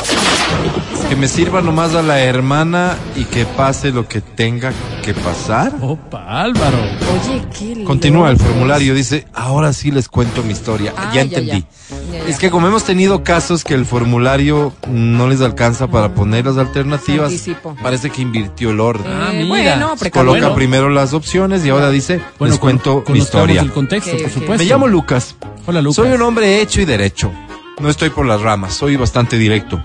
[1.09, 4.73] Que me sirva nomás a la hermana y que pase lo que tenga
[5.03, 5.73] que pasar.
[5.81, 6.77] Opa, Álvaro.
[6.77, 10.93] oye, qué Continúa el formulario, dice, ahora sí les cuento mi historia.
[10.97, 11.49] Ah, ya ya, entendí.
[11.89, 11.97] ya.
[12.11, 12.25] Ya, ya.
[12.27, 16.57] Es que como hemos tenido casos que el formulario no les alcanza para poner las
[16.57, 17.73] alternativas, anticipo.
[17.81, 19.09] parece que invirtió el orden.
[19.09, 19.75] Ah, Eh, mira.
[19.77, 20.55] Bueno, Coloca bueno.
[20.55, 23.61] primero las opciones y ahora dice, Bueno, les cuento con- mi historia.
[23.61, 24.33] el contexto, Ok, por ok.
[24.33, 24.63] supuesto.
[24.63, 25.35] Me llamo Lucas.
[25.65, 25.95] Hola, Lucas.
[25.95, 27.31] Soy un hombre hecho y derecho.
[27.79, 29.79] No estoy por las ramas, soy bastante directo.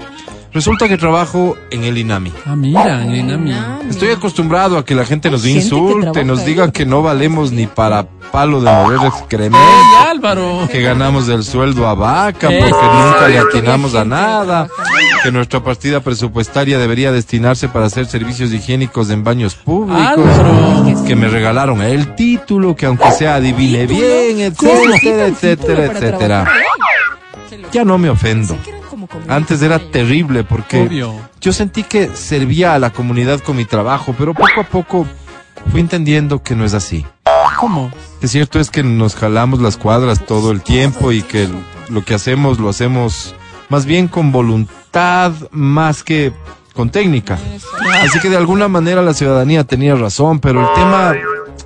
[0.55, 2.33] Resulta que trabajo en el INAMI.
[2.45, 3.53] Ah, mira, Inami.
[3.53, 3.89] Inami.
[3.89, 6.47] Estoy acostumbrado a que la gente nos gente insulte, nos ahí.
[6.47, 10.69] diga que no valemos ni para palo de mover excremento, ¡Ey, Álvaro!
[10.71, 14.69] que ganamos del sueldo a vaca porque nunca le atinamos a nada,
[15.23, 21.05] que nuestra partida presupuestaria debería destinarse para hacer servicios higiénicos en baños públicos, Álvaro.
[21.07, 26.53] que me regalaron el título, que aunque sea adivine bien, etcétera, etcétera, etcétera.
[27.73, 28.57] Ya no me ofendo.
[29.29, 31.15] Antes era terrible porque Obvio.
[31.41, 35.07] yo sentí que servía a la comunidad con mi trabajo, pero poco a poco
[35.71, 37.05] fui entendiendo que no es así.
[37.59, 37.91] ¿Cómo?
[38.21, 41.49] Que cierto es que nos jalamos las cuadras todo el tiempo y que
[41.89, 43.35] lo que hacemos lo hacemos
[43.69, 46.33] más bien con voluntad más que
[46.75, 47.39] con técnica.
[48.03, 51.15] Así que de alguna manera la ciudadanía tenía razón, pero el tema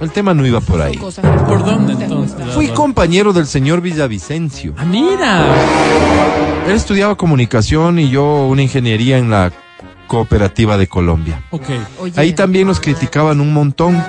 [0.01, 0.97] el tema no iba por ahí.
[0.97, 2.55] ¿Por dónde entonces?
[2.55, 4.75] Fui compañero del señor Villavicencio.
[4.77, 5.45] Ah, mira.
[6.67, 9.53] Él estudiaba comunicación y yo una ingeniería en la
[10.07, 11.43] cooperativa de Colombia.
[11.51, 11.65] Ok.
[12.01, 14.03] Oye, Ahí también nos criticaban un montón.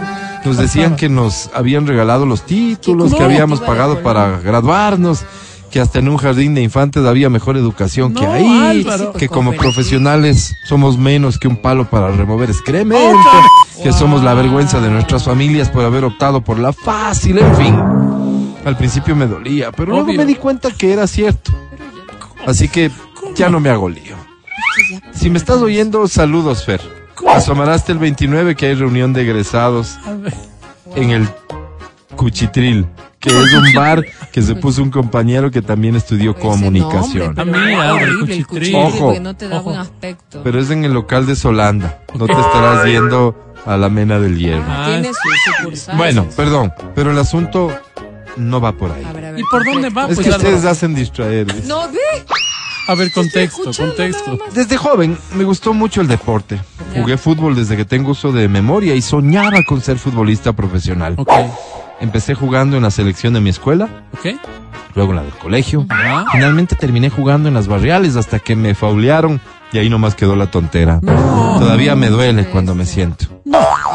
[0.46, 5.26] Nos decían que nos habían regalado los títulos, ¿Qué que habíamos pagado para graduarnos,
[5.72, 9.14] que hasta en un jardín de infantes había mejor educación que ahí, Álvaro.
[9.14, 13.30] que como profesionales somos menos que un palo para remover excremento,
[13.82, 17.76] que somos la vergüenza de nuestras familias por haber optado por la fácil, en fin.
[18.66, 21.52] Al principio me dolía, pero luego me di cuenta que era cierto.
[22.46, 22.92] Así que
[23.36, 24.16] ya no me hago lío.
[25.14, 26.82] Si me estás oyendo, saludos, Fer.
[27.28, 29.98] Asomarás el 29 que hay reunión de egresados
[30.96, 31.28] en el
[32.16, 32.88] Cuchitril,
[33.20, 37.34] que es un bar que se puso un compañero que también estudió ese comunicación.
[37.36, 38.74] nombre, A pero mí, era Álvaro, horrible el cuchitril.
[38.74, 39.06] cuchitril, Ojo.
[39.06, 39.64] porque no te da Ojo.
[39.72, 40.42] buen aspecto.
[40.44, 42.00] Pero es en el local de Solanda.
[42.18, 44.64] No te estarás yendo a la Mena del Hierro.
[44.68, 45.98] Ah, Tiene su sucursal.
[45.98, 47.72] Bueno, perdón, pero el asunto
[48.38, 49.04] no va por ahí.
[49.04, 50.08] A ver, a ver, ¿Y por dónde va?
[50.08, 51.46] Es Pues, que ustedes hacen distraer.
[51.48, 51.66] ¿ves?
[51.66, 51.98] No, ve.
[52.90, 54.38] A ver, contexto, contexto.
[54.54, 56.62] Desde joven me gustó mucho el deporte.
[56.96, 61.16] Jugué fútbol desde que tengo uso de memoria y soñaba con ser futbolista profesional.
[61.18, 61.30] Ok.
[62.00, 64.38] Empecé jugando en la selección de mi escuela, Ok.
[64.96, 65.86] Luego en la del colegio.
[65.90, 66.26] Ajá.
[66.32, 69.40] Finalmente terminé jugando en las barriales hasta que me faulearon
[69.74, 71.00] y ahí nomás quedó la tontera.
[71.02, 73.26] Todavía me duele cuando me siento.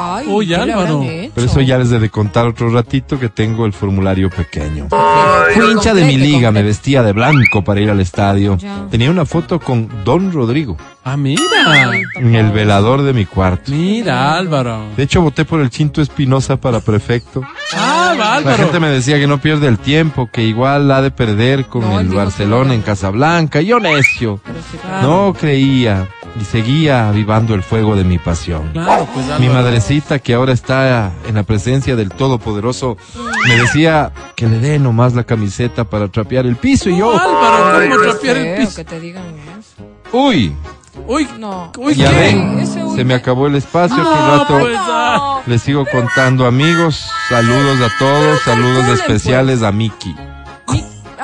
[0.05, 1.05] Ay, Uy, ¿qué le Álvaro.
[1.35, 4.89] Pero eso ya les he de contar otro ratito que tengo el formulario pequeño.
[4.91, 8.57] Pero Fui hincha de mi liga, me vestía de blanco para ir al estadio.
[8.59, 8.87] Ya.
[8.91, 11.43] Tenía una foto con Don Rodrigo Ah, mira.
[12.17, 13.73] en el velador de mi cuarto.
[13.73, 14.85] Mira, Álvaro.
[14.97, 17.43] De hecho, voté por el Chinto Espinosa para prefecto.
[17.75, 18.57] Ah, va, La Álvaro.
[18.59, 22.01] gente me decía que no pierde el tiempo, que igual ha de perder con No,
[22.01, 22.75] el Barcelona claro.
[22.75, 23.61] en Casablanca.
[23.61, 24.41] Yo necio.
[24.71, 26.09] Sí, No creía
[26.41, 28.71] y seguía avivando el fuego de mi pasión.
[28.73, 29.39] Claro, pues.
[29.39, 32.97] Mi madrecita, que ahora está en la presencia del Todopoderoso,
[33.47, 37.87] me decía que le dé nomás la camiseta para trapear el piso y yo, Álvaro,
[37.91, 38.77] ¿cómo trapear el piso?
[38.77, 39.25] que te digan
[39.59, 39.85] eso.
[40.13, 40.55] uy,
[41.07, 41.73] Uy, No.
[41.79, 42.17] uy, ya ¿qué?
[42.17, 45.41] ven, se me acabó el espacio, No, rato pues, ah.
[45.47, 50.15] les sigo contando amigos, saludos a todos, saludos especiales a Miki.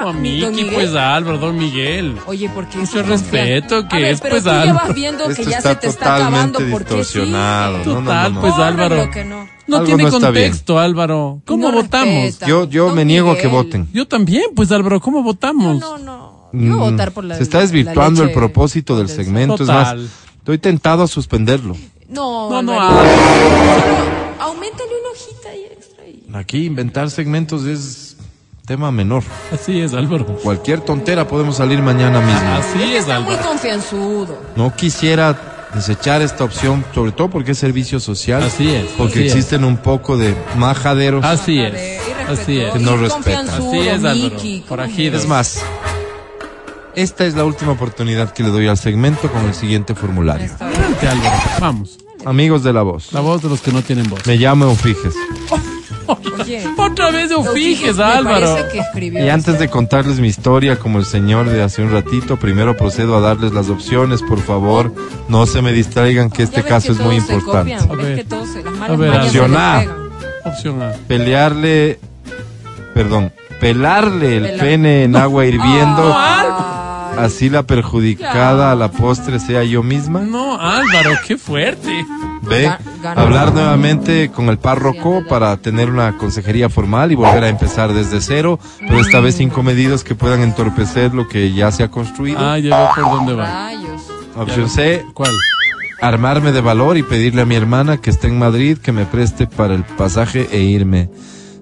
[0.00, 0.74] No, Miki, don Miguel.
[0.74, 2.16] pues Álvaro, don Miguel.
[2.26, 4.86] Oye, porque Mucho respeto, que A ver, es, pero pues, tú ya Álvaro.
[4.86, 7.78] vas viendo que Esto ya está se te está totalmente acabando porque distorsionado.
[7.84, 7.88] sí.
[7.88, 8.40] No, no, no, Total, no.
[8.40, 9.10] pues Álvaro.
[9.10, 9.48] que no.
[9.66, 11.42] No Algo tiene no contexto, Álvaro.
[11.44, 12.14] ¿Cómo No votamos?
[12.24, 12.46] respeta.
[12.46, 13.88] Yo, yo Don me niego a que voten.
[13.92, 15.78] Yo también, pues Álvaro, ¿cómo votamos?
[15.78, 16.48] No, no.
[16.52, 19.54] Yo voy a Mm, votar por la Se está desvirtuando el propósito del segmento.
[19.62, 20.08] Es más, Total.
[20.38, 21.76] estoy tentado a suspenderlo.
[22.08, 22.80] No, No, no.
[22.80, 23.08] Álvaro.
[23.10, 26.38] Solo Auméntale una hojita y extra.
[26.40, 28.07] Aquí inventar segmentos es
[28.68, 29.24] tema menor.
[29.52, 30.24] Así es, Álvaro.
[30.26, 32.48] Cualquier tontera podemos salir mañana mismo.
[32.54, 33.48] Así es, Está muy Álvaro.
[33.48, 34.38] confianzudo.
[34.54, 38.42] No quisiera desechar esta opción, sobre todo porque es servicio social.
[38.42, 39.32] Así es, Porque así es.
[39.34, 41.24] existen un poco de majaderos.
[41.24, 41.98] Así es.
[42.28, 42.72] Así es.
[42.74, 43.48] Que no respetan.
[43.48, 44.14] Así es, Álvaro.
[44.16, 45.16] Miki, ¿cómo Forajido.
[45.18, 45.62] Es más,
[46.94, 50.50] esta es la última oportunidad que le doy al segmento con el siguiente formulario.
[50.60, 51.36] Adelante, Álvaro.
[51.60, 51.98] Vamos.
[52.24, 54.26] Amigos de la voz, La voz de los que no tienen voz.
[54.26, 55.14] me llamo Eufiges.
[56.08, 58.56] Oye, Otra vez me Álvaro.
[58.72, 62.36] que escribió Y antes de contarles mi historia como el señor de hace un ratito,
[62.38, 64.92] primero procedo a darles las opciones, por favor.
[65.28, 67.76] No se me distraigan que este caso que es muy importante.
[67.76, 68.16] copian, A ver.
[68.16, 69.78] que todos se- las A malas ver, mañas se opción les A.
[69.80, 69.96] pegan.
[70.44, 70.92] Opción A.
[71.06, 71.98] Pelearle,
[72.94, 74.60] perdón, pelarle el Pelar.
[74.60, 76.46] pene en agua hirviendo, Ay.
[77.24, 80.20] Así la perjudicada a la postre sea yo misma.
[80.20, 82.04] No, Álvaro, qué fuerte.
[82.42, 82.70] Ve,
[83.04, 88.20] hablar nuevamente con el párroco para tener una consejería formal y volver a empezar desde
[88.20, 92.38] cero, pero esta vez sin comedidos que puedan entorpecer lo que ya se ha construido.
[92.38, 93.70] Ah, ya veo por dónde va.
[94.36, 95.32] Opción C, ¿Cuál?
[96.00, 99.46] armarme de valor y pedirle a mi hermana que esté en Madrid que me preste
[99.46, 101.10] para el pasaje e irme.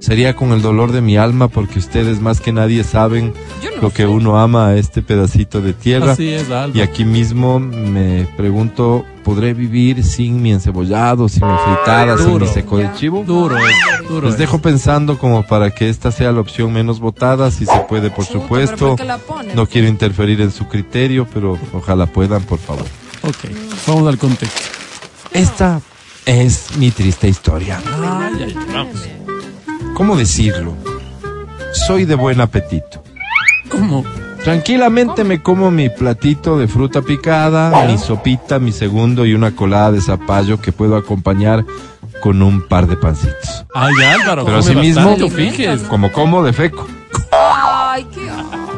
[0.01, 3.33] Sería con el dolor de mi alma porque ustedes más que nadie saben
[3.77, 4.07] no lo que sé.
[4.07, 6.13] uno ama a este pedacito de tierra.
[6.13, 6.73] Así es, Álvaro.
[6.75, 12.47] Y aquí mismo me pregunto, ¿podré vivir sin mi encebollado, sin mi fritada, sin mi
[12.47, 13.25] seco de chivo?
[13.27, 14.39] Duro es, duro Les es.
[14.39, 18.27] dejo pensando como para que esta sea la opción menos votada, si se puede, por
[18.27, 18.97] Chuta, supuesto.
[19.27, 19.45] ¿por?
[19.55, 22.85] No quiero interferir en su criterio, pero ojalá puedan, por favor.
[23.23, 23.37] Ok,
[23.89, 24.61] vamos al contexto.
[25.33, 25.81] Esta
[26.25, 27.81] es mi triste historia.
[27.87, 28.97] Ay, ay, vamos.
[29.97, 30.75] ¿Cómo decirlo?
[31.73, 33.03] Soy de buen apetito.
[33.71, 34.05] ¿Cómo?
[34.45, 39.93] Tranquilamente me como mi platito de fruta picada, mi sopita, mi segundo y una colada
[39.93, 41.65] de zapallo que puedo acompañar
[42.21, 43.65] con un par de pancitos.
[43.75, 45.17] Ay, Álvaro, Pero asimismo,
[45.89, 46.87] como como de feco.
[47.33, 48.31] Ay, qué.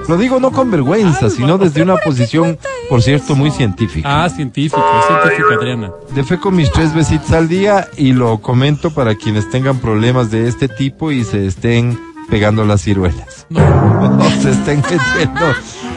[0.08, 2.58] Lo digo no con vergüenza, sino desde una posición,
[2.88, 4.24] por cierto, muy científica.
[4.24, 5.92] Ah, científico, científico, Adriana.
[6.14, 10.66] Defeco mis tres besitos al día y lo comento para quienes tengan problemas de este
[10.66, 11.98] tipo y se estén
[12.30, 13.46] pegando las ciruelas.
[13.50, 13.60] No.
[14.18, 15.46] O se estén metiendo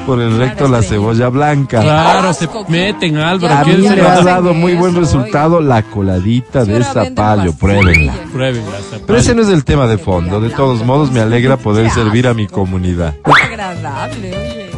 [0.05, 1.81] por el recto la cebolla blanca.
[1.81, 3.53] Claro, se meten, Álvaro.
[3.53, 8.13] A ¿qué mí me ha dado muy buen resultado la coladita Si de zapallo, pruébenla.
[8.31, 9.05] Pruébenla, zapallo.
[9.05, 10.39] Pero ese no es el tema de fondo.
[10.41, 13.15] De todos modos, me alegra poder servir a mi comunidad.
[13.23, 14.71] Agradable, oye.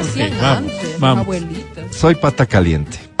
[0.00, 1.26] Hacían vamos, antes, vamos.
[1.90, 3.11] Soy pata caliente.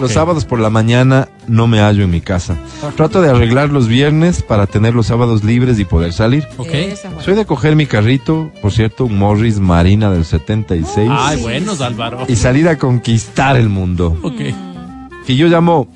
[0.00, 2.56] Los sábados por la mañana no me hallo en mi casa.
[2.96, 6.46] Trato de arreglar los viernes para tener los sábados libres y poder salir.
[6.58, 6.68] Ok.
[6.72, 7.22] Esa es buena.
[7.22, 12.24] Soy de coger mi carrito, por cierto, un Morris Marina del 76, Ay, buenos, Álvaro.
[12.28, 14.16] y salir a conquistar el mundo.
[14.22, 14.40] Ok.
[15.26, 15.88] Que yo llamo,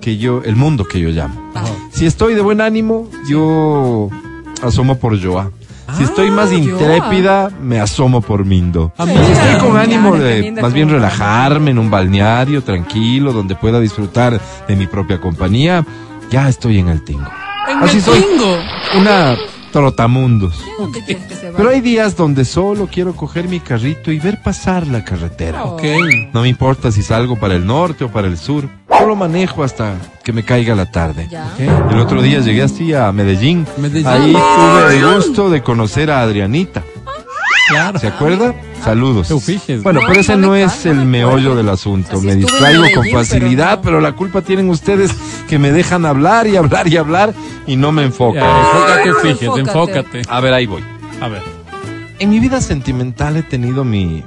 [0.00, 1.50] que yo, el mundo que yo llamo.
[1.54, 1.66] Ajá.
[1.90, 4.10] Si estoy de buen ánimo, yo
[4.62, 5.50] asomo por Joa.
[5.96, 6.58] Si estoy más Joa.
[6.58, 8.92] intrépida, me asomo por Mindo.
[8.98, 13.54] Ah, Si estoy con ánimo Claro, de más bien relajarme en un balneario tranquilo, donde
[13.54, 15.84] pueda disfrutar de mi propia compañía,
[16.30, 17.30] ya estoy en el tingo.
[17.80, 18.20] Así soy.
[18.20, 18.56] Tingo.
[18.98, 19.36] Una
[19.76, 20.58] trotamundos.
[20.78, 24.42] ¿Dónde quieres que se Pero hay días donde solo quiero coger mi carrito y ver
[24.42, 25.64] pasar la carretera.
[25.64, 25.74] Oh.
[25.74, 25.82] Ok.
[26.32, 28.66] No me importa si salgo para el norte o para el sur.
[28.98, 31.28] Solo manejo hasta que me caiga la tarde.
[31.58, 33.66] El otro día llegué así a Medellín.
[33.76, 34.06] Medellín.
[34.06, 36.82] Ahí tuve el gusto de conocer a Adrianita.
[37.68, 37.98] Claro.
[37.98, 38.54] ¿Se acuerda?
[38.84, 39.28] Saludos.
[39.82, 42.20] Bueno, No, pero ese no es el meollo del asunto.
[42.20, 45.10] Me distraigo con facilidad, pero la culpa tienen ustedes
[45.48, 47.34] que me dejan hablar y hablar y hablar
[47.66, 48.42] y no me enfocan.
[48.42, 49.08] Ya, enfócate, Enfócate.
[49.08, 50.22] Eufiges, enfócate.
[50.28, 50.84] A ver, ahí voy.
[51.20, 51.42] A ver.
[52.18, 54.22] En mi vida sentimental he tenido mi,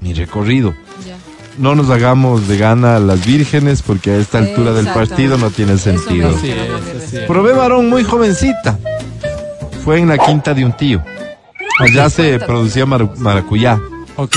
[0.00, 0.74] mi recorrido.
[1.06, 1.16] Ya.
[1.58, 5.50] No nos hagamos de gana a las vírgenes porque a esta altura del partido no
[5.50, 6.34] tiene sentido.
[7.26, 8.78] Probé varón muy jovencita.
[9.84, 11.02] Fue en la quinta de un tío.
[11.80, 13.78] Allá se producía maracuyá.
[14.16, 14.36] Ok.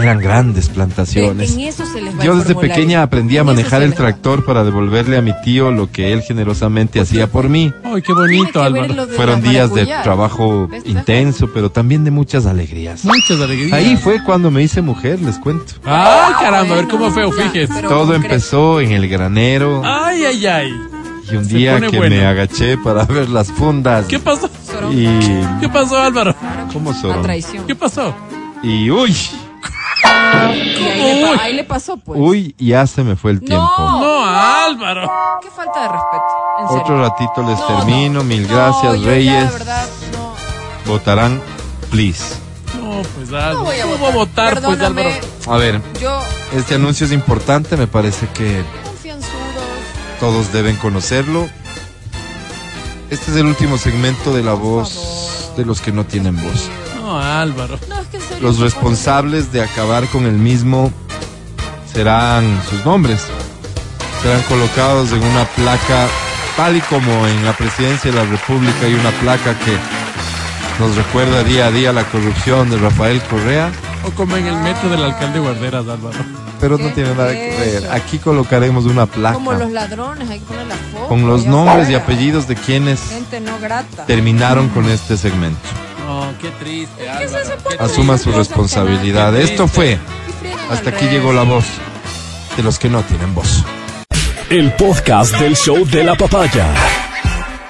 [0.00, 1.54] Eran grandes plantaciones.
[1.54, 2.74] en eso se les va Yo desde formulario.
[2.74, 7.00] pequeña aprendí a manejar el tractor para devolverle a mi tío lo que él generosamente
[7.00, 7.72] hacía por mí.
[7.82, 9.08] Ay, qué bonito, Álvaro.
[9.16, 13.04] Fueron días de trabajo intenso, pero también de muchas alegrías.
[13.04, 13.72] Muchas alegrías.
[13.72, 15.72] Ahí fue cuando me hice mujer, les cuento.
[15.84, 20.72] Ay, caramba, a ver cómo fue pero Todo empezó en el granero Ay, ay, ay.
[21.32, 22.14] y un se día que bueno.
[22.14, 24.06] me agaché para ver las fundas.
[24.06, 24.48] ¿Qué pasó?
[24.90, 25.06] Y
[25.60, 26.34] ¿Qué pasó, Álvaro?
[26.72, 27.22] ¿Cómo son?
[27.22, 27.66] traición.
[27.66, 28.14] ¿Qué pasó?
[28.62, 29.10] Y uy,
[30.04, 32.18] Y ahí, le ahí le pasó, pues.
[32.20, 33.66] uy, ya se me fue el tiempo.
[33.78, 35.10] No, Álvaro.
[35.42, 36.24] Qué falta de respeto.
[36.60, 36.82] En serio.
[36.82, 38.24] Otro ratito les No, termino, no.
[38.24, 39.52] mil No, gracias, yo ya, Reyes.
[39.52, 40.90] de verdad, no.
[40.92, 41.40] Votarán,
[41.90, 42.34] please.
[42.80, 43.54] No, pues Álvaro.
[43.58, 44.14] No voy a ¿Cómo votar.
[44.14, 45.52] votar, pues Perdóname, Álvaro?
[45.52, 46.20] A ver, Yo,
[46.54, 48.62] este anuncio es importante, me parece que
[50.20, 51.48] Todos deben conocerlo.
[53.10, 56.68] Este es el último segmento de la voz de los que no tienen voz.
[56.96, 57.78] No, Álvaro.
[57.88, 60.92] No, es que en serio, Los responsables de acabar con el mismo
[61.92, 63.22] serán sus nombres.
[64.22, 66.06] Serán colocados en una placa,
[66.56, 69.76] tal y como en la presidencia de la República hay una placa que
[70.78, 73.70] nos recuerda día a día la corrupción de Rafael Correa,
[74.08, 76.16] O como en el metro del alcalde Guarderas, Álvaro.
[76.60, 77.90] pero no ¿Qué tiene nada que ver.
[77.92, 81.08] Aquí colocaremos una placa Como los ladrones, hay que poner la foto.
[81.08, 84.06] con los nombres y apellidos de quienes Gente no grata.
[84.06, 85.58] terminaron con este segmento.
[86.06, 87.52] No, qué triste, ¿Qué es eso?
[87.78, 89.34] Asuman su responsabilidad.
[89.34, 89.98] Qué Esto fue,
[90.70, 91.64] hasta aquí llegó la voz
[92.56, 93.62] de los que no tienen voz.
[94.48, 96.66] El podcast del show de la papaya.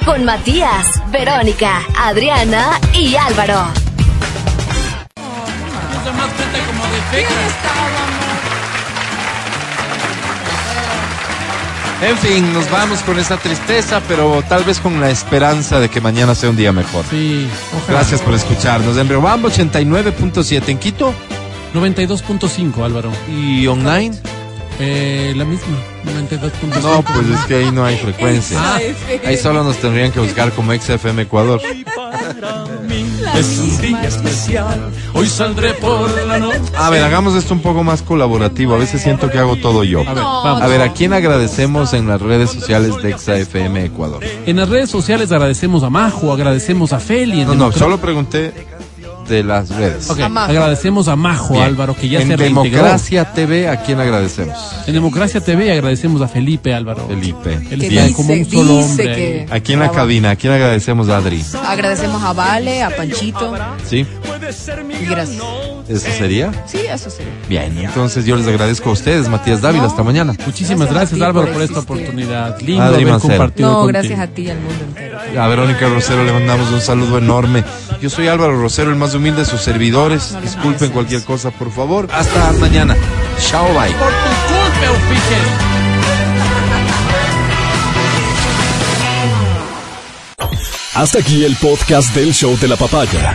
[0.07, 3.67] Con Matías, Verónica, Adriana y Álvaro.
[5.99, 7.47] No se más cuenta como de ¿Quién feca.
[7.47, 8.09] estábamos?
[12.01, 16.01] En fin, nos vamos con esa tristeza, pero tal vez con la esperanza de que
[16.01, 17.05] mañana sea un día mejor.
[17.11, 17.99] Sí, ojalá.
[17.99, 18.97] Gracias por escucharnos.
[18.97, 21.13] En Riobamba 89.7 en Quito
[21.75, 23.11] 92.5, Álvaro.
[23.29, 24.17] y online.
[24.81, 26.83] Eh, la misma, 92.5.
[26.83, 28.59] No, pues es que ahí no hay frecuencia.
[28.61, 28.79] Ah,
[29.27, 31.61] Ahí solo nos tendrían que buscar como XFM Ecuador.
[33.35, 34.91] es un día especial.
[35.15, 36.61] Hoy saldré por la noche.
[36.77, 38.75] A ver, hagamos esto un poco más colaborativo.
[38.75, 40.01] A veces siento que hago todo yo.
[40.01, 40.63] A ver, vamos.
[40.63, 44.23] A ver, ¿a quién agradecemos en las redes sociales de XFM Ecuador?
[44.47, 47.41] En las redes sociales agradecemos a Majo, agradecemos a Feli.
[47.41, 48.53] En No, no, solo pregunté
[49.29, 50.09] de las redes.
[50.11, 50.51] Ok, A Majo.
[50.51, 51.65] agradecemos a Majo, Bien.
[51.67, 52.71] Álvaro, que ya en se reintegró.
[52.71, 54.57] Democracia TV, ¿a quién agradecemos?
[54.87, 57.07] En Democracia TV agradecemos a Felipe, Álvaro.
[57.09, 57.55] Felipe.
[57.71, 59.15] Él Que está como un solo hombre.
[59.15, 59.47] que-.
[59.51, 61.45] Aquí en la cabina, ¿a quién agradecemos, Adri?
[61.67, 63.55] Agradecemos a Vale, a Panchito.
[63.87, 64.07] ¿Sí?
[65.01, 65.43] Y gracias.
[65.89, 66.53] ¿Eso sería?
[66.67, 67.23] Sí, eso sí.
[67.49, 70.35] Bien, entonces yo les agradezco a ustedes, Matías Dávila, hasta mañana.
[70.47, 72.61] Muchísimas Gracias Álvaro, por por esta oportunidad.
[72.61, 73.33] Lindo Adri haber Mancero.
[73.35, 73.87] compartido No, contigo.
[74.01, 75.19] gracias a ti, al mundo entero.
[75.43, 77.65] A Verónica Rosero le mandamos un saludo enorme.
[78.03, 80.33] Yo soy Álvaro Rosero, el más humilde de sus servidores.
[80.33, 82.09] No Disculpen cualquier cosa, por favor.
[82.13, 82.97] Hasta mañana.
[83.41, 83.93] Chao, bye.
[83.93, 85.89] Por tu culpa.
[90.95, 93.35] Hasta aquí el podcast del show de la papaya.